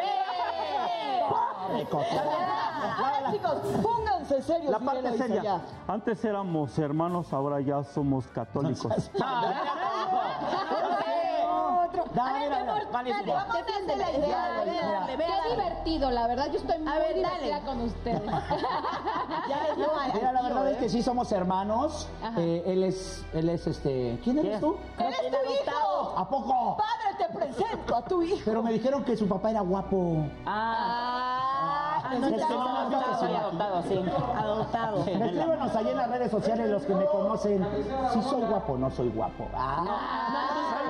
cosa. 1.90 2.06
Ah, 2.16 3.30
chicos, 3.30 3.56
pónganse 3.82 4.42
serios. 4.42 4.70
La 4.70 4.78
parte 4.78 5.18
seria. 5.18 5.60
Antes 5.86 6.24
éramos 6.24 6.78
hermanos, 6.78 7.32
ahora 7.32 7.60
ya 7.60 7.84
somos 7.84 8.26
católicos. 8.28 9.10
Otro. 12.00 12.12
Da, 12.14 12.26
A 12.28 12.32
ver, 12.34 12.42
mira, 12.42 12.56
mi 12.64 12.68
amor, 12.70 12.82
dale, 12.92 13.12
vamos 13.32 13.54
a 13.54 13.58
hacer 13.58 13.96
la 13.96 14.10
idea. 14.12 14.48
Dale, 14.48 14.72
dale, 14.74 15.16
Qué 15.16 15.22
dale. 15.22 15.50
divertido, 15.50 16.10
la 16.10 16.26
verdad. 16.26 16.46
Yo 16.52 16.58
estoy 16.58 16.78
muy 16.78 16.92
A 16.92 16.98
ver, 16.98 17.14
divertida 17.14 17.50
dale. 17.50 17.64
con 17.66 17.80
ustedes. 17.82 18.22
Ya 19.48 19.62
les 19.68 19.76
dio 19.76 19.94
al- 20.00 20.12
Mira, 20.14 20.32
la 20.32 20.42
verdad 20.42 20.70
es 20.70 20.78
que 20.78 20.88
sí 20.88 21.02
somos 21.02 21.30
hermanos. 21.32 22.08
Eh, 22.38 22.62
él 22.66 22.82
es, 22.84 23.24
él 23.32 23.48
es 23.48 23.66
este. 23.66 24.18
¿Quién 24.24 24.38
eres 24.38 24.60
tú? 24.60 24.76
¡Él 24.98 25.06
es 25.12 25.18
tu 25.30 25.52
hijo! 25.52 26.14
¿A 26.16 26.28
poco? 26.28 26.76
Padre, 26.78 27.16
te 27.28 27.34
presento 27.38 27.96
a 27.96 28.02
tu 28.02 28.22
hijo. 28.22 28.40
Pero 28.44 28.62
me 28.62 28.72
dijeron 28.72 29.04
que 29.04 29.16
su 29.16 29.28
papá 29.28 29.50
era 29.50 29.60
guapo. 29.60 30.26
Ah, 30.46 32.00
Ah, 32.06 32.14
no, 32.18 32.26
es 32.26 32.32
que 32.34 32.38
no, 32.40 32.48
no, 32.48 32.90
no, 32.90 32.90
no, 32.90 32.96
adoptado, 32.98 33.82
sí. 33.88 33.98
Adoptado. 34.36 34.98
Escríbenos 35.06 35.74
ahí 35.74 35.88
en 35.88 35.96
las 35.96 36.10
redes 36.10 36.30
sociales 36.30 36.68
los 36.68 36.82
que 36.84 36.94
me 36.94 37.06
conocen. 37.06 37.66
Si 38.12 38.22
soy 38.22 38.42
guapo, 38.42 38.76
no 38.76 38.90
soy 38.90 39.08
guapo. 39.08 39.48
Ah. 39.54 40.82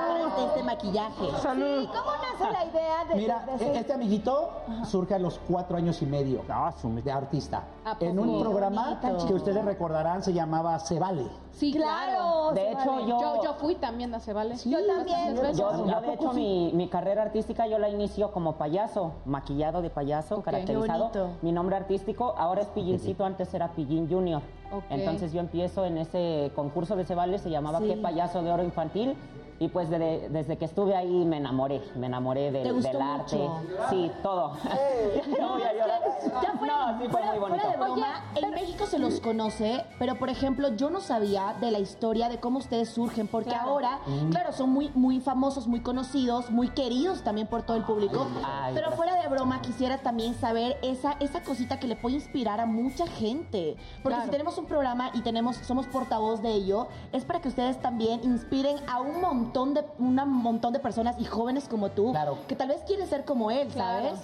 Este. 0.88 1.24
Sí, 1.24 1.88
¿cómo 1.88 2.10
nace 2.22 2.52
la 2.52 2.64
idea 2.66 3.04
de, 3.08 3.14
Mira, 3.14 3.44
de 3.46 3.58
ser- 3.58 3.76
este 3.76 3.92
amiguito 3.94 4.50
surge 4.84 5.14
a 5.14 5.18
los 5.18 5.38
cuatro 5.48 5.76
años 5.76 6.00
y 6.02 6.06
medio 6.06 6.42
Ah, 6.48 6.72
de 6.84 7.12
artista. 7.12 7.64
¿A 7.84 7.96
En 8.00 8.18
un 8.18 8.40
programa 8.40 8.98
Bonito. 9.00 9.26
que 9.26 9.34
ustedes 9.34 9.64
recordarán 9.64 10.22
se 10.22 10.32
llamaba 10.32 10.78
Se 10.78 10.98
Vale. 10.98 11.26
Sí, 11.52 11.72
claro. 11.72 12.50
De 12.52 12.60
se 12.60 12.72
hecho, 12.72 12.90
vale. 12.90 13.06
yo, 13.06 13.20
Yo, 13.20 13.42
yo 13.44 13.54
fui 13.54 13.76
también 13.76 14.12
a 14.14 14.20
Cebales. 14.20 14.64
Yo 14.64 14.78
también. 14.86 15.36
Yo, 15.36 15.42
veces. 15.42 15.56
yo, 15.58 16.00
de 16.00 16.12
hecho, 16.14 16.32
mi, 16.32 16.72
mi 16.74 16.88
carrera 16.88 17.22
artística 17.22 17.66
yo 17.68 17.78
la 17.78 17.88
inicio 17.88 18.32
como 18.32 18.56
payaso, 18.56 19.12
maquillado 19.24 19.80
de 19.80 19.90
payaso, 19.90 20.36
Ok. 20.38 20.44
caracterizado. 20.44 21.10
Mi 21.42 21.52
nombre 21.52 21.76
artístico 21.76 22.34
ahora 22.36 22.62
es 22.62 22.68
Pillincito, 22.68 23.24
antes 23.24 23.52
era 23.54 23.68
Pillín 23.68 24.08
Junior. 24.10 24.42
Entonces 24.90 25.32
yo 25.32 25.38
empiezo 25.40 25.84
en 25.84 25.98
ese 25.98 26.50
concurso 26.56 26.96
de 26.96 27.04
Cebales, 27.04 27.42
se 27.42 27.50
llamaba 27.50 27.78
Sí. 27.78 27.86
Qué 27.86 27.96
Payaso 27.98 28.42
de 28.42 28.50
Oro 28.50 28.64
Infantil. 28.64 29.16
Y 29.60 29.68
pues 29.68 29.88
de- 29.88 30.28
desde 30.30 30.56
que 30.58 30.64
estuve 30.64 30.96
ahí 30.96 31.24
me 31.24 31.36
enamoré, 31.36 31.80
me 31.94 32.06
enamoré 32.06 32.50
del, 32.50 32.64
¿Te 32.64 32.72
gustó 32.72 32.88
del 32.88 33.00
arte. 33.00 33.36
mucho? 33.36 33.60
Sí, 33.88 34.10
todo. 34.22 34.56
no 35.40 35.48
voy 35.52 35.62
a 35.62 35.72
llorar. 35.72 36.00
Ya 36.42 36.52
fuera, 36.58 36.92
no, 36.92 36.98
sí 36.98 37.04
fue 37.04 37.08
fuera- 37.10 37.30
muy 37.30 37.38
bonito. 37.38 37.60
fuera 37.62 37.70
de 37.70 37.76
broma, 37.76 38.24
en 38.34 38.50
México 38.50 38.86
se 38.86 38.98
los 38.98 39.20
conoce, 39.20 39.84
pero 39.98 40.16
por 40.16 40.28
ejemplo, 40.28 40.74
yo 40.74 40.90
no 40.90 41.00
sabía 41.00 41.54
de 41.60 41.70
la 41.70 41.78
historia 41.78 42.28
de 42.28 42.38
cómo 42.40 42.58
ustedes 42.58 42.88
surgen, 42.88 43.28
porque 43.28 43.54
ahora, 43.54 44.00
claro, 44.30 44.52
son 44.52 44.70
muy, 44.70 44.90
muy 44.94 45.20
famosos, 45.20 45.68
muy 45.68 45.80
conocidos, 45.80 46.50
muy 46.50 46.68
queridos 46.70 47.22
también 47.22 47.46
por 47.46 47.62
todo 47.62 47.76
el 47.76 47.84
público. 47.84 48.26
Ay, 48.44 48.72
pero 48.74 48.88
gracias. 48.88 48.94
fuera 48.96 49.22
de 49.22 49.28
broma, 49.28 49.62
quisiera 49.62 49.98
también 49.98 50.34
saber 50.34 50.76
esa, 50.82 51.12
esa 51.20 51.42
cosita 51.42 51.78
que 51.78 51.86
le 51.86 51.94
puede 51.96 52.16
inspirar 52.16 52.60
a 52.60 52.66
mucha 52.66 53.06
gente. 53.06 53.76
Porque 54.02 54.16
Claro. 54.16 54.24
si 54.24 54.30
tenemos 54.30 54.58
un 54.58 54.66
programa 54.66 55.10
y 55.14 55.20
tenemos, 55.22 55.56
somos 55.58 55.86
portavoz 55.86 56.42
de 56.42 56.52
ello, 56.52 56.88
es 57.12 57.24
para 57.24 57.40
que 57.40 57.48
ustedes 57.48 57.80
también 57.80 58.20
inspiren 58.24 58.76
a 58.88 59.00
un 59.00 59.20
montón 59.20 59.43
de, 59.52 59.84
un 59.98 60.14
montón 60.14 60.72
de 60.72 60.80
personas 60.80 61.16
y 61.18 61.24
jóvenes 61.24 61.68
como 61.68 61.90
tú, 61.90 62.10
Claro. 62.12 62.38
que 62.48 62.56
tal 62.56 62.68
vez 62.68 62.82
quieren 62.86 63.06
ser 63.08 63.24
como 63.24 63.50
él, 63.50 63.68
Claro. 63.68 64.08
¿sabes? 64.08 64.20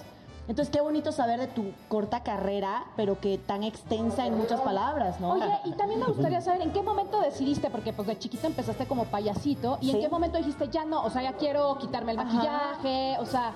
Entonces, 0.47 0.71
qué 0.73 0.81
bonito 0.81 1.11
saber 1.11 1.39
de 1.39 1.47
tu 1.47 1.71
corta 1.87 2.23
carrera, 2.23 2.85
pero 2.97 3.19
que 3.19 3.37
tan 3.37 3.63
extensa 3.63 4.25
en 4.25 4.37
muchas 4.37 4.59
palabras, 4.61 5.19
¿no? 5.19 5.33
Oye, 5.33 5.45
y 5.65 5.71
también 5.73 5.99
me 5.99 6.07
gustaría 6.07 6.41
saber 6.41 6.61
en 6.61 6.71
qué 6.73 6.81
momento 6.81 7.21
decidiste, 7.21 7.69
porque 7.69 7.93
pues 7.93 8.07
de 8.07 8.17
chiquita 8.17 8.47
empezaste 8.47 8.85
como 8.87 9.05
payasito, 9.05 9.77
y 9.81 9.91
en 9.91 9.99
qué 10.01 10.09
momento 10.09 10.39
dijiste 10.39 10.67
ya 10.69 10.83
no, 10.83 11.03
o 11.05 11.09
sea, 11.09 11.21
ya 11.21 11.33
quiero 11.33 11.77
quitarme 11.77 12.13
el 12.13 12.19
Ajá. 12.19 12.33
maquillaje, 12.33 13.17
o 13.19 13.25
sea, 13.25 13.53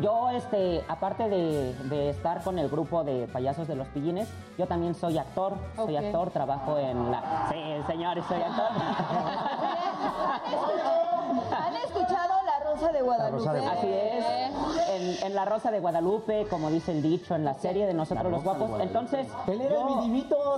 Yo, 0.00 0.30
este, 0.30 0.84
aparte 0.88 1.28
de, 1.28 1.74
de 1.84 2.10
estar 2.10 2.42
con 2.42 2.58
el 2.58 2.68
grupo 2.68 3.04
de 3.04 3.28
payasos 3.28 3.68
de 3.68 3.76
los 3.76 3.86
pillines, 3.88 4.28
yo 4.58 4.66
también 4.66 4.94
soy 4.94 5.16
actor. 5.16 5.54
Soy 5.76 5.96
actor, 5.96 6.30
trabajo 6.30 6.76
en 6.78 7.10
la. 7.10 7.48
Sí, 7.50 7.62
señores, 7.86 8.24
soy 8.26 8.42
actor. 8.42 8.66
¿Han 11.66 11.76
escuchado 11.76 12.45
Rosa 12.76 12.92
de 12.92 13.02
Guadalupe? 13.02 13.38
Rosa 13.38 13.52
de 13.52 13.66
Así 13.66 13.88
es. 13.92 14.24
En, 14.88 15.26
en 15.26 15.34
La 15.34 15.44
Rosa 15.44 15.70
de 15.70 15.80
Guadalupe, 15.80 16.46
como 16.48 16.70
dice 16.70 16.92
el 16.92 17.02
dicho, 17.02 17.34
en 17.34 17.44
la 17.44 17.52
serie 17.54 17.86
de 17.86 17.92
Nosotros 17.94 18.30
los 18.30 18.42
Guapos. 18.44 18.80
Entonces. 18.80 19.26
Él 19.46 19.60
era 19.60 19.74
yo- 19.74 20.00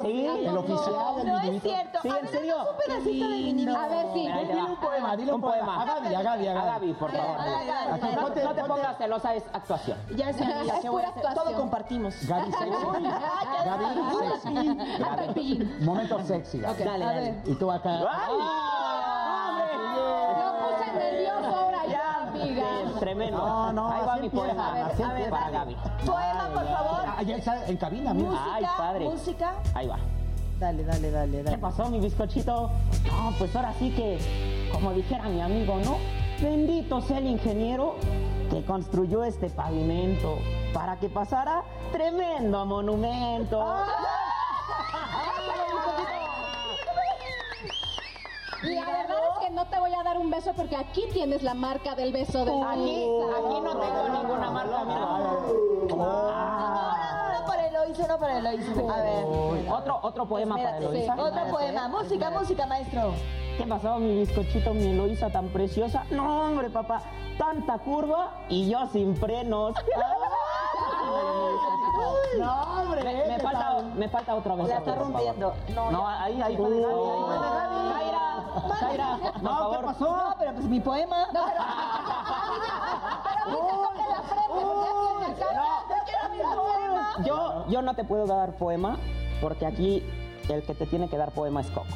Sí. 0.02 0.26
el 0.46 0.56
oficial, 0.56 0.94
el 1.20 1.26
No 1.26 1.40
es 1.40 1.62
cierto. 1.62 1.98
Sí, 2.02 2.08
a 2.08 2.16
¿en 2.18 2.22
ver, 2.22 2.30
serio? 2.30 2.56
un 2.58 2.76
pedacito 2.76 3.28
de 3.28 3.36
A 3.76 3.88
ver, 3.88 4.06
sí. 4.12 4.28
Mira, 4.28 4.38
Dile 4.48 4.62
un 4.62 4.76
poema, 4.76 5.16
dile 5.16 5.32
un, 5.32 5.40
poema. 5.40 5.82
A 5.82 5.84
Gaby, 5.84 6.14
a 6.14 6.22
Gaby, 6.22 6.46
a 6.48 6.60
A 6.60 6.64
Gaby. 6.64 6.92
Por 6.94 7.10
favor. 7.12 7.36
No, 8.14 8.28
no 8.28 8.54
te 8.54 8.64
pongas 8.64 8.96
celosa, 8.98 9.34
es 9.34 9.44
actuación. 9.52 9.98
Ya 10.16 10.32
sé, 10.32 10.44
amiga, 10.44 10.78
Es. 10.78 11.34
Todo 11.34 11.52
compartimos. 11.56 12.14
Gaby 12.26 12.52
sexy. 12.52 12.70
Gaby 13.64 13.84
sexy. 15.26 15.58
Momento 15.84 16.18
sexy, 16.24 16.58
Gaby. 16.60 16.82
Dale. 16.84 17.34
Y 17.46 17.54
tú 17.54 17.70
acá. 17.70 17.98
Lo 17.98 18.08
puse 20.58 20.92
nervioso 20.92 21.56
ahora 21.56 21.86
ya, 21.86 22.22
amiga. 22.28 22.64
Sí, 22.86 22.87
Tremendo. 22.98 23.36
No, 23.38 23.72
no, 23.72 23.88
Ahí 23.92 24.00
va 24.06 24.16
mi 24.16 24.28
poema. 24.30 24.72
para 25.30 25.50
Gaby. 25.50 25.76
Poema, 26.06 26.48
por 26.52 26.64
favor. 26.64 27.00
Ah, 27.06 27.22
ya 27.22 27.36
está 27.36 27.66
en 27.66 27.76
cabina, 27.76 28.14
mira. 28.14 28.30
Música, 28.30 28.54
Ay, 28.54 28.64
padre. 28.76 29.04
música. 29.08 29.54
Ahí 29.74 29.86
va. 29.86 29.98
Dale, 30.58 30.84
dale, 30.84 31.10
dale, 31.12 31.36
¿Qué 31.38 31.42
dale. 31.44 31.58
pasó, 31.58 31.88
mi 31.88 32.00
bizcochito? 32.00 32.70
No, 33.06 33.32
pues 33.38 33.54
ahora 33.54 33.72
sí 33.78 33.90
que, 33.92 34.18
como 34.72 34.92
dijera 34.92 35.24
mi 35.28 35.40
amigo, 35.40 35.78
¿no? 35.84 35.98
Bendito 36.42 37.00
sea 37.00 37.18
el 37.18 37.26
ingeniero 37.26 37.94
que 38.50 38.64
construyó 38.64 39.22
este 39.24 39.50
pavimento 39.50 40.38
para 40.72 40.96
que 40.96 41.08
pasara 41.08 41.62
tremendo 41.92 42.64
monumento. 42.66 43.64
La 48.62 48.80
verdad 48.84 48.97
es 48.97 48.97
que 49.48 49.54
no 49.54 49.64
te 49.66 49.78
voy 49.78 49.92
a 49.94 50.02
dar 50.02 50.18
un 50.18 50.30
beso 50.30 50.52
porque 50.54 50.76
aquí 50.76 51.04
tienes 51.12 51.42
la 51.42 51.54
marca 51.54 51.94
del 51.94 52.12
beso 52.12 52.44
de 52.44 52.50
Aquí, 52.50 53.06
aquí 53.06 53.60
no 53.62 53.76
tengo 53.78 54.08
ninguna 54.22 54.50
marca, 54.50 54.84
mira. 54.84 55.06
Uno 55.90 57.46
para 57.46 57.68
Eloísa, 57.68 58.04
uno 58.04 58.18
para 58.18 58.38
Eloísa. 58.38 58.72
A 58.72 59.02
ver. 59.02 59.24
Otro, 59.70 60.00
otro 60.02 60.26
poema 60.26 60.56
para 60.56 60.78
Eloisa. 60.78 61.14
Otro 61.18 61.46
poema. 61.50 61.88
Música, 61.88 62.30
música, 62.30 62.66
maestro. 62.66 63.14
¿Qué 63.56 63.64
pasó, 63.64 63.98
mi 63.98 64.20
bizcochito, 64.20 64.74
mi 64.74 64.88
Eloisa 64.88 65.30
tan 65.30 65.48
preciosa? 65.48 66.04
No, 66.10 66.46
hombre, 66.46 66.70
papá, 66.70 67.02
tanta 67.38 67.78
curva 67.78 68.44
y 68.48 68.68
yo 68.70 68.86
sin 68.92 69.16
frenos. 69.16 69.74
No, 72.38 72.62
hombre. 72.82 73.04
Me, 73.04 73.14
me 73.28 73.36
¿qué 73.36 73.40
falta, 73.42 73.82
me 73.94 74.08
falta 74.08 74.34
otra 74.34 74.54
vez. 74.54 74.68
La 74.68 74.76
está 74.78 74.94
rompiendo. 74.94 75.54
No, 75.74 75.90
No, 75.90 76.06
ahí, 76.08 76.40
ahí 76.40 76.56
Gaby, 76.56 76.74
ahí 76.74 76.82
Gaby. 76.82 78.78
Zaira, 78.78 79.18
por 79.20 79.42
No, 79.42 79.50
favor. 79.58 79.76
¿qué 79.78 79.84
pasó? 79.86 80.16
No, 80.16 80.34
pero 80.38 80.52
pues 80.54 80.66
mi 80.66 80.80
poema. 80.80 81.26
Pero 83.48 84.84
tiene 85.18 85.32
acá. 85.32 85.54
Yo, 87.24 87.64
yo 87.68 87.82
no 87.82 87.94
te 87.94 88.04
puedo 88.04 88.26
dar 88.26 88.52
poema 88.56 88.96
porque 89.40 89.66
aquí 89.66 90.04
el 90.48 90.62
que 90.62 90.74
te 90.74 90.86
tiene 90.86 91.08
que 91.08 91.16
dar 91.18 91.30
poema 91.32 91.60
es 91.60 91.70
Coco. 91.70 91.86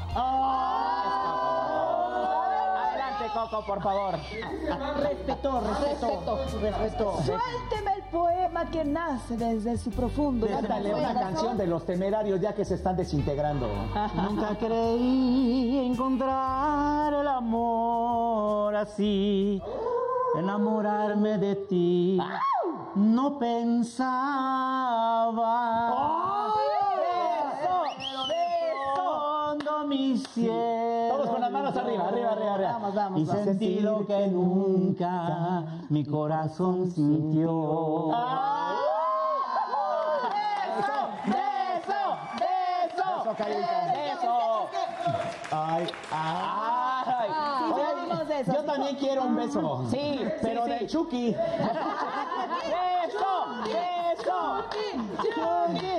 Coco, 3.33 3.65
por 3.67 3.83
favor. 3.83 4.15
Respeto, 4.15 5.61
respeto, 5.61 6.39
respeto. 6.61 7.17
Suélteme 7.25 7.95
el 7.97 8.03
poema 8.11 8.71
que 8.71 8.85
nace 8.85 9.37
desde 9.37 9.79
su 9.79 9.91
profundo. 9.91 10.47
Cántale 10.47 10.95
una 10.95 11.15
canción 11.15 11.57
de 11.57 11.67
los 11.67 11.87
temerarios 11.87 12.41
ya 12.41 12.55
que 12.55 12.65
se 12.65 12.75
están 12.75 12.97
desintegrando. 12.97 13.69
Nunca 14.15 14.57
creí 14.59 15.91
encontrar 15.91 17.15
el 17.15 17.29
amor 17.29 18.77
así, 18.77 19.63
enamorarme 20.37 21.39
de 21.39 21.57
ti. 21.57 22.21
No 22.95 23.39
pensaba. 23.39 24.43
Hondo 28.99 29.87
mi 29.87 30.19
cielo. 30.19 30.53
Todos 30.53 30.61
con 30.61 30.85
las 30.85 30.92
manos 31.53 31.77
arriba, 31.77 32.09
arriba, 32.09 32.33
arriba, 32.33 32.55
arriba. 32.55 32.73
Vamos, 32.73 32.95
vamos, 32.95 33.21
Y 33.21 33.25
vamos. 33.25 33.45
sentí 33.45 33.81
lo 33.81 34.07
que 34.07 34.27
nunca 34.29 35.65
mi 35.89 36.05
corazón 36.05 36.91
sintió. 36.91 38.09
¡Beso! 40.77 41.09
¡Beso! 41.27 42.19
¡Beso, 42.39 43.35
Carita! 43.37 43.93
Eso. 44.13 44.69
Ay, 45.51 45.87
ay. 46.11 47.29
Ay. 47.31 48.45
Yo 48.47 48.65
también 48.65 48.97
quiero 48.97 49.25
un 49.25 49.37
beso. 49.37 49.85
Sí, 49.91 50.21
pero 50.41 50.65
sí, 50.65 50.71
de. 50.71 50.87
Chucky. 50.87 51.37
¡Beso! 54.23 54.65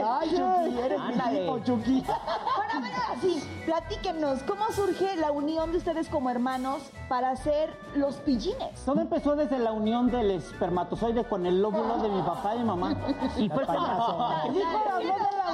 Ay, 0.05 0.29
Chucky, 0.29 0.79
eres 0.79 0.99
mi 0.99 1.13
tipo, 1.13 1.59
Chucky. 1.59 2.03
Bueno, 2.03 2.73
a 2.73 2.79
ver, 2.81 2.91
así, 3.17 3.43
platíquenos, 3.65 4.43
¿cómo 4.43 4.65
surge 4.71 5.15
la 5.17 5.31
unión 5.31 5.71
de 5.71 5.77
ustedes 5.77 6.07
como 6.09 6.29
hermanos 6.29 6.81
para 7.09 7.31
hacer 7.31 7.75
los 7.95 8.15
pillines? 8.17 8.79
Todo 8.85 9.01
empezó 9.01 9.35
desde 9.35 9.59
la 9.59 9.71
unión 9.71 10.09
del 10.09 10.31
espermatozoide 10.31 11.23
con 11.25 11.45
el 11.45 11.61
lóbulo 11.61 11.97
de 11.99 12.09
mi 12.09 12.21
papá 12.21 12.55
y 12.55 12.59
mi 12.59 12.65
mamá. 12.65 12.95
Y 13.37 13.49
fue 13.49 13.65
payaso. 13.65 14.17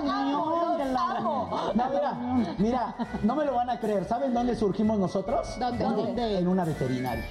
No, 0.04 1.90
mira, 1.90 2.56
mira, 2.58 2.96
no 3.24 3.36
me 3.36 3.46
lo 3.46 3.56
van 3.56 3.70
a 3.70 3.80
creer. 3.80 4.06
¿Saben 4.06 4.34
dónde 4.34 4.56
surgimos 4.56 4.98
nosotros? 5.00 5.58
¿Dónde? 5.60 6.40
En 6.40 6.48
una 6.48 6.66
veterinaria. 6.66 7.26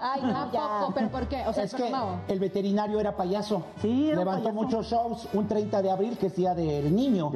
Ay, 0.00 0.22
no, 0.22 0.36
¿A 0.42 0.50
ya. 0.52 0.60
poco? 0.80 0.92
¿Pero 0.94 1.08
por 1.10 1.28
qué? 1.28 1.44
O 1.46 1.52
sea, 1.52 1.64
es 1.64 1.74
que 1.74 1.92
el 2.28 2.38
veterinario 2.38 3.00
era 3.00 3.16
payaso. 3.16 3.62
Sí, 3.80 4.08
era 4.08 4.18
Levantó 4.20 4.44
payaso. 4.44 4.62
muchos 4.62 4.86
shows 4.86 5.28
un 5.32 5.46
30 5.48 5.82
de 5.82 5.90
abril, 5.90 6.18
que 6.18 6.26
es 6.26 6.36
día 6.36 6.54
del 6.54 6.94
niño. 6.94 7.30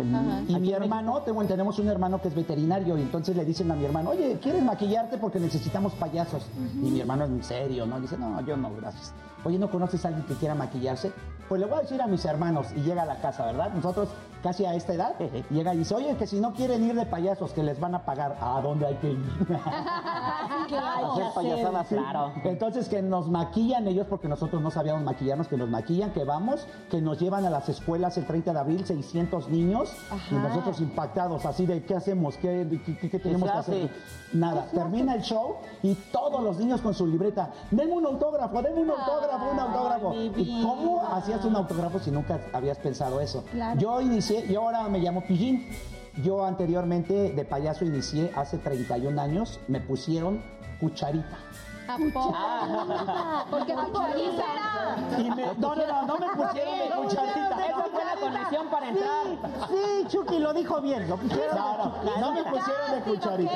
Y 0.49 0.57
mi 0.59 0.73
hermano, 0.73 1.21
tengo, 1.23 1.45
tenemos 1.45 1.79
un 1.79 1.89
hermano 1.89 2.21
que 2.21 2.29
es 2.29 2.35
veterinario, 2.35 2.97
y 2.99 3.03
entonces 3.03 3.37
le 3.37 3.45
dicen 3.45 3.71
a 3.71 3.75
mi 3.75 3.85
hermano, 3.85 4.11
oye, 4.11 4.39
¿quieres 4.43 4.63
maquillarte? 4.63 5.19
Porque 5.19 5.39
necesitamos 5.41 5.93
payasos. 5.95 6.47
Y 6.75 6.91
mi 6.91 7.01
hermano 7.01 7.25
es 7.25 7.31
en 7.31 7.43
serio, 7.45 7.87
¿no? 7.87 8.01
Dice, 8.01 8.17
no, 8.19 8.41
yo 8.43 8.57
no, 8.57 8.71
gracias. 8.75 9.13
Oye, 9.45 9.59
¿no 9.59 9.71
conoces 9.71 10.05
a 10.05 10.09
alguien 10.09 10.27
que 10.27 10.35
quiera 10.35 10.55
maquillarse? 10.55 11.13
Pues 11.49 11.61
le 11.61 11.67
voy 11.69 11.79
a 11.79 11.83
decir 11.83 12.03
a 12.03 12.07
mis 12.09 12.25
hermanos, 12.25 12.67
y 12.75 12.81
llega 12.81 13.03
a 13.03 13.07
la 13.07 13.17
casa, 13.21 13.47
¿verdad? 13.47 13.71
Nosotros 13.73 14.09
casi 14.47 14.65
a 14.65 14.75
esta 14.75 14.95
edad, 14.95 15.15
llega 15.51 15.75
y 15.75 15.79
dice, 15.79 15.93
oye, 15.97 16.15
que 16.17 16.25
si 16.27 16.39
no 16.39 16.53
quieren 16.53 16.85
ir 16.85 16.95
de 16.95 17.05
payasos, 17.05 17.53
que 17.53 17.65
les 17.65 17.81
van 17.81 17.97
a 17.97 18.05
pagar. 18.05 18.37
¿A 18.41 18.61
dónde 18.61 18.87
hay 18.87 18.95
que 18.97 19.11
ir? 19.11 19.25
Claro. 20.69 22.33
Entonces 22.45 22.89
que 22.89 23.03
nos 23.03 23.29
maquillan 23.29 23.87
ellos 23.89 24.07
porque 24.09 24.29
nosotros 24.29 24.63
no 24.63 24.71
sabíamos 24.71 25.03
maquillarnos, 25.03 25.49
que 25.49 25.57
nos 25.57 25.69
maquillan, 25.69 26.13
que 26.13 26.25
vamos, 26.25 26.67
que 26.91 27.01
nos 27.01 27.19
llevan 27.19 27.45
a 27.45 27.51
las 27.51 27.69
escuelas 27.69 28.17
el 28.19 28.27
30 28.27 28.53
de 28.53 28.59
abril 28.59 28.85
600 28.87 29.49
niños 29.49 29.93
y 30.31 30.35
nosotros 30.35 30.81
impactados 30.81 31.45
así 31.45 31.67
de 31.67 31.85
qué 31.85 31.97
hacemos, 31.97 32.37
qué, 32.37 32.67
qué- 32.85 32.97
qué- 32.99 33.11
qué 33.11 33.19
tenemos 33.19 33.51
que 33.51 33.59
hacer. 33.59 33.85
hace? 33.85 34.37
Nada, 34.37 34.67
termina 34.73 35.15
el 35.15 35.23
show 35.23 35.57
y 35.83 35.95
todos 36.13 36.43
los 36.43 36.59
niños 36.59 36.81
con 36.81 36.93
su 36.95 37.07
libreta, 37.07 37.51
denme 37.71 37.93
un 37.95 38.07
autógrafo, 38.07 38.61
denme 38.61 38.81
un 38.83 38.91
autógrafo, 38.91 39.51
un 39.53 39.59
autógrafo. 39.59 40.15
¿Y 40.37 40.63
cómo 40.63 41.03
hacías 41.13 41.45
un 41.45 41.57
autógrafo 41.57 41.99
si 42.01 42.11
nunca 42.11 42.41
habías 42.53 42.79
pensado 42.79 43.21
eso? 43.21 43.45
Yo 43.79 44.01
inicié, 44.01 44.36
yo 44.49 44.63
ahora 44.63 44.89
me 44.89 44.99
llamo 44.99 45.23
Pillín. 45.23 45.67
Yo 46.23 46.45
anteriormente 46.45 47.31
de 47.33 47.45
payaso 47.45 47.85
inicié 47.85 48.33
hace 48.35 48.57
31 48.59 49.21
años, 49.21 49.61
me 49.69 49.81
pusieron 49.81 50.43
cucharita. 50.81 51.37
¿A 51.89 51.97
poco? 52.13 52.35
Porque 53.51 53.75
cucharita. 53.93 54.45
Y 55.19 55.31
me, 55.31 55.47
no, 55.47 55.75
no, 55.75 55.87
no, 55.87 56.07
no 56.07 56.19
me 56.19 56.27
pusieron 56.35 56.79
de 56.79 56.89
cucharita. 56.97 57.67
Esa 57.67 57.85
fue 57.93 58.05
la 58.05 58.17
condición 58.21 58.69
para 58.71 58.89
entrar. 58.89 59.27
Sí, 59.69 60.07
Chucky 60.09 60.39
lo 60.39 60.53
dijo 60.55 60.81
bien. 60.81 61.09
Lo 61.09 61.17
pusieron 61.17 61.55
No, 61.55 61.77
no, 61.77 62.21
no 62.21 62.33
me 62.33 62.43
pusieron 62.45 62.91
de 62.93 63.01
cucharita. 63.03 63.53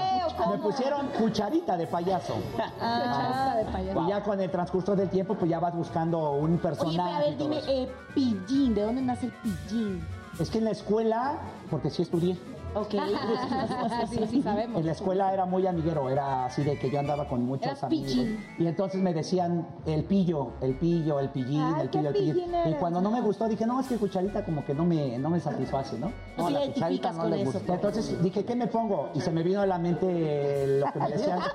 Me 0.51 0.59
pusieron 0.59 1.07
cucharita 1.09 1.77
de 1.77 1.87
payaso. 1.87 2.35
Cucharita 2.35 3.55
de 3.57 3.65
payaso. 3.73 4.05
Y 4.05 4.09
ya 4.09 4.23
con 4.23 4.41
el 4.41 4.51
transcurso 4.51 4.95
del 4.95 5.09
tiempo, 5.09 5.35
pues 5.35 5.51
ya 5.51 5.59
vas 5.59 5.75
buscando 5.75 6.33
un 6.33 6.53
Oye, 6.53 6.59
pero 6.63 6.77
personaje. 6.77 7.01
a 7.15 7.27
y 7.27 7.31
ver, 7.31 7.39
dime, 7.39 7.59
eh, 7.67 7.93
pillín, 8.15 8.75
¿de 8.75 8.83
dónde 8.83 9.03
nace 9.03 9.27
el 9.27 9.33
pillín? 9.33 10.07
Es 10.39 10.51
que 10.51 10.59
en 10.59 10.65
la 10.65 10.71
escuela, 10.71 11.39
porque 11.71 11.91
sí 11.91 12.03
estudié, 12.03 12.39
Ok. 12.75 12.91
sí, 14.11 14.27
sí, 14.29 14.43
sabemos. 14.43 14.81
En 14.81 14.87
la 14.87 14.93
escuela 14.93 15.33
era 15.33 15.45
muy 15.45 15.67
amiguero, 15.67 16.09
era 16.09 16.45
así 16.47 16.63
de 16.63 16.79
que 16.79 16.91
yo 16.91 17.01
andaba 17.01 17.27
con 17.27 17.45
muchos 17.45 17.67
Eras 17.67 17.85
amigos. 17.85 18.07
pichín. 18.13 18.47
Y 18.59 18.67
entonces 18.67 19.01
me 19.01 19.13
decían 19.13 19.67
el 19.87 20.05
pillo, 20.05 20.53
el 20.61 20.75
pillo, 20.77 21.19
el 21.19 21.31
pillín, 21.31 21.61
Ay, 21.63 21.83
el 21.83 21.91
qué 21.91 21.99
pillo, 21.99 22.09
el 22.11 22.15
pillín. 22.15 22.35
pillín 22.35 22.55
Y 22.69 22.75
cuando 22.75 23.01
no 23.01 23.11
me 23.11 23.19
¿no? 23.21 23.25
gustó 23.27 23.49
dije, 23.49 23.67
no, 23.67 23.81
es 23.81 23.87
que 23.89 23.97
cucharita 23.97 24.45
como 24.45 24.65
que 24.65 24.75
no 24.75 24.85
me, 24.85 25.19
no 25.19 25.31
me 25.31 25.41
satisface, 25.41 25.99
¿no? 25.99 26.13
No 26.37 26.47
te 26.47 26.51
la 26.53 26.65
identificas 26.65 27.17
con 27.17 27.33
eso, 27.35 27.53
pues. 27.53 27.69
Entonces 27.69 28.23
dije, 28.23 28.45
¿qué 28.45 28.55
me 28.55 28.67
pongo? 28.67 29.11
Y 29.15 29.21
se 29.21 29.31
me 29.33 29.43
vino 29.43 29.61
a 29.61 29.67
la 29.67 29.79
mente 29.79 30.79
lo 30.79 30.93
que 30.93 30.99
me 30.99 31.09
decían. 31.11 31.41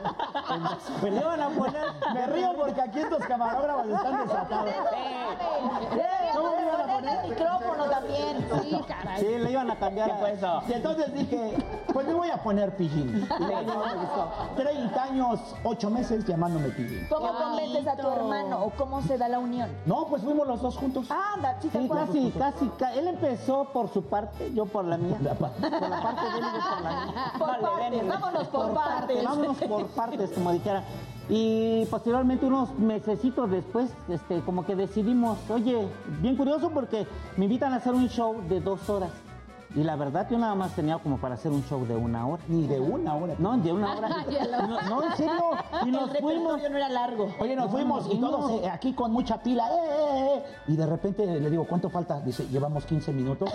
Pues 1.01 1.13
le 1.13 1.19
iban 1.19 1.41
a 1.41 1.49
poner. 1.49 1.81
me 2.13 2.27
río 2.27 2.53
porque 2.57 2.81
aquí 2.81 2.99
estos 2.99 3.19
camarógrafos 3.25 3.87
están 3.87 4.23
desatados. 4.27 4.71
¿Cómo 6.35 6.55
me 6.55 6.61
iban 6.61 6.81
a 6.81 6.95
poner? 6.95 7.19
el 7.23 7.29
micrófono 7.29 7.85
también. 7.85 8.45
Sí, 8.63 8.81
caray. 8.87 9.19
Sí, 9.21 9.37
le 9.39 9.51
iban 9.51 9.71
a 9.71 9.75
cambiar 9.75 10.11
a 10.11 10.31
eso. 10.31 10.61
Y 10.67 10.73
entonces 10.73 11.04
dije, 11.13 11.53
pues 11.93 12.07
me 12.07 12.13
voy 12.13 12.29
a 12.29 12.41
poner 12.41 12.75
pillín. 12.75 13.27
Y 13.39 13.47
ya 13.49 13.61
no 13.61 13.79
me 13.85 13.93
gustó. 13.95 14.31
30 14.55 15.03
años, 15.03 15.39
8 15.63 15.89
meses 15.89 16.25
llamándome 16.25 16.69
pillín. 16.69 17.07
¿Cómo 17.09 17.33
convences 17.33 17.87
a 17.87 17.95
tu 17.95 18.07
hermano 18.09 18.63
o 18.65 18.69
cómo 18.71 19.01
se 19.01 19.17
da 19.17 19.27
la 19.27 19.39
unión? 19.39 19.69
No, 19.85 20.07
pues 20.07 20.23
fuimos 20.23 20.47
los 20.47 20.61
dos 20.61 20.77
juntos. 20.77 21.07
Ah, 21.09 21.33
anda, 21.35 21.59
te 21.59 21.69
Sí, 21.69 21.89
casi, 21.89 22.31
casi, 22.31 22.67
ca- 22.77 22.93
Él 22.93 23.07
empezó 23.07 23.65
por 23.73 23.89
su 23.89 24.03
parte, 24.03 24.51
yo 24.53 24.65
por 24.65 24.85
la 24.85 24.97
mía. 24.97 25.17
Por 25.17 25.23
la 25.25 25.35
parte 25.35 25.61
de 25.61 26.37
él 26.37 26.43
y 26.43 26.57
yo 26.57 26.69
por 26.75 26.81
la 26.83 27.05
mía. 27.05 27.31
Por 27.37 27.47
Vale, 27.47 27.63
partes, 27.63 27.91
ven, 27.99 28.09
vámonos 28.09 28.47
por 28.47 28.73
partes. 28.73 29.23
Vámonos 29.23 29.57
por 29.57 29.87
partes, 29.87 30.31
como 30.31 30.51
dijera. 30.51 30.83
Y 31.27 31.85
posteriormente, 31.87 32.45
unos 32.45 32.77
mesecitos 32.77 33.49
después, 33.49 33.89
este, 34.09 34.41
como 34.41 34.63
que 34.63 34.75
decidimos, 34.75 35.37
oye, 35.49 35.87
bien 36.21 36.35
curioso 36.37 36.69
porque 36.69 37.07
me 37.37 37.45
invitan 37.45 37.73
a 37.73 37.77
hacer 37.77 37.93
un 37.93 38.07
show 38.09 38.35
de 38.47 38.59
dos 38.61 38.87
horas. 38.89 39.09
Y 39.75 39.83
la 39.83 39.97
verdad, 39.97 40.25
yo 40.31 40.37
nada 40.37 40.55
más 40.55 40.73
tenía 40.73 40.97
como 40.99 41.17
para 41.17 41.35
hacer 41.35 41.51
un 41.51 41.61
show 41.65 41.85
de 41.85 41.95
una 41.95 42.25
hora. 42.25 42.41
Ni 42.47 42.65
de 42.65 42.79
una 42.79 43.13
hora. 43.15 43.35
No, 43.37 43.57
de 43.57 43.73
una 43.73 43.93
hora. 43.95 44.09
No, 44.65 44.81
no, 44.89 45.03
en 45.03 45.17
serio. 45.17 45.33
Y 45.83 45.89
El 45.89 45.91
nos 45.91 46.09
fuimos. 46.17 46.53
repertorio 46.53 46.69
no 46.69 46.77
era 46.77 46.89
largo. 46.89 47.27
Oye, 47.39 47.55
nos 47.55 47.69
fuimos 47.69 48.07
y 48.11 48.17
todos 48.19 48.51
eh, 48.63 48.69
aquí 48.69 48.93
con 48.93 49.11
mucha 49.11 49.37
pila. 49.41 49.67
¡eh, 49.69 49.89
eh, 49.89 50.27
eh! 50.37 50.43
Y 50.67 50.75
de 50.77 50.85
repente 50.85 51.25
le 51.25 51.49
digo, 51.49 51.65
¿cuánto 51.67 51.89
falta? 51.89 52.21
Dice, 52.21 52.47
llevamos 52.47 52.85
15 52.85 53.11
minutos. 53.11 53.49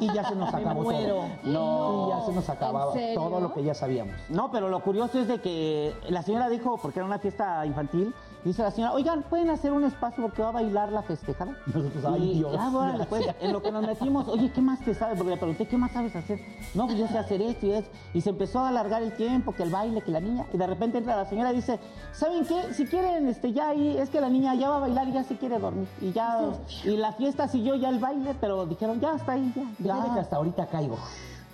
y 0.00 0.12
ya 0.12 0.24
se 0.28 0.34
nos 0.34 0.52
acabó 0.52 0.82
muero. 0.82 1.08
todo. 1.42 1.52
No. 1.52 2.06
Y 2.08 2.10
ya 2.10 2.26
se 2.26 2.32
nos 2.32 2.48
acababa 2.48 2.92
todo 3.14 3.40
lo 3.40 3.52
que 3.54 3.62
ya 3.62 3.74
sabíamos. 3.74 4.14
No, 4.28 4.50
pero 4.50 4.68
lo 4.68 4.80
curioso 4.82 5.20
es 5.20 5.28
de 5.28 5.40
que 5.40 5.94
la 6.08 6.22
señora 6.22 6.48
dijo, 6.48 6.78
porque 6.82 6.98
era 6.98 7.06
una 7.06 7.18
fiesta 7.18 7.64
infantil, 7.64 8.12
dice 8.44 8.62
la 8.62 8.70
señora, 8.70 8.92
oigan, 8.94 9.22
¿pueden 9.22 9.50
hacer 9.50 9.72
un 9.72 9.84
espacio 9.84 10.22
porque 10.22 10.42
va 10.42 10.48
a 10.48 10.52
bailar 10.52 10.90
la 10.92 11.02
festejada? 11.02 11.56
Nosotros, 11.66 12.04
ay, 12.06 12.30
Y, 12.30 12.34
Dios. 12.38 12.56
ah, 12.58 12.70
bueno, 12.72 13.04
pues, 13.08 13.26
en 13.40 13.52
lo 13.52 13.62
que 13.62 13.70
nos 13.72 13.86
metimos, 13.86 14.28
oye, 14.28 14.50
¿qué 14.52 14.60
más 14.60 14.80
te 14.80 14.94
sabes? 14.94 15.16
Porque 15.16 15.30
le 15.32 15.36
pregunté, 15.36 15.66
¿qué 15.66 15.76
más 15.76 15.92
sabes 15.92 16.14
hacer? 16.16 16.40
No, 16.74 16.86
pues 16.86 16.98
yo 16.98 17.06
sé 17.08 17.18
hacer 17.18 17.42
esto 17.42 17.66
y 17.66 17.72
esto. 17.72 17.90
Y 18.14 18.20
se 18.20 18.30
empezó 18.30 18.60
a 18.60 18.68
alargar 18.68 19.02
el 19.02 19.12
tiempo, 19.16 19.52
que 19.52 19.62
el 19.62 19.70
baile, 19.70 20.02
que 20.02 20.10
la 20.10 20.20
niña. 20.20 20.46
Y 20.52 20.56
de 20.58 20.66
repente 20.66 20.98
entra 20.98 21.16
la 21.16 21.24
señora 21.26 21.52
y 21.52 21.56
dice, 21.56 21.78
¿saben 22.12 22.44
qué? 22.46 22.74
Si 22.74 22.86
quieren, 22.86 23.28
este, 23.28 23.52
ya 23.52 23.68
ahí, 23.68 23.96
es 23.98 24.10
que 24.10 24.20
la 24.20 24.28
niña 24.28 24.54
ya 24.54 24.68
va 24.70 24.76
a 24.76 24.80
bailar 24.80 25.08
y 25.08 25.12
ya 25.12 25.24
se 25.24 25.36
quiere 25.36 25.58
dormir. 25.58 25.88
Y 26.00 26.12
ya, 26.12 26.40
y 26.84 26.96
la 26.96 27.12
fiesta 27.12 27.48
siguió 27.48 27.74
ya 27.74 27.88
el 27.88 27.98
baile, 27.98 28.34
pero 28.40 28.66
dijeron, 28.66 29.00
ya 29.00 29.14
está 29.14 29.32
ahí, 29.32 29.52
ya. 29.54 29.62
Fíjate 29.76 30.08
que 30.08 30.14
ya. 30.14 30.20
hasta 30.20 30.36
ahorita 30.36 30.66
caigo. 30.66 30.98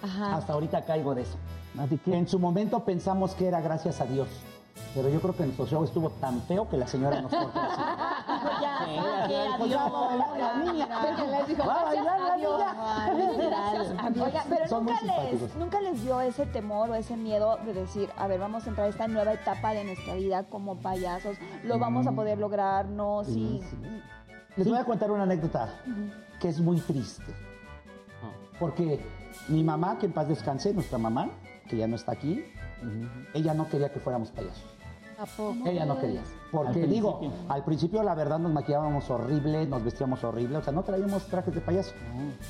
Hasta 0.03 0.53
ahorita 0.53 0.82
caigo 0.84 1.14
de 1.14 1.22
eso. 1.22 1.37
Así 1.78 1.99
que- 1.99 2.16
En 2.16 2.28
su 2.28 2.39
momento 2.39 2.80
pensamos 2.84 3.34
que 3.34 3.47
era 3.49 3.61
gracias 3.61 4.01
a 4.01 4.05
Dios. 4.07 4.28
Pero 4.95 5.09
yo 5.11 5.20
creo 5.20 5.37
que 5.37 5.43
nuestro 5.45 5.66
show 5.66 5.85
estuvo 5.85 6.09
tan 6.11 6.41
feo 6.43 6.68
que 6.68 6.77
la 6.79 6.87
señora 6.87 7.20
nos 7.20 7.31
cortó 7.31 7.61
así. 7.61 7.81
Ya, 8.62 8.79
Sí, 8.87 8.95
ya, 8.95 9.29
ya, 9.29 9.55
adiós. 9.55 9.68
ya 9.70 9.89
va 9.89 9.99
a 10.05 10.09
bailar 10.09 10.39
la 10.39 10.72
niña. 10.72 10.89
Les 11.39 11.49
dijo, 11.49 11.66
Va 11.66 11.74
a 11.74 11.83
gracias 11.83 12.05
bailar 12.05 12.20
la 12.20 12.33
a 12.33 12.37
Dios. 12.37 12.61
niña. 13.39 13.49
Gracias. 13.49 14.22
Oiga, 14.27 14.45
pero 14.49 14.68
Son 14.68 14.85
nunca 14.87 15.01
les, 15.03 15.57
nunca 15.57 15.81
les 15.81 16.03
dio 16.03 16.20
ese 16.20 16.47
temor 16.47 16.91
o 16.91 16.95
ese 16.95 17.16
miedo 17.16 17.59
de 17.64 17.72
decir, 17.74 18.11
a 18.16 18.27
ver, 18.27 18.41
vamos 18.41 18.66
a 18.66 18.70
entrar 18.70 18.87
a 18.87 18.91
esta 18.91 19.07
nueva 19.09 19.33
etapa 19.33 19.72
de 19.72 19.85
nuestra 19.85 20.14
vida 20.14 20.45
como 20.45 20.77
payasos, 20.77 21.37
lo 21.64 21.79
vamos 21.79 22.07
a 22.07 22.12
poder 22.12 22.39
lograr, 22.39 22.87
no, 22.87 23.22
sí. 23.24 23.61
Les 24.57 24.66
voy 24.68 24.79
a 24.79 24.85
contar 24.85 25.11
una 25.11 25.24
anécdota 25.24 25.68
que 26.41 26.49
es 26.49 26.61
muy 26.61 26.81
triste. 26.81 27.35
Porque 28.59 29.05
mi 29.49 29.62
mamá, 29.62 29.99
que 29.99 30.07
en 30.07 30.12
paz 30.12 30.29
descanse, 30.29 30.72
nuestra 30.72 30.97
mamá, 30.97 31.29
que 31.68 31.77
ya 31.77 31.87
no 31.87 31.97
está 31.97 32.12
aquí, 32.12 32.43
ella 33.35 33.55
no 33.55 33.68
quería 33.68 33.91
que 33.93 34.01
fuéramos 34.01 34.31
payasos. 34.31 34.64
¿A 35.18 35.24
poco? 35.24 35.66
Ella 35.66 35.87
no 35.87 35.99
quería. 35.99 36.22
Porque 36.53 36.83
Al 36.83 36.91
digo, 36.91 37.18
principio. 37.20 37.53
al 37.53 37.64
principio 37.64 38.03
la 38.03 38.14
verdad 38.14 38.39
nos 38.39 38.53
maquillábamos 38.53 39.09
horrible, 39.11 39.66
nos 39.66 39.83
vestíamos 39.83 40.22
horrible, 40.24 40.59
o 40.59 40.62
sea, 40.62 40.72
no 40.74 40.83
traíamos 40.83 41.27
trajes 41.27 41.55
de 41.55 41.61
payaso. 41.62 41.93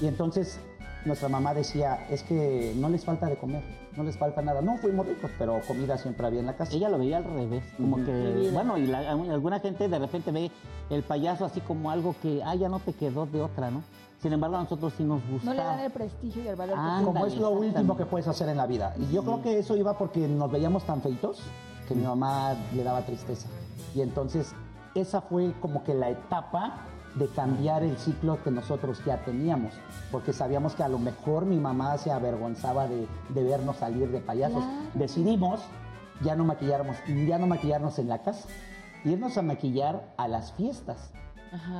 Y 0.00 0.06
entonces 0.08 0.58
nuestra 1.04 1.28
mamá 1.28 1.54
decía, 1.54 2.06
es 2.10 2.24
que 2.24 2.74
no 2.76 2.88
les 2.88 3.04
falta 3.04 3.26
de 3.26 3.36
comer, 3.36 3.62
no 3.96 4.02
les 4.02 4.18
falta 4.18 4.42
nada. 4.42 4.60
No, 4.62 4.76
fuimos 4.78 5.06
ricos, 5.06 5.30
pero 5.38 5.60
comida 5.68 5.96
siempre 5.96 6.26
había 6.26 6.40
en 6.40 6.46
la 6.46 6.56
casa. 6.56 6.74
Ella 6.74 6.88
lo 6.88 6.98
veía 6.98 7.18
al 7.18 7.24
revés, 7.24 7.62
como 7.76 7.96
que, 8.04 8.50
bueno, 8.52 8.76
y 8.76 8.88
la- 8.88 9.12
alguna 9.12 9.60
gente 9.60 9.88
de 9.88 9.98
repente 10.00 10.32
ve 10.32 10.50
el 10.90 11.04
payaso 11.04 11.44
así 11.44 11.60
como 11.60 11.92
algo 11.92 12.16
que, 12.20 12.42
ah, 12.44 12.56
ya 12.56 12.68
no 12.68 12.80
te 12.80 12.92
quedó 12.94 13.26
de 13.26 13.42
otra, 13.42 13.70
¿no? 13.70 13.84
Sin 14.20 14.32
embargo, 14.32 14.56
a 14.56 14.62
nosotros 14.62 14.94
sí 14.96 15.04
nos 15.04 15.20
gusta. 15.28 15.50
No 15.50 15.54
le 15.54 15.62
dan 15.62 15.80
el 15.80 15.92
prestigio 15.92 16.42
y 16.42 16.48
el 16.48 16.56
valor. 16.56 16.74
que 16.76 16.80
Ah, 16.82 17.00
como 17.04 17.26
es 17.26 17.36
lo 17.36 17.50
último 17.50 17.96
que 17.96 18.06
puedes 18.06 18.26
hacer 18.28 18.48
en 18.48 18.56
la 18.56 18.66
vida. 18.66 18.94
Y 18.98 19.12
yo 19.12 19.22
creo 19.22 19.42
que 19.42 19.58
eso 19.58 19.76
iba 19.76 19.96
porque 19.98 20.26
nos 20.26 20.50
veíamos 20.50 20.84
tan 20.84 21.02
feitos 21.02 21.42
que 21.86 21.94
mi 21.94 22.02
mamá 22.04 22.54
le 22.74 22.82
daba 22.82 23.02
tristeza. 23.02 23.48
Y 23.94 24.00
entonces 24.00 24.54
esa 24.94 25.20
fue 25.20 25.52
como 25.60 25.84
que 25.84 25.94
la 25.94 26.10
etapa 26.10 26.78
de 27.14 27.28
cambiar 27.28 27.82
el 27.82 27.96
ciclo 27.98 28.42
que 28.42 28.50
nosotros 28.50 29.02
ya 29.04 29.24
teníamos, 29.24 29.72
porque 30.12 30.32
sabíamos 30.34 30.74
que 30.74 30.82
a 30.82 30.88
lo 30.88 30.98
mejor 30.98 31.46
mi 31.46 31.56
mamá 31.56 31.96
se 31.96 32.10
avergonzaba 32.10 32.86
de, 32.88 33.06
de 33.30 33.44
vernos 33.44 33.76
salir 33.76 34.10
de 34.10 34.20
payasos. 34.20 34.62
Decidimos 34.94 35.60
ya 36.22 36.34
no 36.34 36.44
maquillarnos, 36.44 36.96
ya 37.26 37.38
no 37.38 37.46
maquillarnos 37.46 37.98
en 37.98 38.08
la 38.08 38.22
casa, 38.22 38.48
irnos 39.04 39.36
a 39.38 39.42
maquillar 39.42 40.12
a 40.16 40.28
las 40.28 40.52
fiestas. 40.52 41.10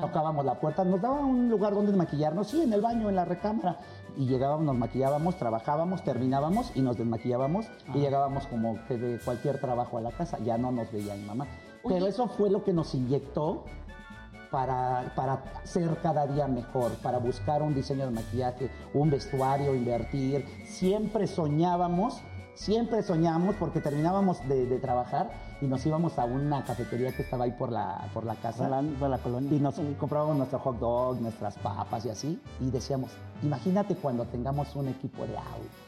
Tocábamos 0.00 0.44
la 0.44 0.54
puerta, 0.54 0.84
nos 0.84 1.00
daban 1.00 1.24
un 1.24 1.48
lugar 1.48 1.74
donde 1.74 1.92
maquillarnos, 1.92 2.48
sí, 2.48 2.62
en 2.62 2.72
el 2.72 2.80
baño, 2.80 3.08
en 3.08 3.16
la 3.16 3.24
recámara. 3.24 3.78
Y 4.16 4.26
llegábamos, 4.26 4.64
nos 4.64 4.76
maquillábamos, 4.76 5.36
trabajábamos, 5.36 6.02
terminábamos 6.02 6.72
y 6.74 6.80
nos 6.80 6.96
desmaquillábamos 6.96 7.66
y 7.94 7.98
llegábamos 7.98 8.46
como 8.46 8.78
que 8.86 8.96
de 8.96 9.18
cualquier 9.18 9.60
trabajo 9.60 9.98
a 9.98 10.00
la 10.00 10.10
casa. 10.10 10.38
Ya 10.38 10.56
no 10.56 10.72
nos 10.72 10.90
veía 10.90 11.14
mi 11.14 11.24
mamá. 11.24 11.46
Pero 11.86 12.06
eso 12.06 12.26
fue 12.28 12.50
lo 12.50 12.64
que 12.64 12.72
nos 12.72 12.94
inyectó 12.94 13.64
para, 14.50 15.12
para 15.14 15.42
ser 15.64 15.98
cada 16.02 16.26
día 16.26 16.46
mejor, 16.46 16.92
para 17.02 17.18
buscar 17.18 17.62
un 17.62 17.74
diseño 17.74 18.06
de 18.06 18.12
maquillaje, 18.12 18.70
un 18.94 19.10
vestuario, 19.10 19.74
invertir. 19.74 20.46
Siempre 20.64 21.26
soñábamos, 21.26 22.22
siempre 22.56 23.02
soñábamos 23.02 23.54
porque 23.56 23.80
terminábamos 23.80 24.46
de, 24.48 24.66
de 24.66 24.78
trabajar 24.78 25.30
y 25.60 25.66
nos 25.66 25.84
íbamos 25.86 26.18
a 26.18 26.24
una 26.24 26.64
cafetería 26.64 27.14
que 27.14 27.22
estaba 27.22 27.44
ahí 27.44 27.52
por 27.52 27.70
la, 27.70 28.08
por 28.12 28.24
la 28.24 28.34
casa. 28.34 28.68
Por 28.98 29.08
la, 29.08 29.18
colonia. 29.18 29.56
Y 29.56 29.60
nos 29.60 29.76
comprábamos 29.98 30.36
nuestro 30.36 30.58
hot 30.58 30.78
dog, 30.78 31.20
nuestras 31.20 31.56
papas 31.56 32.04
y 32.06 32.10
así. 32.10 32.40
Y 32.60 32.70
decíamos, 32.70 33.10
imagínate 33.42 33.94
cuando 33.94 34.24
tengamos 34.24 34.74
un 34.74 34.88
equipo 34.88 35.26
de 35.26 35.36
audio 35.36 35.86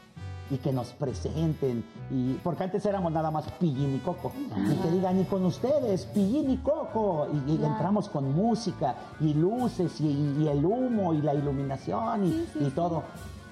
y 0.51 0.57
que 0.57 0.71
nos 0.71 0.87
presenten. 0.93 1.83
Y, 2.09 2.33
porque 2.43 2.63
antes 2.63 2.85
éramos 2.85 3.11
nada 3.11 3.29
más 3.29 3.45
Pillín 3.59 3.95
y 3.95 3.99
Coco. 3.99 4.31
Y 4.35 4.75
que 4.75 4.91
digan, 4.91 5.19
y 5.19 5.25
con 5.25 5.45
ustedes, 5.45 6.05
Pillín 6.05 6.49
y 6.49 6.57
Coco. 6.57 7.27
Y, 7.31 7.51
y 7.51 7.63
entramos 7.63 8.09
con 8.09 8.33
música 8.33 8.95
y 9.19 9.33
luces 9.33 9.99
y, 10.01 10.37
y 10.39 10.47
el 10.47 10.65
humo 10.65 11.13
y 11.13 11.21
la 11.21 11.33
iluminación 11.33 12.25
y, 12.25 12.47
y 12.59 12.69
todo. 12.71 13.03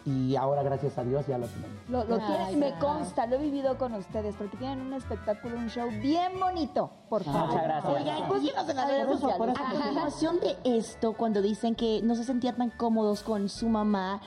Y 0.08 0.38
ahora, 0.38 0.64
gracias 0.64 0.98
a 0.98 1.04
Dios, 1.04 1.28
ya 1.28 1.38
lo 1.38 1.48
tenemos. 1.48 1.90
Lo, 1.90 2.06
lo 2.06 2.16
Ay, 2.16 2.22
tienen, 2.28 2.60
me 2.60 2.80
consta, 2.80 3.28
lo 3.28 3.36
he 3.36 3.40
vivido 3.40 3.78
con 3.78 3.94
ustedes, 3.94 4.36
porque 4.38 4.56
tienen 4.56 4.80
un 4.80 4.94
espectáculo, 4.94 5.58
un 5.58 5.68
show 5.68 5.90
bien 6.02 6.40
bonito, 6.40 6.90
por 7.10 7.26
favor. 7.26 7.48
Muchas 7.48 7.64
gracias. 7.64 7.94
Oigan, 7.94 8.30
búsquenos 8.30 8.70
en 8.70 8.76
las 8.78 8.88
redes 8.88 9.20
sociales. 9.20 9.58
A 9.60 9.70
continuación 9.70 10.40
de 10.40 10.56
esto, 10.64 11.12
cuando 11.12 11.42
dicen 11.42 11.76
que 11.76 12.00
no 12.04 12.16
se 12.16 12.24
sentían 12.24 12.56
tan 12.56 12.70
cómodos 12.70 13.22
con 13.22 13.50
su 13.50 13.68
mamá, 13.68 14.22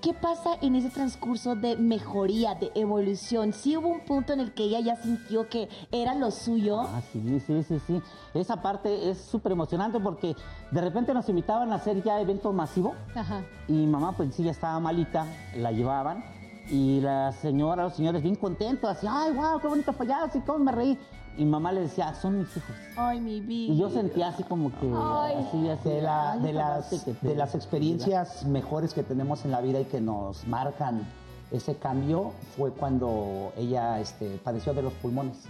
¿qué 0.00 0.14
pasa 0.14 0.50
en 0.62 0.76
ese 0.76 0.90
transcurso 0.90 1.54
de 1.54 1.76
mejoría, 1.76 2.54
de 2.54 2.70
evolución? 2.74 3.52
¿Sí 3.52 3.76
hubo 3.76 3.88
un 3.88 4.00
punto 4.00 4.32
en 4.32 4.40
el 4.40 4.52
que 4.52 4.64
ella 4.64 4.80
ya 4.80 4.96
sintió 4.96 5.48
que 5.48 5.68
era 5.90 6.14
lo 6.14 6.30
suyo? 6.30 6.80
Ah, 6.82 7.00
sí, 7.12 7.40
sí, 7.46 7.62
sí, 7.62 7.78
sí. 7.86 8.02
Esa 8.34 8.62
parte 8.62 9.10
es 9.10 9.18
súper 9.18 9.52
emocionante 9.52 9.98
porque 10.00 10.36
de 10.70 10.80
repente 10.80 11.12
nos 11.14 11.28
invitaban 11.28 11.72
a 11.72 11.76
hacer 11.76 12.02
ya 12.02 12.20
eventos 12.20 12.54
masivos 12.54 12.94
Ajá. 13.14 13.42
y 13.68 13.86
mamá 13.86 14.12
pues 14.12 14.34
sí 14.34 14.44
ya 14.44 14.50
estaba 14.50 14.78
malita, 14.80 15.26
la 15.56 15.72
llevaban 15.72 16.24
y 16.70 17.00
la 17.00 17.32
señora, 17.32 17.84
los 17.84 17.94
señores 17.94 18.22
bien 18.22 18.34
contentos, 18.34 18.90
así, 18.90 19.06
ay, 19.08 19.32
wow, 19.32 19.60
qué 19.60 19.68
bonito 19.68 19.92
payaso 19.92 20.38
y 20.38 20.40
cómo 20.40 20.64
me 20.64 20.72
reí. 20.72 20.98
Y 21.38 21.44
mamá 21.44 21.70
le 21.72 21.82
decía, 21.82 22.14
son 22.14 22.38
mis 22.38 22.56
hijos. 22.56 22.74
Ay, 22.96 23.20
mi 23.20 23.40
vida. 23.40 23.74
Y 23.74 23.76
yo 23.76 23.90
sentía 23.90 24.28
así 24.28 24.42
como 24.42 24.70
que, 24.80 24.90
así, 24.90 25.68
así. 25.68 25.88
de, 25.88 26.00
la- 26.02 26.32
ay, 26.32 26.40
de 26.40 26.52
las, 26.54 26.86
parte 26.86 27.04
que 27.04 27.12
te- 27.12 27.28
de 27.28 27.34
las 27.36 27.54
experiencias 27.54 28.44
mejores 28.46 28.94
que 28.94 29.02
tenemos 29.02 29.44
en 29.44 29.50
la 29.50 29.60
vida 29.60 29.80
y 29.80 29.84
que 29.84 30.00
nos 30.00 30.46
marcan 30.46 31.06
ese 31.50 31.76
cambio 31.76 32.32
fue 32.56 32.72
cuando 32.72 33.52
ella 33.56 34.00
este, 34.00 34.38
padeció 34.38 34.72
de 34.74 34.82
los 34.82 34.92
pulmones 34.94 35.44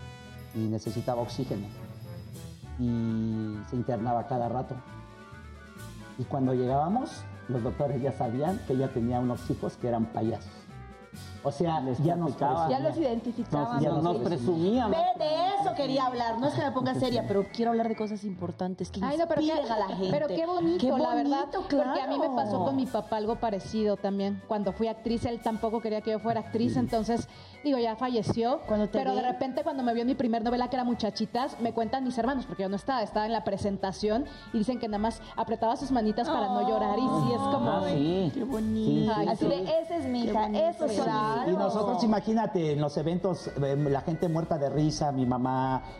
y 0.54 0.58
necesitaba 0.58 1.22
oxígeno 1.22 1.66
y 2.78 3.56
se 3.70 3.76
internaba 3.76 4.26
cada 4.26 4.48
rato. 4.48 4.74
Y 6.18 6.24
cuando 6.24 6.52
llegábamos, 6.54 7.22
los 7.48 7.62
doctores 7.62 8.02
ya 8.02 8.12
sabían 8.12 8.58
que 8.66 8.72
ella 8.74 8.88
tenía 8.92 9.20
unos 9.20 9.48
hijos 9.50 9.76
que 9.76 9.88
eran 9.88 10.06
payasos. 10.06 10.50
O 11.44 11.52
sea, 11.52 11.80
Les 11.80 11.98
ya 12.02 12.16
nos. 12.16 12.36
Ya 12.70 12.80
los 12.80 12.96
identificaban. 12.98 13.80
Ya 13.80 13.88
nos. 13.90 14.02
Ve, 14.90 14.96
de 15.24 15.55
eso 15.60 15.74
quería 15.74 16.06
hablar. 16.06 16.38
No 16.38 16.48
es 16.48 16.54
que 16.54 16.62
me 16.62 16.70
ponga 16.72 16.94
seria, 16.94 17.24
pero 17.26 17.46
quiero 17.52 17.70
hablar 17.72 17.88
de 17.88 17.96
cosas 17.96 18.24
importantes 18.24 18.90
que 18.90 19.00
Ay, 19.02 19.16
no, 19.18 19.26
pero, 19.26 19.40
qué, 19.42 19.52
a 19.52 19.78
la 19.78 19.86
gente. 19.88 20.08
pero 20.10 20.26
qué 20.28 20.46
bonito, 20.46 20.78
Qué 20.78 20.90
la 21.02 21.14
verdad. 21.14 21.46
Porque 21.52 22.00
a 22.00 22.06
mí 22.06 22.18
me 22.18 22.30
pasó 22.30 22.64
con 22.64 22.76
mi 22.76 22.86
papá 22.86 23.16
algo 23.16 23.36
parecido 23.36 23.96
también. 23.96 24.42
Cuando 24.48 24.72
fui 24.72 24.88
actriz, 24.88 25.24
él 25.24 25.40
tampoco 25.40 25.80
quería 25.80 26.00
que 26.00 26.10
yo 26.12 26.18
fuera 26.18 26.40
actriz, 26.40 26.76
entonces, 26.76 27.28
digo, 27.64 27.78
ya 27.78 27.96
falleció. 27.96 28.60
Cuando 28.66 28.86
te 28.88 28.98
pero 28.98 29.10
vi- 29.12 29.16
de 29.16 29.22
repente, 29.22 29.62
cuando 29.62 29.82
me 29.82 29.92
vio 29.94 30.02
en 30.02 30.08
mi 30.08 30.14
primer 30.14 30.42
novela, 30.42 30.68
que 30.68 30.76
era 30.76 30.84
Muchachitas, 30.84 31.58
me 31.60 31.72
cuentan 31.72 32.04
mis 32.04 32.16
hermanos, 32.18 32.46
porque 32.46 32.62
yo 32.62 32.68
no 32.68 32.76
estaba, 32.76 33.02
estaba 33.02 33.26
en 33.26 33.32
la 33.32 33.44
presentación 33.44 34.24
y 34.52 34.58
dicen 34.58 34.78
que 34.78 34.88
nada 34.88 34.98
más 34.98 35.20
apretaba 35.36 35.76
sus 35.76 35.90
manitas 35.90 36.28
para 36.28 36.46
no 36.48 36.68
llorar. 36.68 36.98
Y 36.98 37.02
sí, 37.02 37.32
es 37.32 37.38
como. 37.40 37.70
Ah, 37.70 37.82
sí. 37.88 38.30
Qué 38.34 38.44
bonito. 38.44 39.12
Ay, 39.16 39.28
Así 39.28 39.44
sí. 39.44 39.50
de, 39.50 39.62
esa 39.80 39.96
es 39.96 40.06
mi 40.06 40.24
hija, 40.24 40.46
eso 40.48 40.86
Claro. 40.86 41.50
Y 41.50 41.54
nosotros, 41.56 42.02
imagínate, 42.04 42.72
en 42.72 42.80
los 42.80 42.96
eventos, 42.96 43.48
eh, 43.62 43.76
la 43.76 44.00
gente 44.00 44.28
muerta 44.28 44.58
de 44.58 44.68
risa, 44.70 45.12
mi 45.12 45.26
mamá 45.26 45.55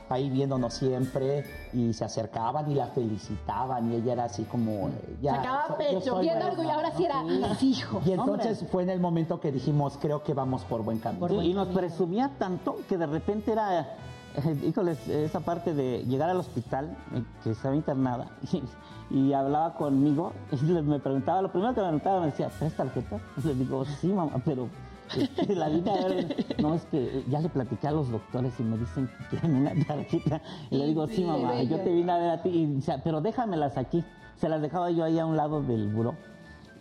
ahí 0.08 0.30
viéndonos 0.30 0.74
siempre, 0.74 1.44
y 1.72 1.92
se 1.92 2.04
acercaban 2.04 2.70
y 2.70 2.74
la 2.74 2.86
felicitaban, 2.88 3.92
y 3.92 3.96
ella 3.96 4.12
era 4.14 4.24
así 4.24 4.44
como. 4.44 4.88
eh, 4.88 5.16
Ya, 5.22 5.36
Sacaba 5.36 5.76
pecho, 5.78 6.18
Bien 6.20 6.38
la- 6.38 6.46
orgullo, 6.46 6.72
ahora 6.72 6.90
sí 6.96 7.04
era 7.04 7.22
mis 7.22 7.62
hijos. 7.62 8.06
Y 8.06 8.12
entonces 8.12 8.64
fue 8.70 8.82
en 8.82 8.90
el 8.90 9.00
momento 9.00 9.40
que 9.40 9.52
dijimos, 9.52 9.98
creo 10.00 10.22
que 10.22 10.34
vamos 10.34 10.64
por 10.64 10.82
buen 10.82 10.98
camino. 10.98 11.28
Sí, 11.28 11.34
y 11.36 11.54
nos 11.54 11.68
presumía 11.68 12.30
tanto 12.38 12.76
que 12.88 12.96
de 12.96 13.06
repente 13.06 13.52
era, 13.52 13.82
eh, 13.82 14.60
híjoles, 14.66 15.06
esa 15.08 15.40
parte 15.40 15.74
de 15.74 16.04
llegar 16.06 16.30
al 16.30 16.38
hospital, 16.38 16.96
eh, 17.14 17.22
que 17.42 17.50
estaba 17.50 17.74
internada, 17.74 18.26
y, 18.52 18.62
y 19.10 19.32
hablaba 19.32 19.74
conmigo, 19.74 20.32
y 20.52 20.56
me 20.64 20.98
preguntaba, 20.98 21.42
lo 21.42 21.50
primero 21.50 21.72
que 21.74 21.80
me 21.80 21.86
preguntaba 21.86 22.20
me 22.20 22.26
decía, 22.26 22.50
¿tres 22.58 22.74
tarjetas? 22.76 23.20
Y 23.44 23.46
le 23.48 23.54
digo, 23.54 23.84
sí, 23.84 24.08
mamá, 24.08 24.32
pero 24.44 24.68
la 25.48 25.68
línea 25.68 25.94
de- 26.08 26.56
no 26.60 26.74
es 26.74 26.84
que 26.86 27.24
ya 27.28 27.40
le 27.40 27.48
platiqué 27.48 27.88
a 27.88 27.92
los 27.92 28.10
doctores 28.10 28.52
y 28.58 28.62
me 28.62 28.76
dicen 28.78 29.08
que 29.08 29.36
quieren 29.38 29.56
una 29.56 29.72
tarjeta. 29.86 30.40
Y 30.70 30.76
le 30.76 30.86
digo, 30.86 31.06
sí, 31.08 31.24
mamá, 31.24 31.62
yo 31.62 31.80
te 31.80 31.92
vine 31.92 32.12
a 32.12 32.18
ver 32.18 32.30
a 32.30 32.42
ti, 32.42 32.48
y 32.50 32.84
pero 33.04 33.20
déjamelas 33.20 33.76
aquí. 33.76 34.04
Se 34.36 34.48
las 34.48 34.60
dejaba 34.60 34.90
yo 34.90 35.04
ahí 35.04 35.18
a 35.18 35.24
un 35.26 35.36
lado 35.36 35.62
del 35.62 35.88
buró. 35.88 36.14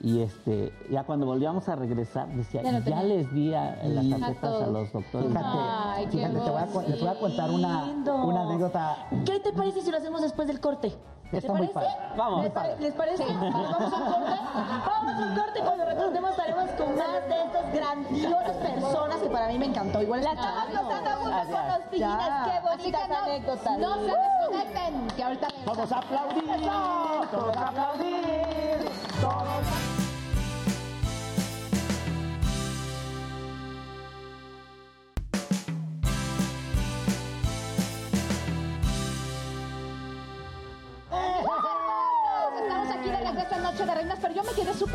Y 0.01 0.19
este, 0.21 0.73
ya 0.91 1.03
cuando 1.03 1.25
volvíamos 1.25 1.69
a 1.69 1.75
regresar, 1.77 2.27
decía, 2.35 2.61
Ya 2.61 2.79
ya, 2.79 3.01
les 3.03 3.33
di 3.33 3.53
a- 3.53 3.77
las 3.85 4.03
Y- 4.03 4.09
tarjetas 4.11 4.61
a, 4.61 4.67
los 4.67 4.91
doctores. 4.91 5.27
Fíjate, 5.29 5.47
Ay, 5.57 6.05
qué 6.05 6.11
fíjate, 6.11 6.33
te 6.33 6.39
voy, 6.51 6.59
a, 6.61 6.87
les 6.89 6.99
voy 6.99 7.09
a 7.09 7.19
contar 7.19 7.49
una, 7.51 7.83
una 8.25 8.41
anécdota. 8.41 9.07
¿Qué 9.25 9.39
te 9.39 9.53
parece 9.53 9.81
si 9.81 9.89
lo 9.91 9.97
hacemos 9.97 10.21
después 10.21 10.47
del 10.47 10.59
corte? 10.59 10.93
¿Te 11.31 11.37
Está 11.39 11.53
muy 11.53 11.67
parece? 11.67 11.95
padre. 11.97 12.13
Vamos. 12.17 12.43
¿Les, 12.43 12.79
les 12.79 12.93
parece? 12.93 13.23
¿Vamos 13.25 13.93
a 13.93 13.97
un 13.97 14.11
corte? 14.11 14.39
Vamos 14.85 15.15
a 15.15 15.25
un 15.25 15.35
corte. 15.35 15.59
Cuando 15.61 15.85
retornemos 15.85 16.31
estaremos 16.31 16.69
con 16.71 16.95
más 16.95 17.27
de 17.27 17.41
estas 17.43 17.73
grandiosas 17.73 18.55
personas 18.57 19.17
que 19.17 19.29
para 19.29 19.47
mí 19.47 19.57
me 19.59 19.65
encantó. 19.65 20.01
Igual 20.01 20.23
La 20.23 20.31
estamos 20.33 20.69
gozando 20.69 21.09
junto 21.17 21.51
con 21.51 21.67
los 21.67 21.79
pillines. 21.89 22.27
Qué 22.45 22.59
bonitas 22.69 23.09
anécdotas. 23.11 23.77
No 23.79 23.95
se 23.95 24.11
desconecten, 24.11 25.07
que 25.15 25.23
ahorita. 25.23 25.47
Vamos 25.65 25.91
a 25.91 25.97
aplaudir, 25.97 26.45
todos 27.31 27.57
a 27.57 27.67
aplaudir, 27.67 28.91
todos. 29.19 29.65
Estamos 29.65 30.04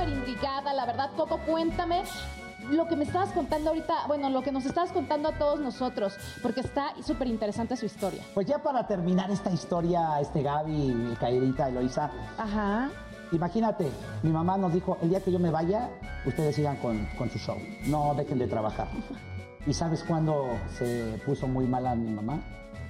súper 0.01 0.16
intrigada, 0.16 0.72
la 0.72 0.86
verdad. 0.86 1.11
Coco, 1.16 1.38
cuéntame 1.46 2.03
lo 2.70 2.86
que 2.86 2.96
me 2.96 3.05
estabas 3.05 3.30
contando 3.30 3.70
ahorita, 3.70 4.07
bueno, 4.07 4.30
lo 4.30 4.42
que 4.42 4.53
nos 4.53 4.64
estabas 4.64 4.92
contando 4.92 5.28
a 5.28 5.32
todos 5.32 5.61
nosotros, 5.61 6.14
porque 6.42 6.61
está 6.61 6.92
súper 7.03 7.28
interesante 7.28 7.76
su 7.76 7.86
historia. 7.86 8.22
Pues 8.34 8.46
ya 8.46 8.62
para 8.62 8.86
terminar 8.86 9.30
esta 9.30 9.51
historia, 9.51 10.20
este 10.20 10.42
Gaby, 10.42 11.16
Cairita, 11.18 11.68
Eloisa, 11.68 12.11
Ajá. 12.38 12.90
imagínate, 13.32 13.90
mi 14.22 14.30
mamá 14.30 14.57
nos 14.57 14.72
dijo, 14.72 14.98
el 15.03 15.09
día 15.11 15.20
que 15.20 15.32
yo 15.32 15.38
me 15.38 15.51
vaya, 15.51 15.88
ustedes 16.26 16.55
sigan 16.55 16.76
con, 16.76 17.07
con 17.18 17.30
su 17.30 17.38
show, 17.38 17.57
no 17.86 18.14
dejen 18.14 18.38
de 18.38 18.46
trabajar. 18.46 18.88
¿Y 19.66 19.74
sabes 19.74 20.05
cuándo 20.05 20.46
se 20.78 21.20
puso 21.26 21.46
muy 21.46 21.66
mala 21.66 21.94
mi 21.94 22.11
mamá? 22.11 22.40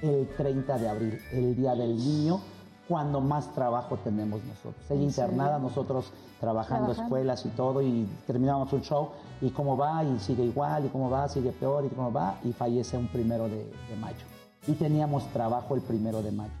El 0.01 0.27
30 0.37 0.77
de 0.77 0.89
abril, 0.89 1.21
el 1.31 1.55
Día 1.55 1.75
del 1.75 1.95
Niño, 1.95 2.41
cuando 2.91 3.21
más 3.21 3.47
trabajo 3.53 3.95
tenemos 4.03 4.43
nosotros. 4.43 4.75
Ella 4.89 5.03
internada, 5.03 5.57
nosotros 5.59 6.11
trabajando, 6.41 6.91
escuelas 6.91 7.45
y 7.45 7.49
todo, 7.49 7.81
y 7.81 8.05
terminamos 8.27 8.73
un 8.73 8.81
show, 8.81 9.11
y 9.39 9.49
cómo 9.51 9.77
va, 9.77 10.03
y 10.03 10.19
sigue 10.19 10.43
igual, 10.43 10.85
y 10.85 10.89
cómo 10.89 11.09
va, 11.09 11.29
sigue 11.29 11.51
peor, 11.53 11.85
y 11.85 11.87
cómo 11.87 12.11
va, 12.11 12.35
y 12.43 12.51
fallece 12.51 12.97
un 12.97 13.07
primero 13.07 13.45
de, 13.47 13.63
de 13.63 13.95
mayo. 14.01 14.25
Y 14.67 14.73
teníamos 14.73 15.25
trabajo 15.27 15.73
el 15.75 15.81
primero 15.81 16.21
de 16.21 16.33
mayo. 16.33 16.51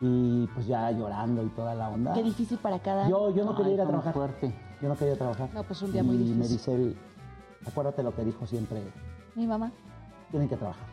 Y 0.00 0.48
pues 0.48 0.66
ya 0.66 0.90
llorando 0.90 1.44
y 1.44 1.48
toda 1.50 1.76
la 1.76 1.90
onda. 1.90 2.12
Qué 2.12 2.24
difícil 2.24 2.58
para 2.58 2.80
cada 2.80 3.08
Yo, 3.08 3.30
yo 3.30 3.44
no 3.44 3.52
Ay, 3.52 3.56
quería 3.58 3.74
ir 3.74 3.80
a 3.82 3.86
trabajar. 3.86 4.12
fuerte. 4.14 4.52
Yo 4.82 4.88
no 4.88 4.96
quería 4.96 5.14
trabajar. 5.16 5.48
No, 5.54 5.62
pues 5.62 5.80
un 5.82 5.92
día 5.92 6.00
y 6.02 6.04
muy 6.04 6.16
me 6.16 6.24
difícil. 6.24 6.56
dice 6.56 6.74
él, 6.74 6.96
acuérdate 7.64 8.02
lo 8.02 8.12
que 8.12 8.24
dijo 8.24 8.44
siempre, 8.48 8.82
Mi 9.36 9.46
mamá. 9.46 9.70
tienen 10.32 10.48
que 10.48 10.56
trabajar. 10.56 10.86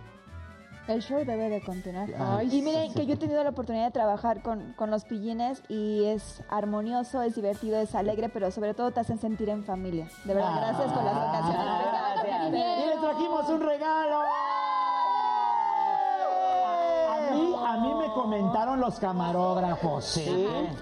El 0.89 1.03
show 1.03 1.19
debe 1.19 1.49
de 1.49 1.61
continuar. 1.61 2.09
Ay, 2.17 2.49
y 2.51 2.63
miren 2.63 2.87
sí, 2.87 2.95
que 2.95 3.01
sí. 3.01 3.05
yo 3.05 3.13
he 3.13 3.17
tenido 3.17 3.43
la 3.43 3.51
oportunidad 3.51 3.85
de 3.85 3.91
trabajar 3.91 4.41
con, 4.41 4.73
con 4.73 4.89
los 4.89 5.05
pillines 5.05 5.61
y 5.69 6.05
es 6.05 6.41
armonioso, 6.49 7.21
es 7.21 7.35
divertido, 7.35 7.77
es 7.77 7.93
alegre, 7.93 8.27
pero 8.29 8.49
sobre 8.49 8.73
todo 8.73 8.89
te 8.89 8.99
hacen 8.99 9.19
sentir 9.19 9.49
en 9.49 9.63
familia. 9.63 10.09
De 10.25 10.33
verdad, 10.33 10.55
gracias 10.55 10.91
por 10.91 11.03
las 11.03 11.13
vacaciones. 11.13 11.65
Gracias. 12.23 12.49
Y 12.49 12.87
les 12.87 12.99
trajimos 13.01 13.49
un 13.49 13.61
regalo. 13.61 14.21
A 17.07 17.31
mí, 17.35 17.55
a 17.67 17.77
mí 17.77 17.93
me 17.93 18.11
comentaron 18.13 18.79
los 18.79 18.99
camarógrafos 18.99 20.19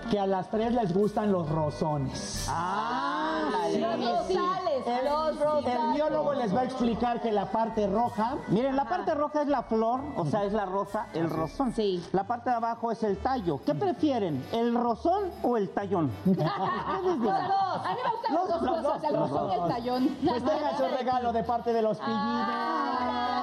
que 0.09 0.17
a 0.17 0.25
las 0.25 0.49
tres 0.49 0.71
les 0.71 0.93
gustan 0.93 1.33
los 1.33 1.49
rosones. 1.49 2.47
Ah, 2.49 3.06
Los 3.47 3.99
rosales, 3.99 5.03
los 5.03 5.39
rosales. 5.39 5.79
El 5.79 5.93
biólogo 5.93 6.33
les 6.33 6.55
va 6.55 6.61
a 6.61 6.63
explicar 6.63 7.21
que 7.21 7.31
la 7.31 7.51
parte 7.51 7.87
roja 7.87 8.37
Miren, 8.49 8.75
la 8.75 8.85
parte 8.85 9.13
roja 9.13 9.41
es 9.41 9.47
la 9.47 9.63
flor, 9.63 10.01
o 10.15 10.25
sea, 10.25 10.43
es 10.43 10.53
la 10.53 10.65
rosa, 10.65 11.07
el 11.13 11.29
rosón. 11.29 11.73
Sí. 11.73 12.03
La 12.11 12.25
parte 12.25 12.49
de 12.49 12.55
abajo 12.55 12.91
es 12.91 13.03
el 13.03 13.17
tallo. 13.17 13.59
¿Qué 13.65 13.75
prefieren, 13.75 14.45
el 14.51 14.73
rosón 14.73 15.31
o 15.43 15.57
el 15.57 15.69
tallón? 15.69 16.11
Ustedes 16.25 17.21
digan. 17.21 17.51
A 17.51 17.93
mí 17.93 18.01
me 18.03 18.11
gustan 18.11 18.35
las 18.35 18.47
dos 18.47 18.61
los 18.61 18.77
cosas, 18.85 19.03
el 19.03 19.15
dos, 19.15 19.29
rosón 19.29 19.51
y 19.51 19.53
el 19.55 19.67
tallón. 19.67 20.17
Pues 20.25 20.43
tengan 20.43 20.77
su 20.77 20.97
regalo 20.97 21.33
de 21.33 21.43
parte 21.43 21.73
de 21.73 21.81
los 21.81 21.97
pillines. 21.97 23.36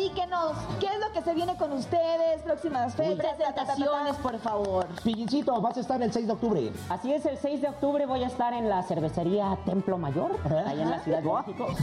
Platíquenos 0.00 0.52
qué 0.78 0.86
es 0.86 0.98
lo 0.98 1.12
que 1.12 1.22
se 1.22 1.34
viene 1.34 1.56
con 1.56 1.72
ustedes, 1.72 2.42
próximas 2.42 2.94
fechas, 2.94 3.16
ta, 3.16 3.22
ta, 3.22 3.36
ta, 3.36 3.36
ta, 3.36 3.54
ta. 3.54 3.74
presentaciones, 3.74 4.16
por 4.16 4.38
favor. 4.38 4.86
Pillincito, 5.04 5.60
vas 5.60 5.76
a 5.76 5.80
estar 5.80 6.02
el 6.02 6.12
6 6.12 6.26
de 6.26 6.32
octubre. 6.32 6.72
Así 6.88 7.12
es, 7.12 7.26
el 7.26 7.36
6 7.36 7.60
de 7.60 7.68
octubre 7.68 8.06
voy 8.06 8.24
a 8.24 8.26
estar 8.26 8.52
en 8.54 8.68
la 8.68 8.82
cervecería 8.82 9.58
Templo 9.66 9.98
Mayor, 9.98 10.36
ahí 10.66 10.80
en 10.80 10.90
la 10.90 11.00
Ciudad 11.00 11.22
de 11.22 11.32
México. 11.32 11.66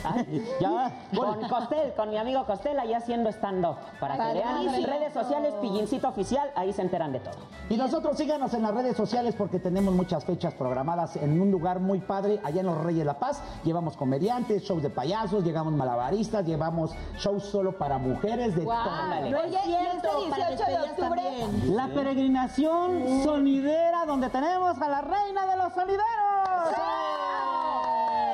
Ya, 0.60 0.92
Con 1.16 1.48
Costel, 1.48 1.94
con 1.96 2.10
mi 2.10 2.18
amigo 2.18 2.46
Costel, 2.46 2.80
ahí 2.80 2.94
haciendo 2.94 3.30
stand-up. 3.30 3.76
Para 4.00 4.16
que 4.16 4.34
vean 4.34 4.68
en 4.68 4.84
redes 4.84 5.14
sociales, 5.14 5.54
Pillincito 5.62 6.08
Oficial, 6.08 6.50
ahí 6.56 6.74
se 6.74 6.82
enteran 6.82 7.12
de 7.12 7.20
todo. 7.20 7.36
Y 7.70 7.78
nosotros 7.78 8.18
síganos 8.18 8.54
en 8.54 8.64
las 8.64 8.74
redes 8.74 8.98
sociales 8.98 9.36
porque 9.38 9.60
tenemos 9.60 9.94
muchas 9.94 10.26
fechas 10.26 10.54
programadas 10.54 11.16
en 11.18 11.40
un 11.40 11.52
lugar 11.52 11.80
muy 11.80 12.00
padre, 12.00 12.40
allá 12.44 12.62
en 12.62 12.68
los 12.68 12.78
Reyes 12.78 13.00
de 13.00 13.06
la 13.06 13.20
Paz. 13.20 13.42
Llevamos 13.64 13.96
comediantes, 13.96 14.64
shows 14.64 14.82
de 14.82 14.90
payasos, 14.90 15.44
llevamos 15.44 15.74
malabaristas, 15.74 16.46
llevamos 16.46 16.92
shows 17.18 17.44
solo 17.44 17.78
para 17.78 17.98
mujeres 17.98 18.07
de 18.16 18.64
todo. 18.64 18.72
Ándale. 18.74 19.30
No 19.32 19.38
es 19.40 19.46
Oye, 19.46 19.60
y 19.66 19.74
este 19.74 20.00
cierto, 20.02 20.30
para 20.30 20.48
18 20.50 20.72
de 20.72 20.78
octubre, 20.90 21.22
también. 21.42 21.76
la 21.76 21.88
peregrinación 21.88 23.24
sonidera 23.24 24.06
donde 24.06 24.30
tenemos 24.30 24.80
a 24.82 24.88
la 24.88 25.02
reina 25.02 25.46
de 25.46 25.58
los 25.58 25.74
sonideros. 25.74 26.04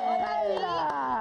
Oigan, 0.09 0.29
sí, 0.47 0.61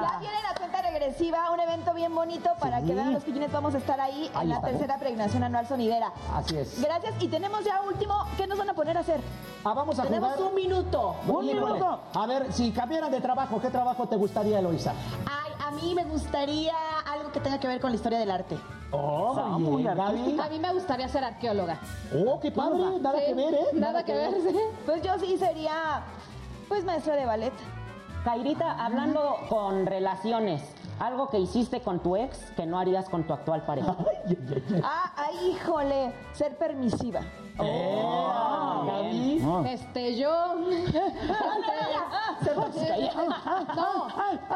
Ya 0.03 0.19
viene 0.21 0.37
la 0.49 0.55
cuenta 0.59 0.83
regresiva, 0.83 1.51
un 1.51 1.61
evento 1.61 1.95
bien 1.95 2.15
bonito 2.15 2.51
para 2.59 2.81
Sí. 2.81 2.87
que 2.87 2.95
vean 2.95 3.13
los 3.13 3.23
pillines. 3.25 3.53
Vamos 3.53 3.75
a 3.75 3.79
estar 3.79 4.01
ahí 4.01 4.31
Ahí 4.35 4.43
en 4.45 4.49
la 4.51 4.61
tercera 4.61 4.99
pregnación 4.99 5.43
anual 5.45 5.67
sonidera. 5.67 6.13
Así 6.35 6.57
es. 6.57 6.81
Gracias. 6.81 7.15
Y 7.21 7.29
tenemos 7.29 7.65
ya 7.65 7.81
último, 7.83 8.15
¿qué 8.37 8.47
nos 8.47 8.59
van 8.59 8.71
a 8.71 8.75
poner 8.75 8.97
a 8.97 9.01
hacer? 9.01 9.21
Ah, 9.65 9.75
vamos 9.75 9.99
a 9.99 10.03
Tenemos 10.03 10.33
jugar. 10.35 10.49
un 10.49 10.55
minuto. 10.57 11.15
Un 11.27 11.45
Híjole. 11.45 11.55
minuto. 11.55 12.01
A 12.15 12.27
ver, 12.27 12.53
si 12.53 12.71
cambiaran 12.73 13.11
de 13.11 13.21
trabajo, 13.21 13.61
¿qué 13.61 13.69
trabajo 13.71 14.07
te 14.09 14.17
gustaría, 14.17 14.59
Eloisa? 14.59 14.93
Ay, 15.25 15.52
mí 15.73 15.95
me 15.95 16.05
gustaría 16.05 16.75
algo 17.11 17.33
que 17.33 17.41
tenga 17.41 17.59
que 17.59 17.69
ver 17.69 17.81
con 17.81 17.91
la 17.91 17.97
historia 17.97 18.19
del 18.19 18.31
arte. 18.31 18.57
Oh, 18.91 19.35
Gaby. 19.83 20.39
A 20.39 20.49
mí 20.49 20.59
me 20.59 20.73
gustaría 20.73 21.09
ser 21.09 21.25
arqueóloga. 21.25 21.79
Oh, 22.15 22.39
qué 22.41 22.51
padre, 22.51 22.99
nada 23.01 23.19
Sí, 23.19 23.25
que 23.27 23.35
ver, 23.35 23.55
¿eh? 23.55 23.67
Nada 23.75 24.05
que 24.05 24.13
ver, 24.15 24.35
sí. 24.35 24.57
Pues 24.85 25.03
yo 25.03 25.19
sí 25.19 25.37
sería, 25.39 26.03
pues 26.69 26.85
maestra 26.85 27.17
de 27.17 27.27
ballet. 27.27 27.53
Cairita, 28.25 28.85
hablando 28.85 29.37
con 29.49 29.87
relaciones, 29.87 30.63
Algo 31.01 31.31
que 31.31 31.39
hiciste 31.41 31.81
con 31.81 31.99
tu 32.01 32.15
ex 32.17 32.39
que 32.53 32.65
no 32.67 32.79
harías 32.79 33.09
con 33.09 33.25
tu 33.25 33.33
actual 33.33 33.63
pareja. 33.63 33.97
Ah, 34.85 35.13
ay, 35.17 35.51
híjole, 35.51 36.13
ser 36.33 36.57
permisiva. 36.57 37.23
Gaby. 38.87 39.43
Este, 39.69 40.17
yo. 40.17 40.55
Este, 40.71 40.93
no, 43.77 44.09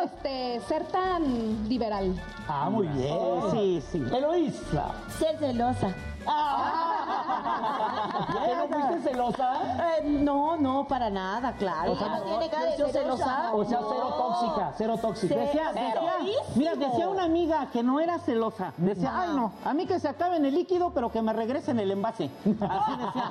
este, 0.02 0.60
ser 0.68 0.84
tan 0.88 1.68
liberal. 1.68 2.14
Ah, 2.48 2.68
muy 2.70 2.86
bien. 2.88 3.18
Sí, 3.52 3.82
sí. 3.92 3.98
Eloísa. 4.14 4.86
Ser 5.18 5.38
celosa. 5.38 5.94
¿Que 8.32 8.54
no 8.56 8.66
fuiste 8.68 9.10
celosa? 9.10 9.52
Eh, 9.98 10.02
no, 10.04 10.56
no, 10.56 10.86
para 10.88 11.08
nada, 11.08 11.52
claro. 11.52 11.92
O 11.92 11.96
sea, 11.96 12.08
no 12.08 12.16
no, 12.18 12.24
tiene 12.24 12.48
cara 12.50 12.64
de 12.64 12.76
ser 12.76 12.90
celosa. 12.90 13.24
celosa. 13.24 13.54
O 13.54 13.64
sea, 13.64 13.78
cero 13.88 14.14
tóxica, 14.16 14.72
cero 14.76 14.98
tóxica. 15.00 15.34
Decía, 15.36 15.70
Cero. 15.72 16.00
decía, 16.20 16.42
mira, 16.56 16.74
decía 16.74 17.08
una 17.08 17.24
amiga 17.24 17.68
que 17.72 17.82
no 17.84 18.00
era 18.00 18.18
celosa. 18.18 18.72
Decía, 18.76 19.12
ay 19.14 19.30
no, 19.36 19.52
a 19.64 19.72
mí 19.72 19.86
que 19.86 20.00
se 20.00 20.08
acabe 20.08 20.36
en 20.36 20.46
el 20.46 20.54
líquido, 20.54 20.90
pero 20.92 21.10
que 21.12 21.22
me 21.22 21.32
regrese 21.32 21.70
en 21.70 21.78
el 21.80 21.92
envase. 21.92 22.28
Así 22.44 22.92
decía, 22.96 23.30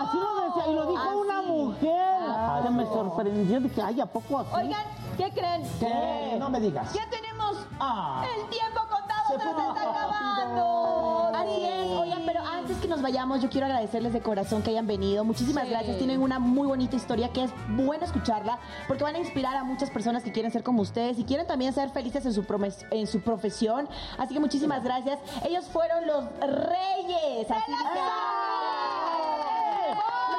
así 0.00 0.16
lo 0.16 0.44
decía, 0.46 0.66
y 0.70 0.74
lo 0.74 0.86
dijo 0.86 1.02
Ah, 1.10 1.14
una 1.16 1.42
mujer. 1.42 2.20
Ah, 2.26 2.60
que 2.62 2.70
me 2.70 2.84
sorprendió, 2.86 3.09
dije, 3.18 3.82
ay, 3.82 4.00
¿a 4.00 4.06
poco? 4.06 4.44
Oigan, 4.52 4.84
¿qué 5.16 5.30
creen? 5.32 5.62
¿Qué? 5.78 6.36
No 6.38 6.50
me 6.50 6.60
digas. 6.60 6.92
Ya 6.94 7.08
tenemos 7.10 7.56
Ah. 7.78 8.22
el 8.36 8.48
tiempo 8.50 8.80
contado, 8.80 9.26
Se 9.28 9.38
se 9.38 9.50
está 9.50 9.70
acabando. 9.70 11.30
Así 11.34 11.64
es, 11.64 11.86
oigan, 11.98 12.22
pero 12.26 12.40
antes 12.44 12.76
que 12.78 12.88
nos 12.88 13.00
vayamos, 13.02 13.40
yo 13.42 13.48
quiero 13.48 13.66
agradecerles 13.66 14.12
de 14.12 14.20
corazón 14.20 14.62
que 14.62 14.70
hayan 14.70 14.86
venido. 14.86 15.24
Muchísimas 15.24 15.64
Sí. 15.64 15.70
gracias. 15.70 15.96
Tienen 15.98 16.20
una 16.20 16.38
muy 16.38 16.66
bonita 16.68 16.96
historia 16.96 17.32
que 17.32 17.44
es 17.44 17.50
bueno 17.68 18.04
escucharla 18.04 18.58
porque 18.86 19.02
van 19.04 19.14
a 19.14 19.18
inspirar 19.18 19.56
a 19.56 19.64
muchas 19.64 19.90
personas 19.90 20.22
que 20.22 20.32
quieren 20.32 20.50
ser 20.52 20.62
como 20.62 20.82
ustedes 20.82 21.18
y 21.18 21.24
quieren 21.24 21.46
también 21.46 21.72
ser 21.72 21.90
felices 21.90 22.26
en 22.26 22.32
su, 22.34 22.44
en 22.90 23.06
su 23.06 23.20
profesión. 23.22 23.88
Así 24.18 24.34
que 24.34 24.40
muchísimas 24.40 24.84
gracias. 24.84 25.18
Ellos 25.44 25.64
fueron 25.66 26.06
los 26.06 26.24
reyes. 26.40 27.50
Así 27.50 27.70
Los 27.70 27.78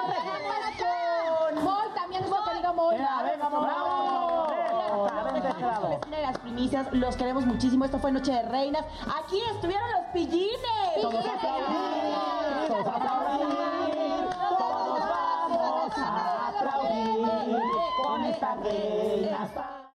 dejamos 0.07 0.61
con- 0.77 1.63
Mol, 1.63 1.93
también 1.95 2.23
bravo. 3.49 4.47
La 6.09 6.17
de 6.17 6.21
las 6.21 6.37
primicias. 6.39 6.87
Los 6.93 7.15
queremos 7.15 7.45
muchísimo. 7.45 7.85
Esto 7.85 7.99
fue 7.99 8.11
Noche 8.11 8.31
de 8.31 8.43
Reinas. 8.43 8.85
Aquí 9.23 9.41
estuvieron 9.53 9.89
los 9.91 10.05
pillines. 10.13 11.01
Todos 11.01 11.25
aplaudir, 11.25 12.67
todos 12.67 12.87
a 12.87 12.95
aplaudir, 12.95 14.29
todos 14.57 14.99
vamos 14.99 15.97
a 15.97 16.47
aplaudir 16.49 17.61
con 18.03 18.23
esta 18.25 18.55
reina. 18.55 19.80